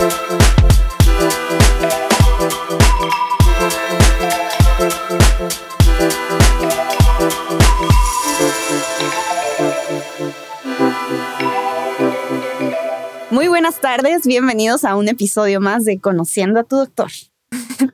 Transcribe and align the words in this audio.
Muy 0.00 0.08
buenas 13.48 13.80
tardes, 13.82 14.26
bienvenidos 14.26 14.84
a 14.84 14.96
un 14.96 15.08
episodio 15.08 15.60
más 15.60 15.84
de 15.84 16.00
Conociendo 16.00 16.60
a 16.60 16.64
tu 16.64 16.76
doctor. 16.76 17.10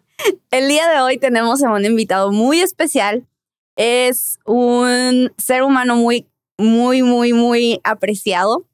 El 0.52 0.68
día 0.68 0.88
de 0.88 1.00
hoy 1.00 1.18
tenemos 1.18 1.64
a 1.64 1.72
un 1.72 1.84
invitado 1.84 2.30
muy 2.30 2.60
especial. 2.60 3.26
Es 3.74 4.38
un 4.44 5.32
ser 5.38 5.64
humano 5.64 5.96
muy, 5.96 6.28
muy, 6.56 7.02
muy, 7.02 7.32
muy 7.32 7.80
apreciado. 7.82 8.64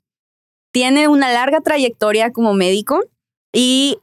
Tiene 0.70 1.08
una 1.08 1.32
larga 1.32 1.62
trayectoria 1.62 2.30
como 2.30 2.52
médico 2.52 3.00
y 3.52 3.98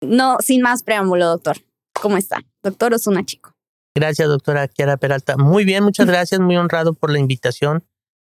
no, 0.00 0.38
sin 0.40 0.62
más 0.62 0.82
preámbulo, 0.82 1.26
doctor. 1.26 1.58
¿Cómo 2.00 2.16
está? 2.16 2.42
Doctor 2.62 2.94
Osuna 2.94 3.24
Chico. 3.24 3.54
Gracias, 3.94 4.28
doctora 4.28 4.68
Kiara 4.68 4.96
Peralta. 4.96 5.36
Muy 5.36 5.64
bien, 5.64 5.84
muchas 5.84 6.06
gracias, 6.08 6.40
muy 6.40 6.56
honrado 6.56 6.94
por 6.94 7.10
la 7.10 7.18
invitación. 7.18 7.84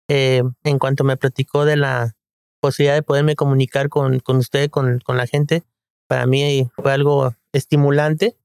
Eh, 0.10 0.44
en 0.64 0.80
cuanto 0.80 1.04
me 1.04 1.18
platicó 1.18 1.66
de 1.66 1.76
la 1.76 2.16
posibilidad 2.60 2.96
de 2.96 3.04
poderme 3.04 3.36
comunicar 3.36 3.90
con, 3.90 4.20
con 4.20 4.38
usted, 4.38 4.70
con, 4.70 5.00
con 5.00 5.18
la 5.18 5.28
gente, 5.28 5.64
para 6.08 6.26
mí 6.26 6.68
fue 6.76 6.92
algo 6.92 7.36
estimulante, 7.54 8.36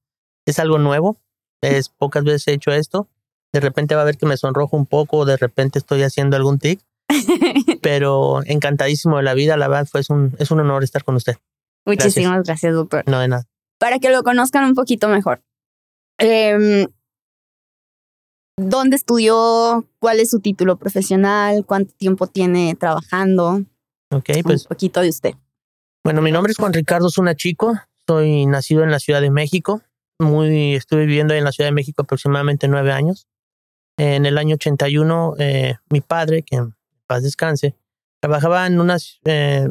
es 0.45 0.59
algo 0.59 0.77
nuevo, 0.77 1.17
es 1.61 1.89
pocas 1.97 2.23
veces 2.23 2.47
he 2.47 2.53
hecho 2.53 2.71
esto, 2.71 3.09
de 3.51 3.59
repente 3.59 3.95
va 3.95 4.03
a 4.03 4.05
ver 4.05 4.17
que 4.17 4.25
me 4.25 4.37
sonrojo 4.37 4.77
un 4.77 4.85
poco, 4.85 5.25
de 5.25 5.37
repente 5.37 5.79
estoy 5.79 6.03
haciendo 6.03 6.37
algún 6.37 6.59
tic, 6.59 6.79
pero 7.81 8.41
encantadísimo 8.45 9.17
de 9.17 9.23
la 9.23 9.33
vida, 9.33 9.57
la 9.57 9.67
verdad 9.67 9.87
fue 9.89 10.01
es 10.01 10.09
un, 10.09 10.35
es 10.39 10.51
un 10.51 10.59
honor 10.59 10.83
estar 10.83 11.03
con 11.03 11.15
usted. 11.15 11.37
Muchísimas 11.85 12.43
gracias. 12.43 12.73
doctor. 12.73 13.03
No 13.07 13.19
de 13.19 13.27
nada. 13.27 13.47
Para 13.77 13.99
que 13.99 14.09
lo 14.09 14.23
conozcan 14.23 14.65
un 14.65 14.73
poquito 14.73 15.07
mejor. 15.07 15.43
Em, 16.17 16.87
¿Dónde 18.57 18.95
estudió? 18.95 19.85
¿Cuál 19.99 20.19
es 20.19 20.29
su 20.29 20.39
título 20.39 20.77
profesional? 20.77 21.65
¿Cuánto 21.65 21.93
tiempo 21.93 22.27
tiene 22.27 22.75
trabajando? 22.75 23.63
Ok, 24.11 24.29
pues. 24.43 24.63
Un 24.63 24.69
poquito 24.69 25.01
de 25.01 25.09
usted. 25.09 25.33
Bueno, 26.05 26.21
mi 26.21 26.31
nombre 26.31 26.51
es 26.51 26.57
Juan 26.57 26.71
Ricardo 26.71 27.09
Zuna 27.09 27.35
Chico. 27.35 27.73
Soy 28.07 28.45
nacido 28.45 28.83
en 28.83 28.91
la 28.91 28.99
Ciudad 28.99 29.21
de 29.21 29.31
México. 29.31 29.81
Muy, 30.19 30.75
estuve 30.75 31.05
viviendo 31.05 31.33
en 31.33 31.43
la 31.43 31.51
Ciudad 31.51 31.67
de 31.67 31.73
México 31.73 32.03
aproximadamente 32.03 32.67
nueve 32.67 32.91
años. 32.91 33.27
En 33.97 34.25
el 34.25 34.37
año 34.37 34.55
81, 34.55 35.35
eh, 35.39 35.75
mi 35.89 36.01
padre, 36.01 36.43
que 36.43 36.57
en 36.57 36.75
paz 37.07 37.23
descanse, 37.23 37.75
trabajaba 38.21 38.67
en 38.67 38.79
unas 38.79 39.19
eh, 39.25 39.67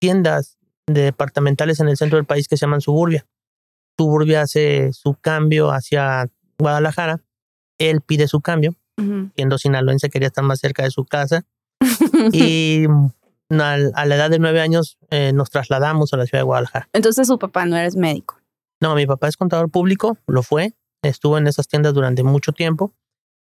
tiendas 0.00 0.58
departamentales 0.86 1.80
en 1.80 1.88
el 1.88 1.96
centro 1.96 2.16
del 2.16 2.26
país 2.26 2.48
que 2.48 2.56
se 2.56 2.62
llaman 2.66 2.80
Suburbia. 2.80 3.26
Suburbia 3.98 4.42
hace 4.42 4.92
su 4.92 5.14
cambio 5.14 5.70
hacia 5.70 6.28
Guadalajara. 6.58 7.22
Él 7.78 8.00
pide 8.00 8.28
su 8.28 8.40
cambio. 8.40 8.74
Siendo 9.34 9.58
sinaloense, 9.58 10.08
quería 10.08 10.28
estar 10.28 10.42
más 10.42 10.58
cerca 10.60 10.82
de 10.82 10.90
su 10.90 11.04
casa. 11.04 11.44
y 12.32 12.86
a 13.50 14.06
la 14.06 14.14
edad 14.14 14.30
de 14.30 14.38
nueve 14.38 14.60
años 14.60 14.98
eh, 15.10 15.32
nos 15.34 15.50
trasladamos 15.50 16.12
a 16.12 16.16
la 16.16 16.26
ciudad 16.26 16.40
de 16.40 16.44
Guadalajara. 16.44 16.88
Entonces 16.92 17.26
su 17.26 17.38
papá 17.38 17.66
no 17.66 17.76
eres 17.76 17.96
médico. 17.96 18.38
No, 18.80 18.94
mi 18.94 19.06
papá 19.06 19.28
es 19.28 19.36
contador 19.36 19.70
público, 19.70 20.18
lo 20.26 20.42
fue, 20.42 20.74
estuvo 21.02 21.38
en 21.38 21.46
esas 21.46 21.68
tiendas 21.68 21.94
durante 21.94 22.22
mucho 22.22 22.52
tiempo. 22.52 22.92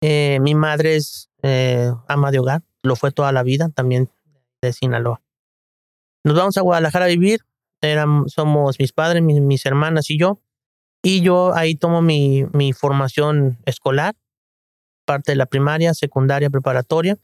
Eh, 0.03 0.39
mi 0.41 0.55
madre 0.55 0.97
es 0.97 1.31
eh, 1.42 1.92
ama 2.08 2.31
de 2.31 2.39
hogar, 2.39 2.62
lo 2.83 2.97
fue 2.97 3.12
toda 3.12 3.33
la 3.33 3.42
vida, 3.42 3.69
también 3.69 4.11
de 4.62 4.73
Sinaloa. 4.73 5.20
Nos 6.24 6.36
vamos 6.36 6.56
a 6.56 6.62
Guadalajara 6.62 7.06
a 7.06 7.08
vivir, 7.08 7.40
Eran, 7.80 8.28
somos 8.28 8.78
mis 8.78 8.92
padres, 8.92 9.22
mis, 9.22 9.40
mis, 9.40 9.64
hermanas 9.64 10.10
y 10.10 10.18
yo, 10.18 10.38
y 11.02 11.22
yo 11.22 11.54
ahí 11.54 11.74
tomo 11.74 12.02
mi, 12.02 12.44
mi 12.52 12.72
formación 12.72 13.58
escolar, 13.64 14.16
parte 15.06 15.32
de 15.32 15.36
la 15.36 15.46
primaria, 15.46 15.95
secundaria, 15.95 16.50
preparatoria, 16.50 17.18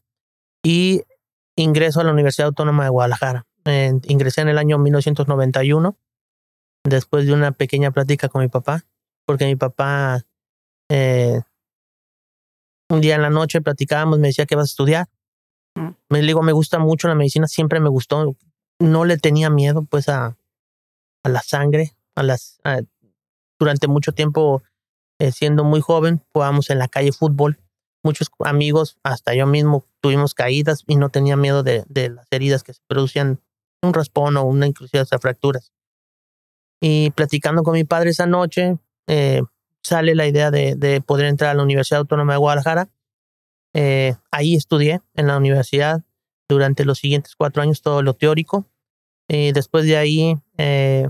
y 0.63 1.03
ingreso 1.55 1.99
a 1.99 2.03
la 2.03 2.11
Universidad 2.11 2.47
Autónoma 2.47 2.83
de 2.83 2.89
Guadalajara. 2.89 3.45
ingresé 4.07 4.41
en 4.41 4.49
el 4.49 4.57
año 4.57 4.77
1991, 4.77 5.97
después 6.83 7.25
de 7.25 7.33
una 7.33 7.51
pequeña 7.51 7.91
plática 7.91 8.29
con 8.29 8.41
mi 8.41 8.47
papá, 8.47 8.83
porque 9.25 9.45
mi 9.45 9.55
papá, 9.55 10.25
eh, 10.89 11.41
un 12.89 13.01
día 13.01 13.15
en 13.15 13.21
la 13.21 13.29
noche 13.29 13.61
platicábamos, 13.61 14.19
me 14.19 14.27
decía 14.27 14.45
que 14.45 14.55
vas 14.55 14.69
a 14.69 14.73
estudiar. 14.73 15.07
Me 16.09 16.21
digo, 16.21 16.41
me 16.41 16.53
gusta 16.53 16.79
mucho 16.79 17.07
la 17.07 17.15
medicina, 17.15 17.47
siempre 17.47 17.79
me 17.79 17.89
gustó. 17.89 18.35
No 18.79 19.05
le 19.05 19.17
tenía 19.17 19.49
miedo, 19.49 19.83
pues, 19.83 20.09
a, 20.09 20.37
a 21.23 21.29
la 21.29 21.41
sangre, 21.41 21.95
a 22.15 22.23
las... 22.23 22.59
durante 23.59 23.87
mucho 23.87 24.11
tiempo, 24.11 24.63
eh, 25.19 25.31
siendo 25.31 25.63
muy 25.63 25.81
joven, 25.81 26.23
jugábamos 26.33 26.69
en 26.69 26.79
la 26.79 26.87
calle 26.87 27.11
fútbol 27.11 27.59
muchos 28.07 28.29
amigos, 28.39 28.97
hasta 29.03 29.35
yo 29.35 29.45
mismo, 29.45 29.85
tuvimos 30.01 30.33
caídas 30.33 30.83
y 30.87 30.95
no 30.95 31.09
tenía 31.09 31.35
miedo 31.35 31.61
de, 31.63 31.83
de 31.87 32.09
las 32.09 32.27
heridas 32.31 32.63
que 32.63 32.73
se 32.73 32.81
producían, 32.87 33.41
un 33.83 33.93
raspón 33.93 34.37
o 34.37 34.43
una 34.43 34.65
inclusive 34.65 35.01
hasta 35.01 35.19
fracturas. 35.19 35.71
Y 36.81 37.11
platicando 37.11 37.63
con 37.63 37.73
mi 37.73 37.83
padre 37.83 38.11
esa 38.11 38.25
noche, 38.25 38.77
eh, 39.07 39.41
sale 39.83 40.15
la 40.15 40.25
idea 40.25 40.51
de, 40.51 40.75
de, 40.75 41.01
poder 41.01 41.25
entrar 41.27 41.51
a 41.51 41.53
la 41.53 41.63
Universidad 41.63 42.01
Autónoma 42.01 42.33
de 42.33 42.39
Guadalajara. 42.39 42.89
Eh, 43.73 44.15
ahí 44.31 44.55
estudié 44.55 45.01
en 45.15 45.27
la 45.27 45.37
universidad 45.37 46.03
durante 46.49 46.85
los 46.85 46.99
siguientes 46.99 47.35
cuatro 47.35 47.61
años 47.61 47.81
todo 47.81 48.01
lo 48.01 48.13
teórico. 48.13 48.65
Y 49.27 49.51
después 49.51 49.85
de 49.85 49.97
ahí 49.97 50.37
eh, 50.57 51.09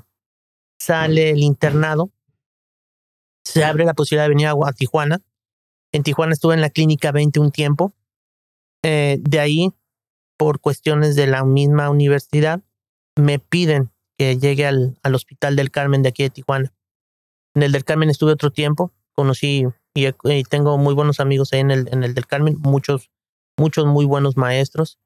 sale 0.79 1.31
el 1.31 1.43
internado. 1.43 2.11
Se 3.43 3.63
abre 3.63 3.85
la 3.85 3.93
posibilidad 3.93 4.25
de 4.25 4.29
venir 4.29 4.47
a 4.47 4.73
Tijuana 4.73 5.21
en 5.91 6.03
Tijuana 6.03 6.33
estuve 6.33 6.53
en 6.53 6.61
la 6.61 6.69
clínica 6.69 7.11
20 7.11 7.39
un 7.39 7.51
tiempo. 7.51 7.93
Eh, 8.83 9.17
de 9.19 9.39
ahí, 9.39 9.73
por 10.37 10.59
cuestiones 10.59 11.15
de 11.15 11.27
la 11.27 11.43
misma 11.43 11.89
universidad, 11.89 12.61
me 13.15 13.39
piden 13.39 13.91
que 14.17 14.37
llegue 14.37 14.65
al, 14.65 14.97
al 15.03 15.15
Hospital 15.15 15.55
del 15.55 15.71
Carmen 15.71 16.03
de 16.03 16.09
aquí 16.09 16.23
de 16.23 16.29
Tijuana. 16.29 16.73
En 17.55 17.63
el 17.63 17.71
del 17.71 17.85
Carmen 17.85 18.09
estuve 18.09 18.33
otro 18.33 18.51
tiempo, 18.51 18.91
conocí 19.13 19.65
y, 19.95 20.11
tengo 20.43 20.77
muy 20.77 20.93
buenos 20.93 21.19
amigos 21.19 21.53
ahí 21.53 21.61
en 21.61 21.71
el, 21.71 21.89
en 21.91 22.03
el 22.03 22.13
del 22.13 22.27
Carmen, 22.27 22.55
muchos, 22.59 23.09
muchos 23.57 23.85
muy 23.85 24.05
buenos 24.05 24.37
maestros. 24.37 24.99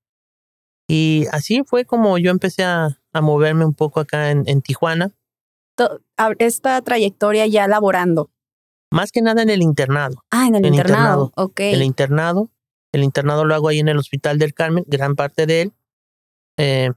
Y 0.91 1.25
así 1.31 1.63
fue 1.65 1.85
como 1.85 2.17
yo 2.17 2.31
empecé 2.31 2.65
a, 2.65 2.99
a 3.13 3.21
moverme 3.21 3.63
un 3.63 3.73
poco 3.73 4.01
acá 4.01 4.31
en, 4.31 4.43
en 4.47 4.61
Tijuana. 4.61 5.11
Esta 6.37 6.81
trayectoria 6.81 7.47
ya 7.47 7.67
laborando, 7.67 8.29
más 8.91 9.13
que 9.13 9.21
nada 9.21 9.41
en 9.41 9.49
el 9.49 9.61
internado. 9.61 10.25
Ah, 10.31 10.47
en 10.47 10.55
el, 10.55 10.65
internado. 10.65 11.31
ok. 11.35 11.59
El 11.61 11.81
internado. 11.81 12.49
El 12.91 13.03
internado 13.03 13.45
lo 13.45 13.55
hago 13.55 13.69
ahí 13.69 13.79
en 13.79 13.87
el 13.87 13.97
Hospital 13.97 14.37
del 14.37 14.53
Carmen, 14.53 14.83
gran 14.85 15.15
parte 15.15 15.45
de 15.45 15.61
él. 15.61 15.73
Eh, 16.57 16.91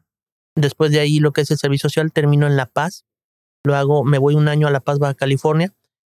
después 0.57 0.91
de 0.91 0.99
ahí, 0.99 1.21
lo 1.21 1.33
que 1.33 1.43
es 1.43 1.51
el 1.53 1.59
servicio 1.59 1.89
social, 1.89 2.13
termino 2.13 2.49
en 2.49 2.57
La 2.57 2.67
Paz. 2.67 3.05
Lo 3.63 3.77
hago, 3.77 4.03
me 4.03 4.19
voy 4.19 4.35
un 4.35 4.49
año 4.49 4.67
a 4.67 4.73
La 4.73 4.81
Paz, 4.81 4.99
Baja 4.99 5.15
California. 5.15 5.73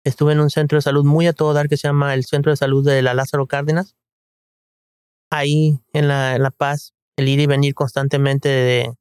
Estuve 0.06 0.32
en 0.32 0.40
un 0.40 0.50
centro 0.50 0.78
de 0.78 0.82
salud 0.82 1.04
muy 1.04 1.28
a 1.28 1.34
todo 1.34 1.54
dar 1.54 1.68
que 1.68 1.76
se 1.76 1.90
llama 1.90 2.14
el 2.14 2.24
Centro 2.24 2.52
de 2.52 2.56
Salud 2.56 2.86
de 2.86 3.02
la 3.02 3.14
Lázaro 3.14 3.48
Cárdenas. 3.48 3.98
Ahí 5.30 5.80
en 5.92 6.08
La, 6.08 6.38
la 6.38 6.52
Paz, 6.52 6.95
el 7.18 7.28
ir 7.30 7.40
y 7.40 7.46
venir 7.46 7.74
constantemente 7.74 8.50
de, 8.50 8.94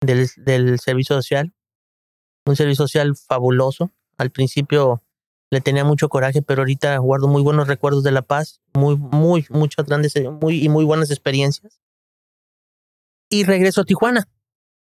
del, 0.00 0.78
servicio 0.78 1.16
social. 1.16 1.54
Un 2.44 2.56
servicio 2.56 2.86
social 2.86 3.16
fabuloso. 3.16 3.92
Al 4.18 4.30
principio 4.30 5.02
le 5.50 5.60
tenía 5.60 5.84
mucho 5.84 6.08
coraje, 6.08 6.42
pero 6.42 6.62
ahorita 6.62 6.96
guardo 6.98 7.28
muy 7.28 7.42
buenos 7.42 7.68
recuerdos 7.68 8.02
de 8.02 8.12
La 8.12 8.22
Paz, 8.22 8.60
muy, 8.74 8.96
muy, 8.96 9.46
muchas 9.50 9.86
grandes 9.86 10.14
muy, 10.40 10.64
y 10.64 10.68
muy 10.68 10.84
buenas 10.84 11.10
experiencias. 11.10 11.80
Y 13.28 13.44
regreso 13.44 13.82
a 13.82 13.84
Tijuana. 13.84 14.28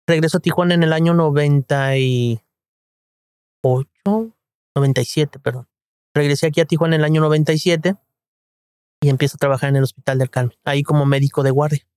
Regreso 0.06 0.38
a 0.38 0.40
Tijuana 0.40 0.74
en 0.74 0.82
el 0.82 0.92
año 0.92 1.14
98, 1.14 2.40
97, 4.74 5.38
perdón. 5.38 5.68
Regresé 6.14 6.46
aquí 6.46 6.60
a 6.60 6.64
Tijuana 6.64 6.96
en 6.96 7.02
el 7.02 7.04
año 7.04 7.20
97 7.20 7.94
y 9.00 9.08
empiezo 9.08 9.36
a 9.36 9.38
trabajar 9.38 9.68
en 9.68 9.76
el 9.76 9.84
Hospital 9.84 10.18
del 10.18 10.30
Carmen, 10.30 10.56
ahí 10.64 10.82
como 10.82 11.06
médico 11.06 11.42
de 11.42 11.50
guardia. 11.50 11.87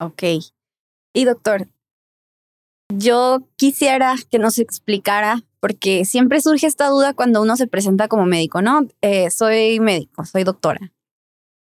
Ok. 0.00 0.22
Y 1.14 1.24
doctor, 1.24 1.68
yo 2.92 3.46
quisiera 3.56 4.16
que 4.30 4.38
nos 4.38 4.58
explicara 4.58 5.42
porque 5.60 6.06
siempre 6.06 6.40
surge 6.40 6.66
esta 6.66 6.88
duda 6.88 7.12
cuando 7.12 7.42
uno 7.42 7.56
se 7.56 7.66
presenta 7.66 8.08
como 8.08 8.24
médico, 8.24 8.62
¿no? 8.62 8.88
Eh, 9.02 9.30
soy 9.30 9.78
médico, 9.78 10.24
soy 10.24 10.44
doctora. 10.44 10.92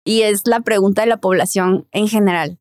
Y 0.05 0.23
es 0.23 0.43
la 0.45 0.61
pregunta 0.61 1.03
de 1.03 1.09
la 1.09 1.17
población 1.17 1.89
en 1.93 2.09
general. 2.09 2.59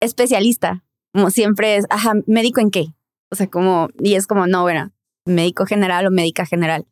Especialista, 0.00 0.84
como 1.12 1.30
siempre 1.30 1.76
es, 1.76 1.84
ajá, 1.90 2.14
¿médico 2.26 2.60
en 2.60 2.70
qué? 2.70 2.86
O 3.30 3.36
sea, 3.36 3.48
como, 3.48 3.88
y 3.98 4.14
es 4.14 4.26
como, 4.26 4.46
no, 4.46 4.62
bueno, 4.62 4.92
médico 5.26 5.66
general 5.66 6.06
o 6.06 6.10
médica 6.10 6.46
general. 6.46 6.86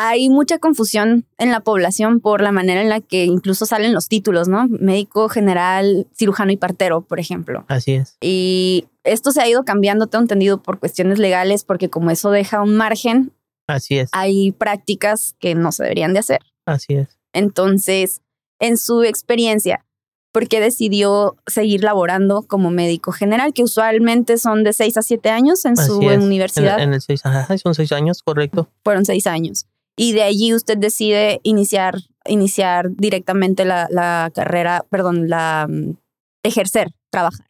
Hay 0.00 0.28
mucha 0.28 0.58
confusión 0.58 1.26
en 1.38 1.50
la 1.50 1.58
población 1.58 2.20
por 2.20 2.40
la 2.40 2.52
manera 2.52 2.80
en 2.80 2.88
la 2.88 3.00
que 3.00 3.24
incluso 3.24 3.66
salen 3.66 3.92
los 3.92 4.06
títulos, 4.06 4.46
¿no? 4.46 4.68
Médico 4.68 5.28
general, 5.28 6.06
cirujano 6.16 6.52
y 6.52 6.56
partero, 6.56 7.00
por 7.00 7.18
ejemplo. 7.18 7.64
Así 7.66 7.94
es. 7.94 8.16
Y 8.20 8.86
esto 9.02 9.32
se 9.32 9.42
ha 9.42 9.48
ido 9.48 9.64
cambiando, 9.64 10.06
tengo 10.06 10.22
entendido, 10.22 10.62
por 10.62 10.78
cuestiones 10.78 11.18
legales, 11.18 11.64
porque 11.64 11.90
como 11.90 12.12
eso 12.12 12.30
deja 12.30 12.62
un 12.62 12.76
margen, 12.76 13.32
Así 13.66 13.98
es. 13.98 14.08
hay 14.12 14.52
prácticas 14.52 15.34
que 15.40 15.56
no 15.56 15.72
se 15.72 15.82
deberían 15.82 16.12
de 16.12 16.20
hacer. 16.20 16.42
Así 16.64 16.94
es. 16.94 17.18
Entonces, 17.32 18.22
en 18.60 18.76
su 18.78 19.02
experiencia, 19.02 19.84
¿por 20.30 20.46
qué 20.46 20.60
decidió 20.60 21.36
seguir 21.48 21.82
laborando 21.82 22.42
como 22.42 22.70
médico 22.70 23.10
general? 23.10 23.52
Que 23.52 23.64
usualmente 23.64 24.38
son 24.38 24.62
de 24.62 24.72
seis 24.72 24.96
a 24.96 25.02
siete 25.02 25.30
años 25.30 25.64
en 25.64 25.76
su 25.76 26.08
es. 26.08 26.22
universidad. 26.22 26.78
En, 26.78 26.90
en 26.90 26.94
el 26.94 27.00
seis, 27.00 27.26
ajá, 27.26 27.58
son 27.58 27.74
seis 27.74 27.90
años, 27.90 28.22
correcto. 28.22 28.68
Fueron 28.84 29.04
seis 29.04 29.26
años. 29.26 29.66
Y 29.98 30.12
de 30.12 30.22
allí 30.22 30.54
usted 30.54 30.78
decide 30.78 31.40
iniciar, 31.42 31.96
iniciar 32.24 32.88
directamente 32.92 33.64
la, 33.64 34.30
carrera, 34.32 34.86
perdón, 34.88 35.28
la 35.28 35.66
mm, 35.68 35.96
ejercer, 36.44 36.92
trabajar. 37.10 37.46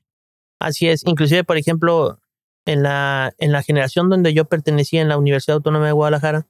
Así 0.58 0.88
es. 0.88 1.06
Inclusive, 1.06 1.44
por 1.44 1.58
ejemplo, 1.58 2.18
en 2.64 2.82
la, 2.82 3.34
en 3.36 3.52
la 3.52 3.62
generación 3.62 4.08
donde 4.08 4.32
yo 4.32 4.46
pertenecía 4.46 5.02
en 5.02 5.08
la 5.08 5.18
Universidad 5.18 5.56
Autónoma 5.56 5.86
de 5.86 5.92
Guadalajara, 5.92 6.46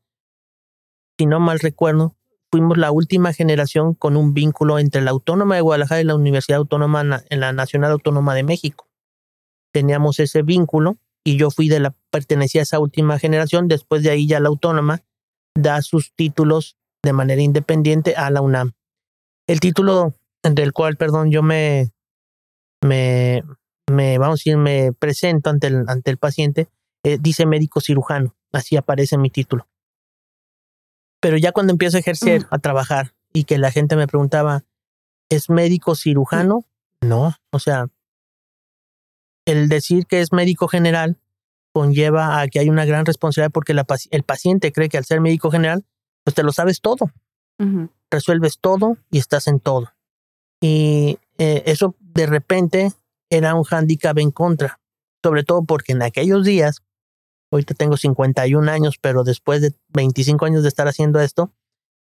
si 1.18 1.26
no 1.26 1.40
mal 1.40 1.58
recuerdo, 1.58 2.14
fuimos 2.52 2.78
la 2.78 2.92
última 2.92 3.32
generación 3.32 3.94
con 3.94 4.16
un 4.16 4.34
vínculo 4.34 4.78
entre 4.78 5.02
la 5.02 5.10
Autónoma 5.10 5.56
de 5.56 5.62
Guadalajara 5.62 6.00
y 6.00 6.04
la 6.04 6.14
Universidad 6.14 6.58
Autónoma 6.58 7.24
en 7.28 7.40
la 7.40 7.52
Nacional 7.52 7.90
Autónoma 7.90 8.36
de 8.36 8.44
México. 8.44 8.86
Teníamos 9.72 10.20
ese 10.20 10.42
vínculo 10.42 10.96
y 11.24 11.36
yo 11.36 11.50
fui 11.50 11.68
de 11.68 11.80
la 11.80 11.96
pertenecía 12.10 12.60
a 12.60 12.62
esa 12.62 12.78
última 12.78 13.18
generación. 13.18 13.66
Después 13.66 14.04
de 14.04 14.10
ahí 14.10 14.28
ya 14.28 14.38
la 14.38 14.48
Autónoma 14.48 15.02
da 15.54 15.82
sus 15.82 16.12
títulos 16.14 16.76
de 17.02 17.12
manera 17.12 17.42
independiente 17.42 18.14
a 18.16 18.30
la 18.30 18.40
UNAM. 18.40 18.72
El 19.46 19.60
título 19.60 20.14
del 20.42 20.72
cual, 20.72 20.96
perdón, 20.96 21.30
yo 21.30 21.42
me 21.42 21.92
me, 22.82 23.42
me 23.90 24.18
vamos 24.18 24.34
a 24.34 24.40
decir, 24.40 24.56
me 24.56 24.92
presento 24.92 25.50
ante 25.50 25.68
el, 25.68 25.84
ante 25.88 26.10
el 26.10 26.18
paciente, 26.18 26.68
eh, 27.04 27.18
dice 27.20 27.46
médico 27.46 27.80
cirujano, 27.80 28.36
así 28.52 28.76
aparece 28.76 29.18
mi 29.18 29.30
título. 29.30 29.68
Pero 31.20 31.36
ya 31.36 31.52
cuando 31.52 31.72
empiezo 31.72 31.96
a 31.96 32.00
ejercer, 32.00 32.46
a 32.50 32.58
trabajar, 32.58 33.14
y 33.32 33.44
que 33.44 33.58
la 33.58 33.70
gente 33.70 33.96
me 33.96 34.06
preguntaba, 34.06 34.64
¿es 35.28 35.50
médico 35.50 35.94
cirujano? 35.94 36.64
No, 37.00 37.34
o 37.50 37.58
sea, 37.58 37.86
el 39.46 39.68
decir 39.68 40.06
que 40.06 40.20
es 40.20 40.32
médico 40.32 40.68
general 40.68 41.18
conlleva 41.78 42.40
a 42.40 42.48
que 42.48 42.58
hay 42.60 42.68
una 42.68 42.84
gran 42.84 43.04
responsabilidad 43.06 43.52
porque 43.52 43.72
la, 43.74 43.86
el 44.10 44.22
paciente 44.24 44.72
cree 44.72 44.88
que 44.88 44.98
al 44.98 45.04
ser 45.04 45.20
médico 45.20 45.50
general, 45.50 45.84
pues 46.24 46.34
te 46.34 46.42
lo 46.42 46.52
sabes 46.52 46.80
todo 46.80 47.10
resuelves 48.10 48.58
todo 48.60 48.96
y 49.10 49.18
estás 49.18 49.46
en 49.48 49.60
todo. 49.60 49.92
Y 50.60 51.18
eh, 51.38 51.62
eso 51.66 51.94
de 52.00 52.26
repente 52.26 52.92
era 53.30 53.54
un 53.54 53.64
hándicap 53.64 54.18
en 54.18 54.30
contra, 54.30 54.80
sobre 55.22 55.44
todo 55.44 55.62
porque 55.64 55.92
en 55.92 56.02
aquellos 56.02 56.44
días, 56.44 56.82
ahorita 57.52 57.74
tengo 57.74 57.96
51 57.96 58.70
años, 58.70 58.96
pero 59.00 59.24
después 59.24 59.60
de 59.60 59.72
25 59.88 60.44
años 60.46 60.62
de 60.62 60.68
estar 60.68 60.88
haciendo 60.88 61.20
esto, 61.20 61.52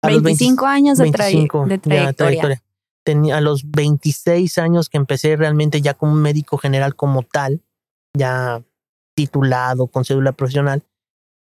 a 0.03 0.09
los 0.11 0.23
25 0.39 0.67
años 0.67 0.99
de, 0.99 1.05
trai- 1.13 1.33
25 1.35 1.67
de 1.67 1.79
ya, 2.05 2.13
trayectoria. 2.13 2.63
Tenía 3.05 3.37
a 3.39 3.41
los 3.41 3.71
26 3.71 4.59
años 4.59 4.89
que 4.89 4.99
empecé 4.99 5.37
realmente 5.37 5.81
ya 5.81 5.95
como 5.95 6.13
un 6.13 6.23
médico 6.23 6.57
general 6.59 6.95
como 6.97 7.23
tal, 7.23 7.63
ya 8.17 8.63
titulado 9.21 9.87
con 9.89 10.05
cédula 10.05 10.33
profesional, 10.33 10.83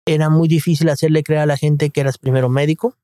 era 0.06 0.30
muy 0.30 0.46
difícil 0.46 0.88
hacerle 0.88 1.24
creer 1.24 1.42
a 1.42 1.46
la 1.46 1.56
gente 1.56 1.90
que 1.90 2.00
eras 2.00 2.18
primero 2.18 2.48
médico 2.48 2.96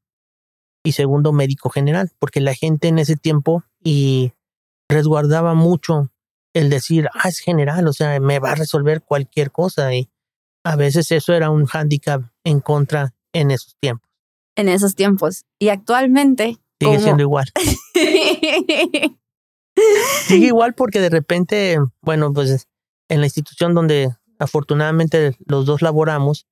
y 0.84 0.92
segundo 0.92 1.32
médico 1.32 1.70
general, 1.70 2.12
porque 2.20 2.40
la 2.40 2.54
gente 2.54 2.86
en 2.88 3.00
ese 3.00 3.16
tiempo 3.16 3.64
y 3.82 4.32
resguardaba 4.88 5.54
mucho 5.54 6.10
el 6.54 6.70
decir, 6.70 7.08
ah, 7.14 7.28
es 7.28 7.40
general, 7.40 7.88
o 7.88 7.92
sea, 7.92 8.20
me 8.20 8.38
va 8.38 8.52
a 8.52 8.54
resolver 8.54 9.02
cualquier 9.02 9.50
cosa 9.50 9.92
y 9.92 10.08
a 10.64 10.76
veces 10.76 11.10
eso 11.10 11.32
era 11.32 11.50
un 11.50 11.66
hándicap 11.66 12.22
en 12.44 12.60
contra 12.60 13.12
en 13.32 13.50
esos 13.50 13.76
tiempos. 13.80 14.08
En 14.56 14.68
esos 14.68 14.94
tiempos. 14.94 15.46
Y 15.58 15.70
actualmente. 15.70 16.58
Sigue 16.80 17.00
siendo 17.00 17.22
igual. 17.22 17.50
Sigue 20.26 20.46
igual 20.46 20.74
porque 20.74 21.00
de 21.00 21.10
repente, 21.10 21.78
bueno, 22.02 22.32
pues 22.32 22.68
en 23.08 23.20
la 23.20 23.26
institución 23.26 23.74
donde 23.74 24.10
afortunadamente 24.40 25.36
los 25.46 25.66
dos 25.66 25.82
laboramos, 25.82 26.46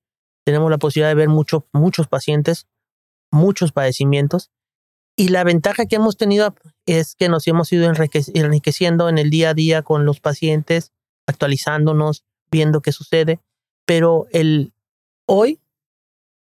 tenemos 0.45 0.71
la 0.71 0.77
posibilidad 0.77 1.09
de 1.09 1.15
ver 1.15 1.29
mucho, 1.29 1.67
muchos 1.73 2.07
pacientes, 2.07 2.67
muchos 3.31 3.71
padecimientos. 3.71 4.51
Y 5.17 5.29
la 5.29 5.43
ventaja 5.43 5.85
que 5.85 5.97
hemos 5.97 6.15
tenido 6.15 6.55
es 6.85 7.15
que 7.15 7.27
nos 7.27 7.45
hemos 7.47 7.71
ido 7.73 7.91
enrique- 7.91 8.31
enriqueciendo 8.33 9.09
en 9.09 9.17
el 9.17 9.29
día 9.29 9.49
a 9.49 9.53
día 9.53 9.81
con 9.81 10.05
los 10.05 10.21
pacientes, 10.21 10.93
actualizándonos, 11.27 12.23
viendo 12.49 12.81
qué 12.81 12.93
sucede. 12.93 13.41
Pero 13.85 14.27
el 14.31 14.73
hoy, 15.27 15.59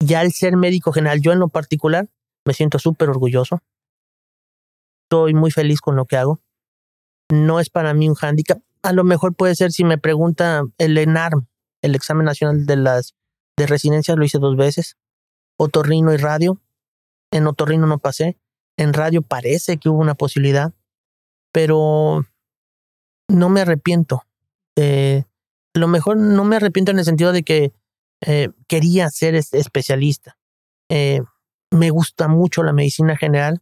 ya 0.00 0.20
el 0.20 0.32
ser 0.32 0.56
médico 0.56 0.92
general, 0.92 1.22
yo 1.22 1.32
en 1.32 1.38
lo 1.38 1.48
particular, 1.48 2.10
me 2.44 2.52
siento 2.52 2.78
súper 2.78 3.08
orgulloso. 3.08 3.62
Estoy 5.06 5.32
muy 5.32 5.50
feliz 5.50 5.80
con 5.80 5.96
lo 5.96 6.04
que 6.04 6.16
hago 6.18 6.40
no 7.30 7.60
es 7.60 7.70
para 7.70 7.94
mí 7.94 8.08
un 8.08 8.14
hándicap. 8.14 8.60
A 8.82 8.92
lo 8.92 9.04
mejor 9.04 9.34
puede 9.34 9.54
ser 9.54 9.72
si 9.72 9.84
me 9.84 9.98
pregunta 9.98 10.62
el 10.78 10.96
ENARM, 10.98 11.46
el 11.82 11.94
examen 11.94 12.24
nacional 12.26 12.66
de 12.66 12.76
las 12.76 13.14
de 13.56 13.66
residencias 13.66 14.16
lo 14.16 14.24
hice 14.24 14.38
dos 14.38 14.56
veces, 14.56 14.96
otorrino 15.58 16.12
y 16.12 16.16
radio. 16.16 16.60
En 17.32 17.46
otorrino 17.46 17.86
no 17.86 17.98
pasé, 17.98 18.38
en 18.78 18.92
radio 18.92 19.22
parece 19.22 19.78
que 19.78 19.88
hubo 19.88 19.98
una 20.00 20.14
posibilidad, 20.14 20.72
pero 21.52 22.24
no 23.28 23.48
me 23.48 23.60
arrepiento. 23.62 24.22
Eh, 24.76 25.24
a 25.74 25.78
lo 25.78 25.88
mejor 25.88 26.16
no 26.16 26.44
me 26.44 26.56
arrepiento 26.56 26.92
en 26.92 26.98
el 26.98 27.04
sentido 27.04 27.32
de 27.32 27.42
que 27.42 27.72
eh, 28.24 28.50
quería 28.68 29.10
ser 29.10 29.34
es- 29.34 29.52
especialista. 29.54 30.38
Eh, 30.90 31.20
me 31.70 31.90
gusta 31.90 32.28
mucho 32.28 32.62
la 32.62 32.72
medicina 32.72 33.16
general. 33.16 33.60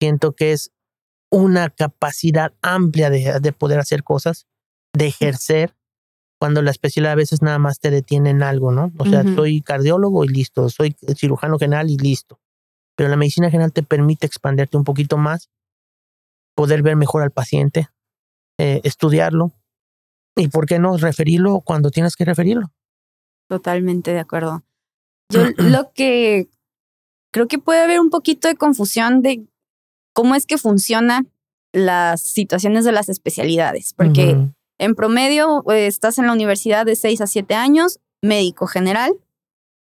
Siento 0.00 0.34
que 0.34 0.52
es 0.52 0.72
una 1.30 1.70
capacidad 1.70 2.52
amplia 2.62 3.10
de, 3.10 3.40
de 3.40 3.52
poder 3.52 3.78
hacer 3.78 4.02
cosas, 4.02 4.46
de 4.92 5.06
ejercer, 5.06 5.74
cuando 6.38 6.62
la 6.62 6.70
especialidad 6.70 7.12
a 7.12 7.16
veces 7.16 7.42
nada 7.42 7.58
más 7.58 7.80
te 7.80 7.90
detiene 7.90 8.30
en 8.30 8.42
algo, 8.42 8.70
¿no? 8.70 8.92
O 8.98 9.04
sea, 9.04 9.24
soy 9.34 9.60
cardiólogo 9.60 10.24
y 10.24 10.28
listo, 10.28 10.68
soy 10.68 10.96
cirujano 11.16 11.58
general 11.58 11.90
y 11.90 11.98
listo. 11.98 12.38
Pero 12.96 13.10
la 13.10 13.16
medicina 13.16 13.50
general 13.50 13.72
te 13.72 13.82
permite 13.82 14.26
expanderte 14.26 14.76
un 14.76 14.84
poquito 14.84 15.16
más, 15.16 15.50
poder 16.54 16.82
ver 16.82 16.94
mejor 16.96 17.22
al 17.22 17.32
paciente, 17.32 17.88
eh, 18.58 18.80
estudiarlo 18.84 19.52
y, 20.36 20.48
¿por 20.48 20.66
qué 20.66 20.78
no?, 20.78 20.96
referirlo 20.96 21.60
cuando 21.60 21.90
tienes 21.90 22.14
que 22.14 22.24
referirlo. 22.24 22.72
Totalmente 23.48 24.12
de 24.12 24.20
acuerdo. 24.20 24.62
Yo 25.32 25.42
lo 25.56 25.92
que 25.92 26.48
creo 27.32 27.48
que 27.48 27.58
puede 27.58 27.82
haber 27.82 27.98
un 27.98 28.10
poquito 28.10 28.46
de 28.46 28.54
confusión 28.54 29.22
de 29.22 29.44
cómo 30.18 30.34
es 30.34 30.46
que 30.46 30.58
funcionan 30.58 31.30
las 31.72 32.20
situaciones 32.20 32.84
de 32.84 32.90
las 32.90 33.08
especialidades, 33.08 33.94
porque 33.94 34.36
en 34.76 34.94
promedio 34.96 35.62
eh, 35.70 35.86
estás 35.86 36.18
en 36.18 36.26
la 36.26 36.32
universidad 36.32 36.84
de 36.84 36.96
6 36.96 37.20
a 37.20 37.28
7 37.28 37.54
años, 37.54 38.00
médico 38.20 38.66
general, 38.66 39.12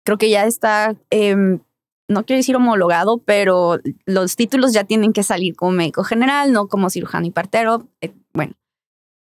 creo 0.05 0.17
que 0.17 0.29
ya 0.29 0.45
está, 0.45 0.95
em, 1.09 1.59
no 2.07 2.23
quiero 2.23 2.37
decir 2.37 2.55
homologado, 2.55 3.17
pero 3.17 3.79
los 4.05 4.37
títulos 4.37 4.71
ya 4.71 4.85
tienen 4.85 5.11
que 5.11 5.23
salir 5.23 5.57
como 5.57 5.73
médico 5.73 6.05
general, 6.05 6.53
no 6.53 6.69
como 6.69 6.89
cirujano 6.89 7.25
y 7.27 7.31
partero, 7.31 7.89
eh, 7.99 8.13
bueno. 8.31 8.53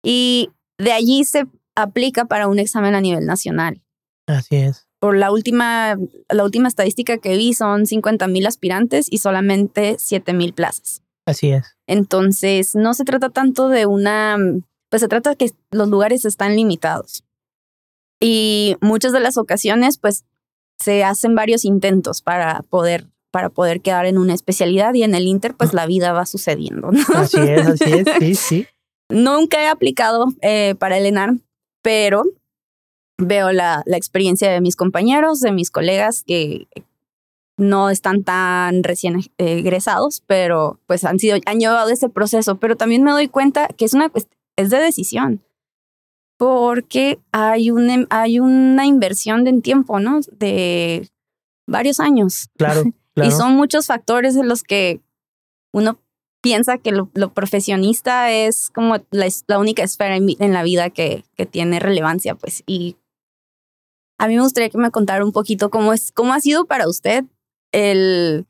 Y 0.03 0.51
de 0.79 0.91
allí 0.91 1.23
se 1.23 1.47
aplica 1.77 2.25
para 2.25 2.49
un 2.49 2.59
examen 2.59 2.97
a 2.97 3.01
nivel 3.01 3.25
nacional 3.25 3.81
Así 4.27 4.57
es. 4.57 4.88
Por 5.01 5.17
la 5.17 5.31
última, 5.31 5.97
la 6.29 6.45
última 6.45 6.69
estadística 6.69 7.19
que 7.19 7.37
vi 7.37 7.55
son 7.55 7.87
50 7.87 8.27
mil 8.29 8.47
aspirantes 8.47 9.07
y 9.11 9.19
solamente 9.19 9.97
7 9.99 10.33
mil 10.33 10.53
plazas. 10.53 11.03
Así 11.27 11.51
es. 11.51 11.77
Entonces, 11.87 12.75
no 12.75 12.95
se 12.95 13.05
trata 13.05 13.29
tanto 13.29 13.69
de 13.69 13.87
una, 13.87 14.37
pues 14.91 15.03
se 15.03 15.09
trata 15.09 15.31
de 15.31 15.37
que 15.37 15.51
los 15.71 15.89
lugares 15.89 16.25
están 16.25 16.57
limitados. 16.57 17.25
Y 18.21 18.77
muchas 18.81 19.13
de 19.13 19.21
las 19.21 19.37
ocasiones, 19.37 19.99
pues, 19.99 20.25
se 20.79 21.05
hacen 21.05 21.35
varios 21.35 21.65
intentos 21.65 22.23
para 22.23 22.63
poder, 22.71 23.07
para 23.31 23.51
poder 23.51 23.81
quedar 23.81 24.07
en 24.07 24.19
una 24.19 24.35
especialidad 24.35 24.95
y 24.95 25.03
en 25.03 25.15
el 25.15 25.27
Inter, 25.27 25.55
pues 25.55 25.75
la 25.75 25.87
vida 25.87 26.13
va 26.13 26.25
sucediendo. 26.27 26.91
¿no? 26.93 27.01
Así 27.15 27.39
es, 27.41 27.67
así 27.67 27.93
es, 27.93 28.07
sí, 28.19 28.35
sí. 28.35 28.67
Nunca 29.11 29.63
he 29.63 29.69
aplicado 29.69 30.27
eh, 30.43 30.75
para 30.79 30.99
el 30.99 31.07
ENARM, 31.07 31.41
pero 31.83 32.25
veo 33.19 33.53
la, 33.53 33.83
la 33.85 33.97
experiencia 33.97 34.51
de 34.51 34.61
mis 34.61 34.77
compañeros, 34.77 35.41
de 35.41 35.53
mis 35.53 35.71
colegas 35.71 36.25
que 36.27 36.69
no 37.59 37.91
están 37.91 38.23
tan 38.23 38.85
recién 38.85 39.19
eh, 39.19 39.59
egresados, 39.59 40.23
pero 40.27 40.79
pues 40.87 41.05
han 41.05 41.19
sido, 41.19 41.39
han 41.45 41.59
llevado 41.59 41.91
ese 41.91 42.09
proceso. 42.09 42.59
Pero 42.59 42.77
también 42.77 43.03
me 43.03 43.11
doy 43.11 43.29
cuenta 43.29 43.69
que 43.69 43.85
es 43.85 43.95
una 43.95 44.11
es 44.57 44.71
de 44.71 44.79
decisión. 44.79 45.43
Porque 46.39 47.19
hay, 47.33 47.73
un, 47.73 47.91
em- 47.91 48.07
hay 48.11 48.39
una 48.39 48.87
inversión 48.87 49.43
de 49.43 49.51
en 49.51 49.61
tiempo, 49.63 49.99
¿no? 49.99 50.21
De 50.39 51.09
varios 51.67 51.99
años. 51.99 52.49
Claro, 52.57 52.85
claro. 53.15 53.29
Y 53.29 53.33
son 53.33 53.57
muchos 53.57 53.87
factores 53.87 54.37
en 54.37 54.49
los 54.49 54.63
que 54.63 55.01
uno 55.73 55.99
piensa 56.41 56.79
que 56.79 56.93
lo, 56.93 57.09
profesionista 57.35 58.31
es 58.31 58.71
como 58.71 58.99
la, 59.11 59.59
única 59.59 59.83
esfera 59.83 60.17
en, 60.17 60.53
la 60.53 60.63
vida 60.63 60.91
que, 60.91 61.25
que, 61.37 61.45
tiene 61.45 61.81
relevancia, 61.81 62.37
pues. 62.37 62.63
Y 62.67 62.97
a 64.19 64.27
mí 64.27 64.37
me 64.37 64.43
gustaría 64.43 64.69
que 64.69 64.79
me 64.79 64.91
contara 64.91 65.25
un 65.25 65.33
poquito 65.33 65.71
cómo, 65.71 65.93
es, 65.93 66.13
cómo 66.13 66.35
ha 66.35 66.41
sido 66.41 66.67
para 66.67 66.89
usted 66.89 67.25
el 67.73 68.47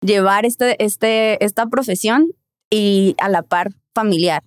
llevar 0.00 0.44
este, 0.44 0.82
este, 0.84 1.42
esta 1.44 1.66
profesión 1.66 2.32
y 2.70 3.14
a 3.18 3.28
la 3.28 3.42
par 3.42 3.72
familiar, 3.94 4.42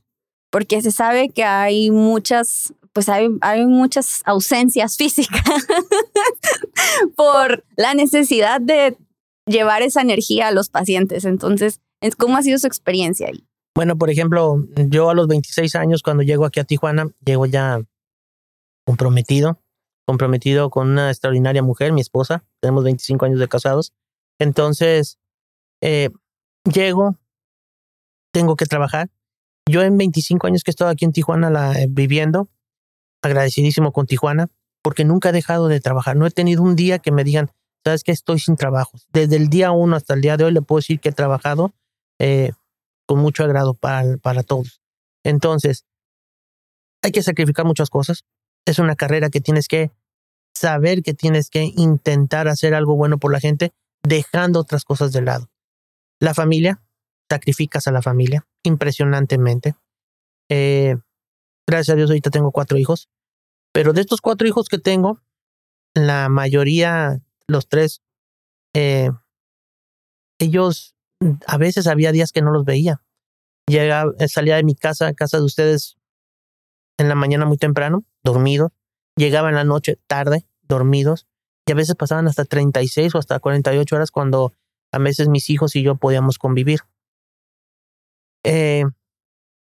porque 0.51 0.81
se 0.81 0.91
sabe 0.91 1.29
que 1.29 1.43
hay 1.43 1.91
muchas, 1.91 2.73
pues 2.91 3.07
hay, 3.07 3.29
hay 3.41 3.65
muchas 3.65 4.21
ausencias 4.25 4.97
físicas 4.97 5.65
por 7.15 7.63
la 7.77 7.93
necesidad 7.93 8.59
de 8.59 8.97
llevar 9.45 9.81
esa 9.81 10.01
energía 10.01 10.47
a 10.49 10.51
los 10.51 10.69
pacientes. 10.69 11.23
Entonces, 11.23 11.79
¿cómo 12.17 12.37
ha 12.37 12.41
sido 12.41 12.57
su 12.57 12.67
experiencia 12.67 13.27
ahí? 13.27 13.47
Bueno, 13.75 13.97
por 13.97 14.09
ejemplo, 14.09 14.57
yo 14.87 15.09
a 15.09 15.13
los 15.13 15.27
26 15.27 15.75
años, 15.75 16.01
cuando 16.01 16.23
llego 16.23 16.45
aquí 16.45 16.59
a 16.59 16.63
Tijuana, 16.63 17.09
llego 17.23 17.45
ya 17.45 17.81
comprometido, 18.85 19.59
comprometido 20.05 20.69
con 20.69 20.89
una 20.89 21.09
extraordinaria 21.09 21.63
mujer, 21.63 21.91
mi 21.91 22.01
esposa. 22.01 22.43
Tenemos 22.61 22.83
25 22.83 23.25
años 23.25 23.39
de 23.39 23.47
casados. 23.47 23.93
Entonces, 24.39 25.17
eh, 25.81 26.09
llego, 26.63 27.17
tengo 28.31 28.55
que 28.55 28.65
trabajar. 28.65 29.09
Yo 29.67 29.81
en 29.81 29.97
25 29.97 30.47
años 30.47 30.63
que 30.63 30.71
he 30.71 30.73
estado 30.73 30.91
aquí 30.91 31.05
en 31.05 31.11
Tijuana 31.11 31.49
la, 31.49 31.73
eh, 31.81 31.87
viviendo, 31.89 32.49
agradecidísimo 33.23 33.91
con 33.91 34.05
Tijuana, 34.05 34.49
porque 34.83 35.05
nunca 35.05 35.29
he 35.29 35.31
dejado 35.31 35.67
de 35.67 35.79
trabajar. 35.79 36.15
No 36.15 36.27
he 36.27 36.31
tenido 36.31 36.61
un 36.61 36.75
día 36.75 36.99
que 36.99 37.11
me 37.11 37.23
digan, 37.23 37.51
sabes 37.83 38.03
que 38.03 38.11
estoy 38.11 38.39
sin 38.39 38.55
trabajo. 38.55 38.99
Desde 39.11 39.35
el 39.37 39.49
día 39.49 39.71
uno 39.71 39.95
hasta 39.95 40.13
el 40.13 40.21
día 40.21 40.37
de 40.37 40.43
hoy 40.43 40.51
le 40.51 40.61
puedo 40.61 40.79
decir 40.79 40.99
que 40.99 41.09
he 41.09 41.13
trabajado 41.13 41.73
eh, 42.19 42.51
con 43.07 43.19
mucho 43.19 43.43
agrado 43.43 43.73
para, 43.73 44.17
para 44.17 44.43
todos. 44.43 44.81
Entonces, 45.23 45.85
hay 47.01 47.11
que 47.11 47.23
sacrificar 47.23 47.65
muchas 47.65 47.89
cosas. 47.89 48.25
Es 48.65 48.79
una 48.79 48.95
carrera 48.95 49.29
que 49.29 49.41
tienes 49.41 49.67
que 49.67 49.91
saber 50.55 51.03
que 51.03 51.13
tienes 51.13 51.49
que 51.49 51.71
intentar 51.75 52.47
hacer 52.47 52.73
algo 52.73 52.95
bueno 52.95 53.17
por 53.17 53.31
la 53.31 53.39
gente, 53.39 53.73
dejando 54.03 54.59
otras 54.59 54.85
cosas 54.85 55.11
de 55.11 55.21
lado. 55.21 55.49
La 56.19 56.33
familia, 56.33 56.81
sacrificas 57.29 57.87
a 57.87 57.91
la 57.91 58.01
familia 58.01 58.47
impresionantemente. 58.63 59.75
Eh, 60.49 60.95
gracias 61.67 61.93
a 61.93 61.97
Dios 61.97 62.09
ahorita 62.09 62.29
tengo 62.29 62.51
cuatro 62.51 62.77
hijos, 62.77 63.09
pero 63.73 63.93
de 63.93 64.01
estos 64.01 64.21
cuatro 64.21 64.47
hijos 64.47 64.69
que 64.69 64.77
tengo, 64.77 65.19
la 65.93 66.29
mayoría, 66.29 67.21
los 67.47 67.67
tres, 67.67 68.01
eh, 68.73 69.09
ellos 70.39 70.95
a 71.47 71.57
veces 71.57 71.87
había 71.87 72.11
días 72.11 72.31
que 72.31 72.41
no 72.41 72.51
los 72.51 72.65
veía. 72.65 73.01
Llegaba, 73.67 74.11
eh, 74.19 74.27
salía 74.27 74.57
de 74.57 74.63
mi 74.63 74.75
casa, 74.75 75.13
casa 75.13 75.37
de 75.37 75.43
ustedes, 75.43 75.97
en 76.97 77.09
la 77.09 77.15
mañana 77.15 77.45
muy 77.45 77.57
temprano, 77.57 78.05
dormido. 78.25 78.73
Llegaba 79.15 79.47
en 79.47 79.55
la 79.55 79.63
noche 79.63 79.97
tarde, 80.07 80.45
dormidos. 80.63 81.27
Y 81.65 81.71
a 81.71 81.75
veces 81.75 81.95
pasaban 81.95 82.27
hasta 82.27 82.43
36 82.43 83.15
o 83.15 83.19
hasta 83.19 83.39
48 83.39 83.95
horas 83.95 84.11
cuando 84.11 84.51
a 84.91 84.99
veces 84.99 85.29
mis 85.29 85.49
hijos 85.49 85.75
y 85.77 85.83
yo 85.83 85.95
podíamos 85.95 86.37
convivir. 86.37 86.81
Eh, 88.43 88.83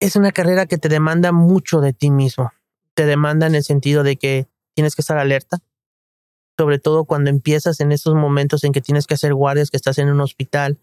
es 0.01 0.17
una 0.17 0.33
carrera 0.33 0.67
que 0.67 0.79
te 0.79 0.89
demanda 0.89 1.33
mucho 1.33 1.81
de 1.81 1.93
ti 1.93 2.11
mismo. 2.11 2.53
Te 2.95 3.07
demanda 3.07 3.47
en 3.47 3.55
el 3.55 3.63
sentido 3.63 4.03
de 4.03 4.17
que 4.17 4.49
tienes 4.75 4.95
que 4.95 5.03
estar 5.03 5.17
alerta, 5.17 5.59
sobre 6.59 6.79
todo 6.79 7.05
cuando 7.05 7.31
empiezas 7.31 7.81
en 7.81 7.93
esos 7.93 8.15
momentos 8.15 8.65
en 8.65 8.73
que 8.73 8.83
tienes 8.83 9.07
que 9.07 9.15
hacer 9.15 9.33
guardias, 9.33 9.71
que 9.71 9.77
estás 9.79 9.99
en 9.99 10.11
un 10.11 10.21
hospital, 10.21 10.79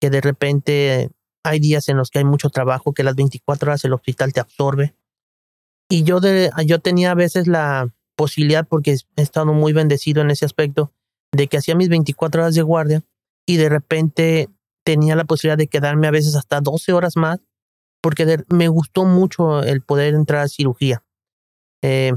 que 0.00 0.10
de 0.10 0.20
repente 0.20 1.10
hay 1.44 1.60
días 1.60 1.88
en 1.88 1.96
los 1.96 2.10
que 2.10 2.18
hay 2.18 2.24
mucho 2.24 2.50
trabajo, 2.50 2.92
que 2.92 3.04
las 3.04 3.14
24 3.14 3.70
horas 3.70 3.84
el 3.84 3.92
hospital 3.92 4.32
te 4.32 4.40
absorbe. 4.40 4.96
Y 5.88 6.02
yo, 6.02 6.20
de, 6.20 6.50
yo 6.64 6.80
tenía 6.80 7.12
a 7.12 7.14
veces 7.14 7.46
la 7.46 7.94
posibilidad, 8.16 8.66
porque 8.66 8.96
he 9.16 9.22
estado 9.22 9.52
muy 9.52 9.72
bendecido 9.72 10.22
en 10.22 10.30
ese 10.30 10.44
aspecto, 10.44 10.92
de 11.32 11.48
que 11.48 11.58
hacía 11.58 11.74
mis 11.74 11.88
24 11.88 12.42
horas 12.42 12.54
de 12.54 12.62
guardia 12.62 13.04
y 13.46 13.56
de 13.56 13.68
repente 13.68 14.48
tenía 14.84 15.16
la 15.16 15.24
posibilidad 15.24 15.58
de 15.58 15.68
quedarme 15.68 16.06
a 16.06 16.12
veces 16.12 16.34
hasta 16.36 16.60
12 16.60 16.92
horas 16.92 17.16
más 17.16 17.40
porque 18.00 18.38
me 18.48 18.68
gustó 18.68 19.04
mucho 19.04 19.64
el 19.64 19.82
poder 19.82 20.14
entrar 20.14 20.42
a 20.42 20.48
cirugía. 20.48 21.02
Eh, 21.82 22.12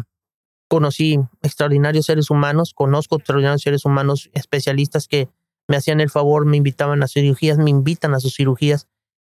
conocí 0.67 1.19
extraordinarios 1.41 2.05
seres 2.05 2.29
humanos, 2.29 2.73
conozco 2.75 3.17
extraordinarios 3.17 3.63
seres 3.63 3.85
humanos 3.85 4.29
especialistas 4.33 5.07
que 5.07 5.29
me 5.67 5.77
hacían 5.77 5.99
el 5.99 6.11
favor, 6.11 6.45
me 6.45 6.57
invitaban 6.57 7.01
a 7.01 7.07
cirugías, 7.07 7.57
me 7.57 7.71
invitan 7.71 8.13
a 8.13 8.19
sus 8.19 8.35
cirugías 8.35 8.88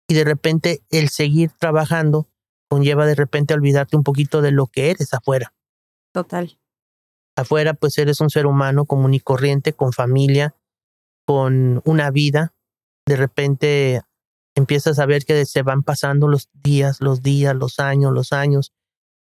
y 0.07 0.15
de 0.15 0.23
repente 0.23 0.81
el 0.89 1.09
seguir 1.09 1.51
trabajando 1.51 2.27
conlleva 2.69 3.05
de 3.05 3.15
repente 3.15 3.53
olvidarte 3.53 3.97
un 3.97 4.03
poquito 4.03 4.41
de 4.41 4.51
lo 4.51 4.67
que 4.67 4.91
eres 4.91 5.13
afuera. 5.13 5.53
Total. 6.13 6.59
Afuera 7.35 7.73
pues 7.73 7.97
eres 7.97 8.19
un 8.19 8.29
ser 8.29 8.45
humano 8.45 8.85
común 8.85 9.13
y 9.13 9.19
corriente, 9.19 9.73
con 9.73 9.93
familia, 9.93 10.55
con 11.25 11.81
una 11.85 12.09
vida, 12.09 12.53
de 13.05 13.15
repente 13.15 14.01
empiezas 14.55 14.99
a 14.99 15.05
ver 15.05 15.23
que 15.23 15.45
se 15.45 15.61
van 15.61 15.83
pasando 15.83 16.27
los 16.27 16.49
días, 16.53 16.99
los 16.99 17.21
días, 17.21 17.55
los 17.55 17.79
años, 17.79 18.11
los 18.11 18.33
años, 18.33 18.73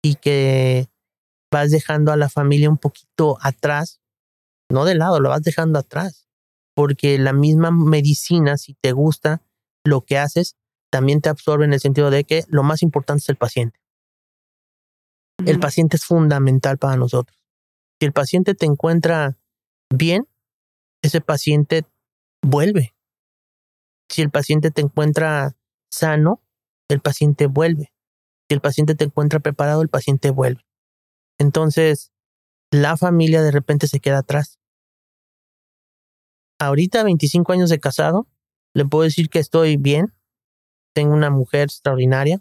y 0.03 0.15
que 0.17 0.89
vas 1.53 1.71
dejando 1.71 2.13
a 2.13 2.17
la 2.17 2.29
familia 2.29 2.71
un 2.71 2.79
poquito 2.79 3.37
atrás, 3.41 4.01
no 4.71 4.85
de 4.85 4.95
lado, 4.95 5.21
lo 5.21 5.31
vas 5.31 5.43
dejando 5.43 5.79
atrás, 5.79 6.29
porque 6.75 7.19
la 7.19 7.33
misma 7.33 7.71
medicina, 7.71 8.57
si 8.57 8.75
te 8.75 8.93
gusta 8.93 9.43
lo 9.85 10.03
que 10.03 10.19
haces, 10.19 10.57
también 10.95 11.21
te 11.21 11.29
absorbe 11.29 11.65
en 11.65 11.73
el 11.73 11.81
sentido 11.81 12.09
de 12.09 12.23
que 12.23 12.45
lo 12.47 12.63
más 12.63 12.81
importante 12.81 13.21
es 13.21 13.29
el 13.29 13.35
paciente. 13.35 13.81
El 15.45 15.59
paciente 15.59 15.97
es 15.97 16.05
fundamental 16.05 16.79
para 16.79 16.97
nosotros. 16.97 17.37
Si 17.99 18.07
el 18.07 18.13
paciente 18.13 18.55
te 18.55 18.65
encuentra 18.65 19.37
bien, 19.93 20.29
ese 21.03 21.21
paciente 21.21 21.85
vuelve. 22.45 22.95
Si 24.09 24.23
el 24.23 24.31
paciente 24.31 24.71
te 24.71 24.83
encuentra 24.83 25.57
sano, 25.91 26.41
el 26.89 27.01
paciente 27.01 27.49
vuelve. 27.49 27.93
Si 28.49 28.55
el 28.55 28.61
paciente 28.61 28.95
te 28.95 29.03
encuentra 29.03 29.41
preparado, 29.41 29.83
el 29.83 29.89
paciente 29.89 30.31
vuelve. 30.31 30.65
Entonces, 31.41 32.13
la 32.71 32.97
familia 32.97 33.43
de 33.43 33.51
repente 33.51 33.89
se 33.89 33.99
queda 33.99 34.19
atrás. 34.19 34.61
Ahorita, 36.61 37.03
25 37.03 37.53
años 37.53 37.71
de 37.71 37.81
casado, 37.81 38.29
le 38.75 38.85
puedo 38.85 39.03
decir 39.03 39.29
que 39.29 39.41
estoy 39.41 39.77
bien. 39.77 40.15
Tengo 40.95 41.13
una 41.13 41.31
mujer 41.31 41.65
extraordinaria. 41.65 42.41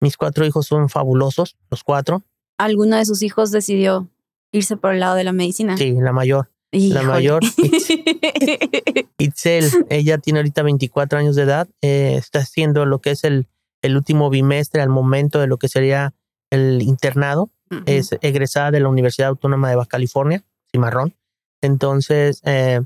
Mis 0.00 0.16
cuatro 0.16 0.46
hijos 0.46 0.66
son 0.66 0.88
fabulosos, 0.88 1.56
los 1.70 1.84
cuatro. 1.84 2.22
¿Alguno 2.58 2.96
de 2.96 3.04
sus 3.04 3.22
hijos 3.22 3.50
decidió 3.50 4.08
irse 4.52 4.76
por 4.76 4.94
el 4.94 5.00
lado 5.00 5.16
de 5.16 5.24
la 5.24 5.32
medicina? 5.32 5.76
Sí, 5.76 5.92
la 5.92 6.12
mayor. 6.12 6.50
La 6.72 7.02
mayor, 7.02 7.44
Itzel, 9.18 9.64
ella 9.90 10.18
tiene 10.18 10.40
ahorita 10.40 10.64
24 10.64 11.20
años 11.20 11.36
de 11.36 11.42
edad, 11.44 11.68
eh, 11.82 12.16
está 12.16 12.40
haciendo 12.40 12.84
lo 12.84 12.98
que 13.00 13.12
es 13.12 13.22
el, 13.22 13.46
el 13.80 13.96
último 13.96 14.28
bimestre 14.28 14.82
al 14.82 14.88
momento 14.88 15.38
de 15.38 15.46
lo 15.46 15.56
que 15.56 15.68
sería 15.68 16.14
el 16.50 16.82
internado. 16.82 17.50
Es 17.86 18.10
egresada 18.20 18.70
de 18.70 18.80
la 18.80 18.88
Universidad 18.88 19.28
Autónoma 19.28 19.68
de 19.68 19.76
Baja 19.76 19.88
California, 19.88 20.44
Cimarrón. 20.70 21.14
Entonces, 21.60 22.40
eh, 22.44 22.80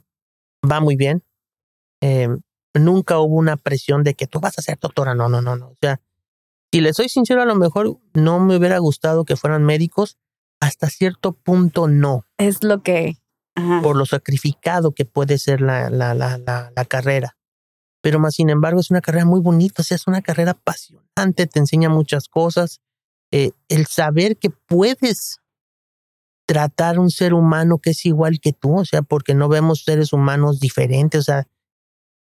va 0.70 0.80
muy 0.80 0.96
bien. 0.96 1.22
Eh, 2.00 2.28
nunca 2.78 3.18
hubo 3.18 3.36
una 3.36 3.56
presión 3.56 4.02
de 4.02 4.14
que 4.14 4.26
tú 4.26 4.40
vas 4.40 4.58
a 4.58 4.62
ser 4.62 4.78
doctora. 4.78 5.14
No, 5.14 5.28
no, 5.28 5.42
no, 5.42 5.56
no. 5.56 5.68
O 5.68 5.76
sea, 5.80 6.00
si 6.72 6.80
le 6.80 6.92
soy 6.92 7.08
sincero, 7.08 7.42
a 7.42 7.46
lo 7.46 7.54
mejor 7.54 7.98
no 8.14 8.40
me 8.40 8.56
hubiera 8.56 8.78
gustado 8.78 9.24
que 9.24 9.36
fueran 9.36 9.64
médicos. 9.64 10.18
Hasta 10.60 10.88
cierto 10.90 11.32
punto 11.32 11.86
no. 11.86 12.24
Es 12.36 12.64
lo 12.64 12.82
que 12.82 13.18
por 13.82 13.96
lo 13.96 14.06
sacrificado 14.06 14.92
que 14.92 15.04
puede 15.04 15.38
ser 15.38 15.60
la, 15.60 15.90
la, 15.90 16.14
la, 16.14 16.38
la, 16.38 16.84
carrera. 16.84 17.36
Pero 18.00 18.18
más 18.18 18.34
sin 18.34 18.50
embargo 18.50 18.80
es 18.80 18.90
una 18.90 19.00
carrera 19.00 19.24
muy 19.24 19.40
bonita, 19.40 19.82
o 19.82 19.84
sea, 19.84 19.96
es 19.96 20.06
una 20.06 20.22
carrera 20.22 20.52
apasionante, 20.52 21.46
te 21.46 21.58
enseña 21.58 21.88
muchas 21.88 22.28
cosas. 22.28 22.80
Eh, 23.32 23.50
el 23.68 23.86
saber 23.86 24.36
que 24.36 24.50
puedes 24.50 25.40
tratar 26.46 26.96
a 26.96 27.00
un 27.00 27.10
ser 27.10 27.34
humano 27.34 27.78
que 27.78 27.90
es 27.90 28.06
igual 28.06 28.40
que 28.40 28.52
tú, 28.52 28.78
o 28.78 28.84
sea, 28.84 29.02
porque 29.02 29.34
no 29.34 29.48
vemos 29.48 29.82
seres 29.84 30.12
humanos 30.12 30.60
diferentes, 30.60 31.20
o 31.20 31.24
sea, 31.24 31.46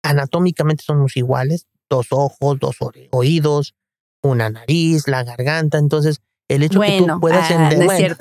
anatómicamente 0.04 0.84
somos 0.84 1.16
iguales, 1.16 1.66
dos 1.90 2.08
ojos, 2.10 2.58
dos 2.60 2.76
oídos, 3.10 3.74
una 4.22 4.50
nariz, 4.50 5.08
la 5.08 5.24
garganta, 5.24 5.78
entonces 5.78 6.20
el 6.48 6.62
hecho 6.62 6.80
que 6.80 6.98
tú 6.98 7.20
puedas 7.20 7.50
ah, 7.50 7.70
entender, 7.70 8.16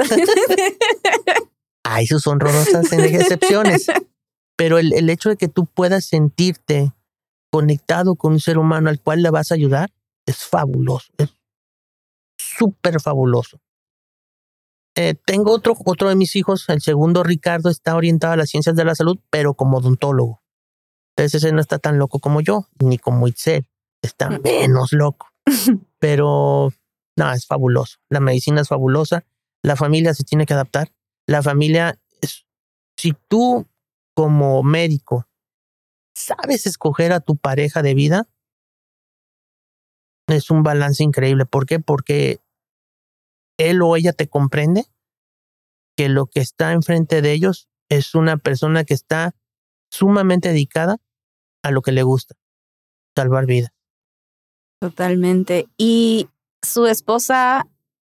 hay 1.84 2.08
sus 2.08 2.26
honrosas 2.26 2.92
excepciones, 2.92 3.88
pero 4.56 4.78
el, 4.80 4.94
el 4.94 5.10
hecho 5.10 5.30
de 5.30 5.36
que 5.36 5.50
tú 5.50 5.66
puedas 5.66 6.06
sentirte 6.06 6.94
conectado 7.52 8.16
con 8.16 8.34
un 8.34 8.40
ser 8.40 8.58
humano 8.58 8.90
al 8.90 9.00
cual 9.00 9.22
le 9.22 9.30
vas 9.30 9.52
a 9.52 9.56
ayudar 9.56 9.92
es 10.26 10.38
fabuloso, 10.38 11.12
es 11.18 11.30
súper 12.38 13.02
fabuloso. 13.02 13.60
Eh, 14.96 15.16
tengo 15.26 15.52
otro, 15.52 15.76
otro 15.86 16.08
de 16.08 16.16
mis 16.16 16.36
hijos, 16.36 16.70
el 16.70 16.82
segundo 16.82 17.24
Ricardo, 17.24 17.70
está 17.70 17.96
orientado 17.96 18.34
a 18.34 18.38
las 18.38 18.50
ciencias 18.50 18.76
de 18.76 18.86
la 18.86 18.96
salud, 18.96 19.20
pero 19.32 19.56
como 19.56 19.78
odontólogo. 19.78 20.43
Entonces 21.16 21.44
ese 21.44 21.54
no 21.54 21.62
está 21.62 21.80
tan 21.80 21.98
loco 22.00 22.20
como 22.20 22.42
yo, 22.42 22.68
ni 22.80 22.98
como 22.98 23.28
Itzel. 23.28 23.66
Está 24.02 24.30
Mm. 24.30 24.42
menos 24.44 24.92
loco. 24.94 25.28
Pero 26.00 26.74
no, 27.18 27.32
es 27.32 27.46
fabuloso. 27.46 28.00
La 28.10 28.20
medicina 28.20 28.62
es 28.62 28.68
fabulosa. 28.68 29.26
La 29.62 29.76
familia 29.76 30.14
se 30.14 30.24
tiene 30.24 30.46
que 30.46 30.54
adaptar. 30.54 30.92
La 31.28 31.42
familia 31.44 32.00
es, 32.22 32.46
si 32.98 33.14
tú 33.28 33.68
como 34.16 34.64
médico 34.64 35.28
sabes 36.16 36.66
escoger 36.68 37.12
a 37.14 37.20
tu 37.20 37.38
pareja 37.38 37.82
de 37.82 37.94
vida, 37.94 38.28
es 40.28 40.50
un 40.50 40.64
balance 40.64 41.04
increíble. 41.04 41.46
¿Por 41.46 41.66
qué? 41.66 41.80
Porque 41.80 42.40
él 43.58 43.82
o 43.82 43.96
ella 43.96 44.14
te 44.14 44.28
comprende 44.28 44.86
que 45.96 46.10
lo 46.10 46.26
que 46.26 46.40
está 46.40 46.72
enfrente 46.72 47.22
de 47.22 47.34
ellos 47.34 47.70
es 47.90 48.16
una 48.16 48.38
persona 48.38 48.84
que 48.84 48.94
está 48.94 49.36
sumamente 49.92 50.50
dedicada 50.50 50.98
a 51.64 51.72
lo 51.72 51.82
que 51.82 51.92
le 51.92 52.04
gusta, 52.04 52.36
salvar 53.16 53.46
vidas. 53.46 53.72
Totalmente. 54.80 55.68
¿Y 55.78 56.30
su 56.62 56.86
esposa 56.86 57.68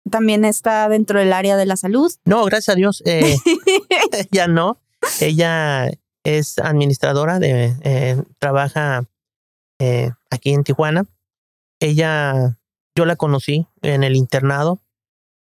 también 0.10 0.46
está 0.46 0.88
dentro 0.90 1.20
del 1.20 1.34
área 1.34 1.58
de 1.58 1.66
la 1.66 1.78
salud? 1.78 2.12
No, 2.26 2.46
gracias 2.46 2.76
a 2.76 2.78
Dios, 2.78 3.02
eh, 3.06 3.38
ella 4.32 4.48
no. 4.48 4.80
Ella 5.22 5.90
es 6.24 6.60
administradora 6.60 7.40
de, 7.40 7.76
eh, 7.84 8.22
trabaja 8.40 9.06
eh, 9.80 10.12
aquí 10.30 10.52
en 10.52 10.64
Tijuana. 10.64 11.06
Ella, 11.80 12.58
yo 12.96 13.06
la 13.06 13.16
conocí 13.16 13.68
en 13.82 14.04
el 14.04 14.16
internado, 14.16 14.82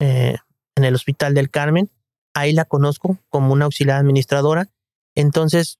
eh, 0.01 0.37
en 0.75 0.85
el 0.85 0.95
Hospital 0.95 1.35
del 1.35 1.51
Carmen. 1.51 1.91
Ahí 2.35 2.53
la 2.53 2.65
conozco 2.65 3.19
como 3.29 3.53
una 3.53 3.67
auxiliar 3.67 3.99
administradora. 3.99 4.71
Entonces, 5.15 5.79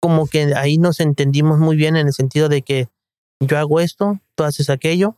como 0.00 0.26
que 0.26 0.54
ahí 0.54 0.78
nos 0.78 1.00
entendimos 1.00 1.58
muy 1.58 1.76
bien 1.76 1.96
en 1.96 2.06
el 2.06 2.12
sentido 2.12 2.48
de 2.48 2.62
que 2.62 2.88
yo 3.40 3.58
hago 3.58 3.80
esto, 3.80 4.20
tú 4.34 4.44
haces 4.44 4.70
aquello. 4.70 5.16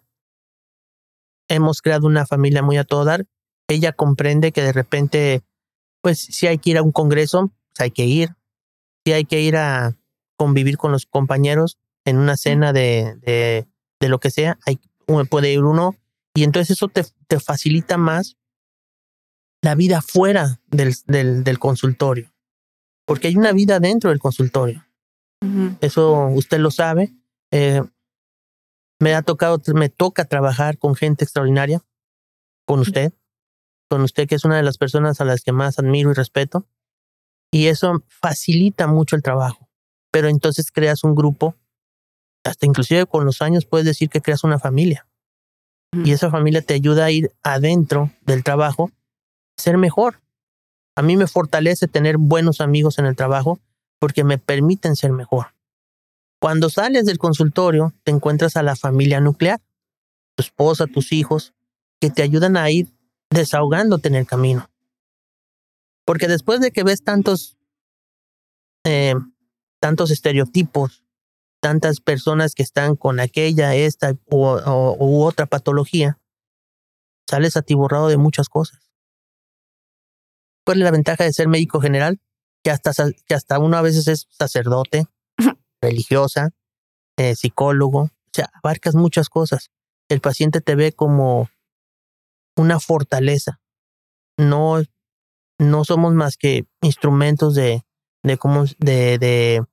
Hemos 1.48 1.82
creado 1.82 2.06
una 2.06 2.26
familia 2.26 2.62
muy 2.62 2.76
a 2.76 2.84
todo 2.84 3.04
dar. 3.04 3.26
Ella 3.68 3.92
comprende 3.92 4.52
que 4.52 4.62
de 4.62 4.72
repente, 4.72 5.42
pues 6.02 6.18
si 6.18 6.46
hay 6.46 6.58
que 6.58 6.70
ir 6.70 6.78
a 6.78 6.82
un 6.82 6.92
congreso, 6.92 7.52
pues 7.72 7.80
hay 7.80 7.90
que 7.90 8.04
ir. 8.04 8.30
Si 9.04 9.12
hay 9.12 9.24
que 9.24 9.40
ir 9.40 9.56
a 9.56 9.96
convivir 10.36 10.76
con 10.76 10.92
los 10.92 11.06
compañeros 11.06 11.78
en 12.04 12.18
una 12.18 12.36
cena 12.36 12.72
de, 12.72 13.16
de, 13.22 13.66
de 14.00 14.08
lo 14.08 14.18
que 14.18 14.30
sea, 14.30 14.58
hay, 14.66 14.80
puede 15.28 15.52
ir 15.52 15.62
uno. 15.62 15.96
Y 16.34 16.44
entonces 16.44 16.76
eso 16.76 16.88
te, 16.88 17.04
te 17.26 17.38
facilita 17.40 17.98
más 17.98 18.36
la 19.62 19.74
vida 19.74 20.02
fuera 20.02 20.60
del, 20.68 20.94
del, 21.06 21.44
del 21.44 21.58
consultorio. 21.58 22.31
Porque 23.04 23.28
hay 23.28 23.36
una 23.36 23.52
vida 23.52 23.80
dentro 23.80 24.10
del 24.10 24.18
consultorio. 24.18 24.86
Eso 25.80 26.28
usted 26.28 26.60
lo 26.60 26.70
sabe. 26.70 27.12
Eh, 27.50 27.82
me 29.00 29.14
ha 29.14 29.22
tocado, 29.22 29.60
me 29.74 29.88
toca 29.88 30.24
trabajar 30.24 30.78
con 30.78 30.94
gente 30.94 31.24
extraordinaria, 31.24 31.82
con 32.64 32.78
usted, 32.78 33.12
con 33.90 34.02
usted 34.02 34.28
que 34.28 34.36
es 34.36 34.44
una 34.44 34.56
de 34.56 34.62
las 34.62 34.78
personas 34.78 35.20
a 35.20 35.24
las 35.24 35.42
que 35.42 35.50
más 35.50 35.78
admiro 35.78 36.12
y 36.12 36.14
respeto. 36.14 36.68
Y 37.50 37.66
eso 37.66 38.04
facilita 38.08 38.86
mucho 38.86 39.16
el 39.16 39.22
trabajo. 39.22 39.68
Pero 40.12 40.28
entonces 40.28 40.70
creas 40.70 41.02
un 41.02 41.14
grupo, 41.14 41.56
hasta 42.44 42.66
inclusive 42.66 43.06
con 43.06 43.24
los 43.24 43.42
años 43.42 43.66
puedes 43.66 43.86
decir 43.86 44.08
que 44.08 44.20
creas 44.20 44.44
una 44.44 44.58
familia. 44.58 45.08
Y 45.92 46.12
esa 46.12 46.30
familia 46.30 46.62
te 46.62 46.72
ayuda 46.72 47.04
a 47.04 47.10
ir 47.10 47.32
adentro 47.42 48.10
del 48.22 48.42
trabajo, 48.42 48.90
ser 49.58 49.76
mejor. 49.76 50.21
A 50.96 51.02
mí 51.02 51.16
me 51.16 51.26
fortalece 51.26 51.88
tener 51.88 52.18
buenos 52.18 52.60
amigos 52.60 52.98
en 52.98 53.06
el 53.06 53.16
trabajo 53.16 53.60
porque 53.98 54.24
me 54.24 54.38
permiten 54.38 54.96
ser 54.96 55.12
mejor. 55.12 55.54
Cuando 56.40 56.68
sales 56.70 57.06
del 57.06 57.18
consultorio, 57.18 57.92
te 58.02 58.10
encuentras 58.10 58.56
a 58.56 58.62
la 58.62 58.74
familia 58.74 59.20
nuclear, 59.20 59.60
tu 60.36 60.42
esposa, 60.42 60.86
tus 60.86 61.12
hijos, 61.12 61.54
que 62.00 62.10
te 62.10 62.22
ayudan 62.22 62.56
a 62.56 62.68
ir 62.70 62.88
desahogándote 63.30 64.08
en 64.08 64.16
el 64.16 64.26
camino. 64.26 64.68
Porque 66.04 66.26
después 66.26 66.60
de 66.60 66.72
que 66.72 66.82
ves 66.82 67.04
tantos, 67.04 67.56
eh, 68.84 69.14
tantos 69.80 70.10
estereotipos, 70.10 71.04
tantas 71.60 72.00
personas 72.00 72.54
que 72.56 72.64
están 72.64 72.96
con 72.96 73.20
aquella, 73.20 73.76
esta 73.76 74.16
u, 74.28 75.22
otra 75.22 75.46
patología, 75.46 76.18
sales 77.30 77.56
atiborrado 77.56 78.08
de 78.08 78.16
muchas 78.16 78.48
cosas. 78.48 78.91
¿Cuál 80.64 80.78
es 80.78 80.84
la 80.84 80.90
ventaja 80.90 81.24
de 81.24 81.32
ser 81.32 81.48
médico 81.48 81.80
general? 81.80 82.20
Que 82.62 82.70
hasta, 82.70 82.92
que 83.26 83.34
hasta 83.34 83.58
uno 83.58 83.76
a 83.76 83.82
veces 83.82 84.06
es 84.08 84.28
sacerdote, 84.30 85.06
religiosa, 85.80 86.50
eh, 87.16 87.34
psicólogo, 87.34 88.02
o 88.02 88.30
sea, 88.32 88.50
abarcas 88.54 88.94
muchas 88.94 89.28
cosas. 89.28 89.70
El 90.08 90.20
paciente 90.20 90.60
te 90.60 90.74
ve 90.74 90.92
como 90.92 91.50
una 92.56 92.80
fortaleza. 92.80 93.60
No, 94.38 94.82
no 95.58 95.84
somos 95.84 96.14
más 96.14 96.36
que 96.36 96.66
instrumentos 96.80 97.54
de, 97.54 97.84
de 98.22 98.38
cómo, 98.38 98.64
de, 98.78 99.18
de, 99.18 99.64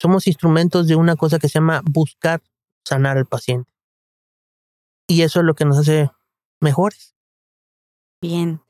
somos 0.00 0.26
instrumentos 0.26 0.86
de 0.86 0.96
una 0.96 1.16
cosa 1.16 1.38
que 1.38 1.48
se 1.48 1.54
llama 1.54 1.82
buscar 1.84 2.42
sanar 2.84 3.18
al 3.18 3.26
paciente. 3.26 3.70
Y 5.08 5.22
eso 5.22 5.40
es 5.40 5.46
lo 5.46 5.54
que 5.54 5.64
nos 5.64 5.78
hace 5.78 6.10
mejores. 6.60 7.14
Bien. 8.20 8.62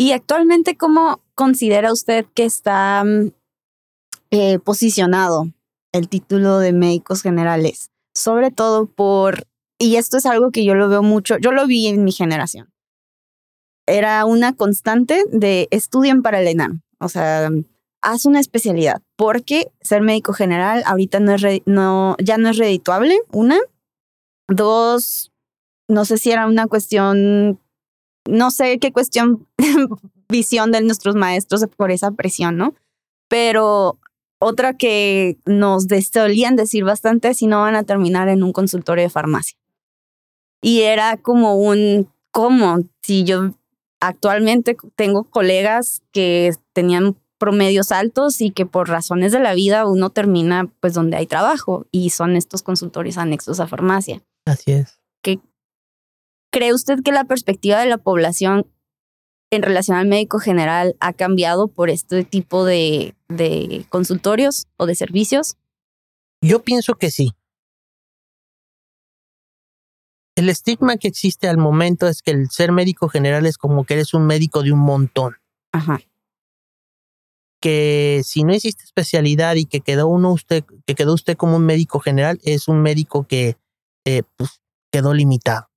¿Y 0.00 0.12
actualmente 0.12 0.76
cómo 0.76 1.24
considera 1.34 1.92
usted 1.92 2.24
que 2.32 2.44
está 2.44 3.04
eh, 4.30 4.58
posicionado 4.60 5.48
el 5.90 6.08
título 6.08 6.60
de 6.60 6.72
médicos 6.72 7.20
generales? 7.20 7.90
Sobre 8.14 8.52
todo 8.52 8.86
por, 8.86 9.48
y 9.76 9.96
esto 9.96 10.16
es 10.16 10.24
algo 10.24 10.52
que 10.52 10.64
yo 10.64 10.76
lo 10.76 10.88
veo 10.88 11.02
mucho, 11.02 11.36
yo 11.38 11.50
lo 11.50 11.66
vi 11.66 11.88
en 11.88 12.04
mi 12.04 12.12
generación. 12.12 12.72
Era 13.86 14.24
una 14.24 14.54
constante 14.54 15.24
de 15.32 15.66
estudien 15.72 16.22
para 16.22 16.40
el 16.40 16.46
ENAM. 16.46 16.82
O 17.00 17.08
sea, 17.08 17.50
haz 18.00 18.24
una 18.24 18.38
especialidad, 18.38 19.02
porque 19.16 19.72
ser 19.80 20.02
médico 20.02 20.32
general 20.32 20.84
ahorita 20.86 21.18
no 21.18 21.34
es 21.34 21.62
no, 21.66 22.16
ya 22.22 22.38
no 22.38 22.50
es 22.50 22.56
redituable, 22.56 23.18
una. 23.32 23.58
Dos, 24.46 25.32
no 25.88 26.04
sé 26.04 26.18
si 26.18 26.30
era 26.30 26.46
una 26.46 26.68
cuestión, 26.68 27.60
no 28.28 28.50
sé 28.50 28.78
qué 28.78 28.92
cuestión, 28.92 29.46
visión 30.28 30.70
de 30.70 30.82
nuestros 30.82 31.14
maestros 31.14 31.64
por 31.76 31.90
esa 31.90 32.10
presión, 32.12 32.56
¿no? 32.56 32.74
Pero 33.28 33.98
otra 34.38 34.74
que 34.74 35.38
nos 35.44 35.86
solían 36.12 36.56
decir 36.56 36.84
bastante 36.84 37.34
si 37.34 37.46
no 37.46 37.60
van 37.60 37.74
a 37.74 37.84
terminar 37.84 38.28
en 38.28 38.42
un 38.42 38.52
consultorio 38.52 39.04
de 39.04 39.10
farmacia. 39.10 39.58
Y 40.62 40.82
era 40.82 41.16
como 41.16 41.56
un, 41.56 42.08
¿cómo? 42.30 42.78
Si 43.02 43.24
yo 43.24 43.54
actualmente 44.00 44.76
tengo 44.94 45.24
colegas 45.24 46.02
que 46.12 46.52
tenían 46.72 47.16
promedios 47.38 47.92
altos 47.92 48.40
y 48.40 48.50
que 48.50 48.66
por 48.66 48.88
razones 48.88 49.32
de 49.32 49.40
la 49.40 49.54
vida 49.54 49.86
uno 49.86 50.10
termina 50.10 50.70
pues 50.80 50.94
donde 50.94 51.16
hay 51.16 51.26
trabajo 51.26 51.86
y 51.90 52.10
son 52.10 52.36
estos 52.36 52.62
consultorios 52.62 53.16
anexos 53.16 53.60
a 53.60 53.68
farmacia. 53.68 54.22
Así 54.44 54.72
es. 54.72 54.97
¿Qué, 56.50 56.58
¿Cree 56.58 56.74
usted 56.74 57.02
que 57.04 57.12
la 57.12 57.24
perspectiva 57.24 57.80
de 57.80 57.86
la 57.86 57.98
población 57.98 58.66
en 59.50 59.62
relación 59.62 59.96
al 59.96 60.06
médico 60.06 60.38
general 60.38 60.96
ha 61.00 61.12
cambiado 61.12 61.68
por 61.68 61.90
este 61.90 62.24
tipo 62.24 62.64
de, 62.64 63.14
de 63.28 63.86
consultorios 63.88 64.66
o 64.76 64.86
de 64.86 64.94
servicios? 64.94 65.56
Yo 66.42 66.62
pienso 66.62 66.94
que 66.94 67.10
sí. 67.10 67.32
El 70.36 70.48
estigma 70.48 70.98
que 70.98 71.08
existe 71.08 71.48
al 71.48 71.58
momento 71.58 72.06
es 72.06 72.22
que 72.22 72.30
el 72.30 72.48
ser 72.50 72.70
médico 72.70 73.08
general 73.08 73.44
es 73.44 73.58
como 73.58 73.84
que 73.84 73.94
eres 73.94 74.14
un 74.14 74.24
médico 74.26 74.62
de 74.62 74.72
un 74.72 74.78
montón. 74.78 75.36
Ajá. 75.72 76.00
Que 77.60 78.22
si 78.24 78.44
no 78.44 78.54
hiciste 78.54 78.84
especialidad 78.84 79.56
y 79.56 79.64
que 79.64 79.80
quedó 79.80 80.06
uno 80.06 80.32
usted, 80.32 80.64
que 80.86 80.94
quedó 80.94 81.14
usted 81.14 81.36
como 81.36 81.56
un 81.56 81.66
médico 81.66 81.98
general, 81.98 82.38
es 82.44 82.68
un 82.68 82.82
médico 82.82 83.26
que 83.26 83.56
eh, 84.04 84.22
pues, 84.36 84.60
quedó 84.92 85.12
limitado. 85.12 85.67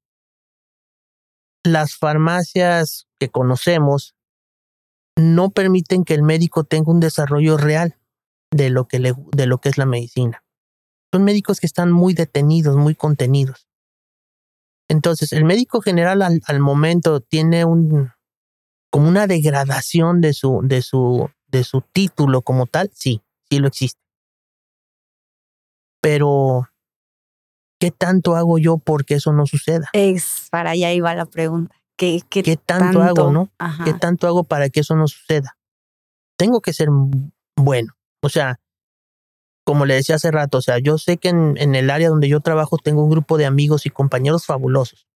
Las 1.64 1.96
farmacias 1.96 3.08
que 3.20 3.30
conocemos 3.30 4.16
no 5.18 5.52
permiten 5.52 6.04
que 6.04 6.14
el 6.14 6.24
médico 6.24 6.64
tenga 6.64 6.92
un 6.92 7.00
desarrollo 7.00 7.58
real 7.58 7.98
de 8.52 8.70
lo 8.70 8.88
que, 8.88 9.00
de 9.00 9.46
lo 9.46 9.60
que 9.60 9.70
es 9.70 9.78
la 9.78 9.86
medicina. 9.86 10.44
Son 11.14 11.24
médicos 11.24 11.60
que 11.60 11.68
están 11.68 11.92
muy 11.92 12.14
detenidos, 12.14 12.78
muy 12.78 12.96
contenidos. 12.96 13.68
Entonces, 14.90 15.32
el 15.34 15.46
médico 15.46 15.82
general 15.82 16.22
al, 16.22 16.42
al 16.48 16.60
momento 16.60 17.22
tiene 17.22 17.66
un 17.66 18.12
como 18.92 19.08
una 19.08 19.26
degradación 19.26 20.22
de 20.22 20.34
su, 20.34 20.60
de 20.64 20.82
su, 20.82 21.30
de 21.48 21.64
su 21.64 21.82
título 21.82 22.42
como 22.42 22.68
tal, 22.68 22.92
sí, 22.94 23.22
sí 23.50 23.60
lo 23.60 23.68
existe. 23.68 24.00
Pero, 26.02 26.68
¿qué 27.82 27.90
tanto 27.90 28.36
hago 28.36 28.60
yo 28.60 28.78
porque 28.78 29.16
eso 29.16 29.34
no 29.34 29.48
suceda? 29.48 29.90
Es 29.94 30.48
para 30.52 30.70
allá 30.70 30.94
iba 30.94 31.16
la 31.16 31.26
pregunta. 31.26 31.76
¿Qué, 31.98 32.22
qué, 32.30 32.44
¿Qué 32.44 32.56
tanto, 32.56 33.02
hago, 33.02 33.32
no? 33.32 33.50
Ajá. 33.58 33.84
¿Qué 33.84 33.94
tanto 33.96 34.28
hago 34.28 34.44
para 34.44 34.70
que 34.70 34.82
eso 34.82 34.96
no 34.96 35.08
suceda? 35.08 35.58
Tengo 36.38 36.62
que 36.62 36.74
ser 36.74 36.90
bueno. 37.56 37.94
O 38.22 38.30
sea, 38.30 38.60
como 39.66 39.88
le 39.88 39.96
decía 39.96 40.16
hace 40.16 40.30
rato, 40.30 40.60
o 40.60 40.62
sea, 40.62 40.78
yo 40.78 41.00
sé 41.00 41.18
que 41.18 41.30
en, 41.30 41.56
en 41.58 41.74
el 41.74 41.90
área 41.90 42.10
donde 42.10 42.30
yo 42.30 42.40
trabajo 42.40 42.78
tengo 42.78 43.04
un 43.04 43.10
grupo 43.10 43.40
de 43.40 43.48
amigos 43.48 43.88
y 43.88 43.90
compañeros 43.90 44.46
fabulosos, 44.46 45.08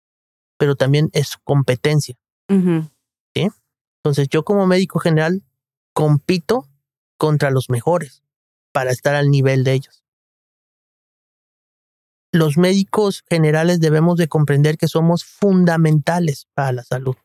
pero 0.57 0.75
también 0.75 1.09
es 1.13 1.37
competencia. 1.43 2.15
Ujú. 2.49 2.89
Entonces 3.35 4.27
yo 4.29 4.43
como 4.43 4.65
médico 4.65 4.99
general 4.99 5.43
compito 5.93 6.67
contra 7.17 7.51
los 7.51 7.69
mejores 7.69 8.23
para 8.71 8.91
estar 8.91 9.13
al 9.15 9.29
nivel 9.29 9.63
de 9.63 9.73
ellos. 9.73 10.04
Los 12.35 12.57
médicos 12.57 13.23
generales 13.29 13.79
debemos 13.79 14.17
de 14.17 14.27
comprender 14.27 14.77
que 14.77 14.89
somos 14.89 15.23
fundamentales 15.23 16.49
para 16.53 16.73
la 16.73 16.83
salud. 16.83 17.15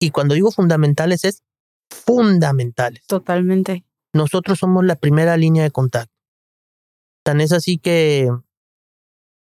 Y 0.00 0.10
cuando 0.10 0.34
digo 0.34 0.50
fundamentales 0.50 1.24
es 1.24 1.44
fundamentales. 1.88 3.06
Totalmente. 3.06 3.84
Nosotros 4.12 4.58
somos 4.58 4.84
la 4.84 4.96
primera 4.96 5.36
línea 5.36 5.62
de 5.62 5.70
contacto. 5.70 6.12
Tan 7.24 7.40
es 7.40 7.52
así 7.52 7.78
que 7.78 8.28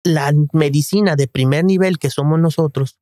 la 0.04 0.34
medicina 0.52 1.16
de 1.16 1.26
primer 1.26 1.64
nivel 1.64 1.98
que 1.98 2.10
somos 2.10 2.38
nosotros 2.38 2.98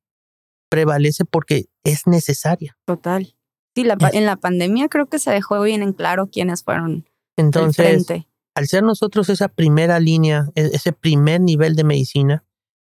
prevalece 0.71 1.25
porque 1.25 1.67
es 1.83 2.07
necesaria. 2.07 2.79
Total. 2.85 3.35
Sí, 3.75 3.83
la 3.83 3.97
en 4.13 4.27
la 4.27 4.37
pandemia 4.37 4.89
creo 4.89 5.07
que 5.07 5.19
se 5.19 5.33
dejó 5.33 5.61
bien 5.61 5.83
en 5.83 5.93
claro 5.93 6.29
quiénes 6.29 6.63
fueron 6.63 7.09
Entonces, 7.37 7.85
frente. 7.85 8.29
Al 8.55 8.69
ser 8.69 8.83
nosotros 8.85 9.29
esa 9.29 9.49
primera 9.49 9.99
línea, 9.99 10.51
e- 10.55 10.71
ese 10.73 10.93
primer 10.93 11.41
nivel 11.41 11.75
de 11.75 11.85
medicina, 11.85 12.45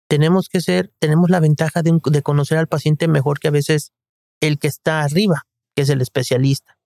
tenemos 0.08 0.50
que 0.50 0.62
ser, 0.62 0.93
tenemos 1.00 1.30
la 1.30 1.39
ventaja 1.39 1.82
de, 1.82 2.00
de 2.04 2.22
conocer 2.22 2.58
al 2.58 2.67
paciente 2.67 3.08
mejor 3.08 3.39
que 3.39 3.50
a 3.50 3.52
veces 3.52 3.91
el 4.41 4.60
que 4.60 4.67
está 4.67 5.02
arriba, 5.02 5.43
que 5.76 5.82
es 5.82 5.89
el 5.89 6.02
especialista. 6.02 6.78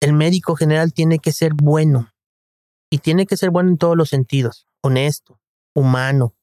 El 0.00 0.14
médico 0.14 0.56
general 0.56 0.94
tiene 0.94 1.18
que 1.18 1.32
ser 1.32 1.52
bueno 1.54 2.12
y 2.90 2.98
tiene 2.98 3.26
que 3.26 3.36
ser 3.36 3.50
bueno 3.50 3.70
en 3.70 3.78
todos 3.78 3.96
los 3.96 4.08
sentidos, 4.08 4.66
honesto, 4.82 5.40
humano, 5.74 6.34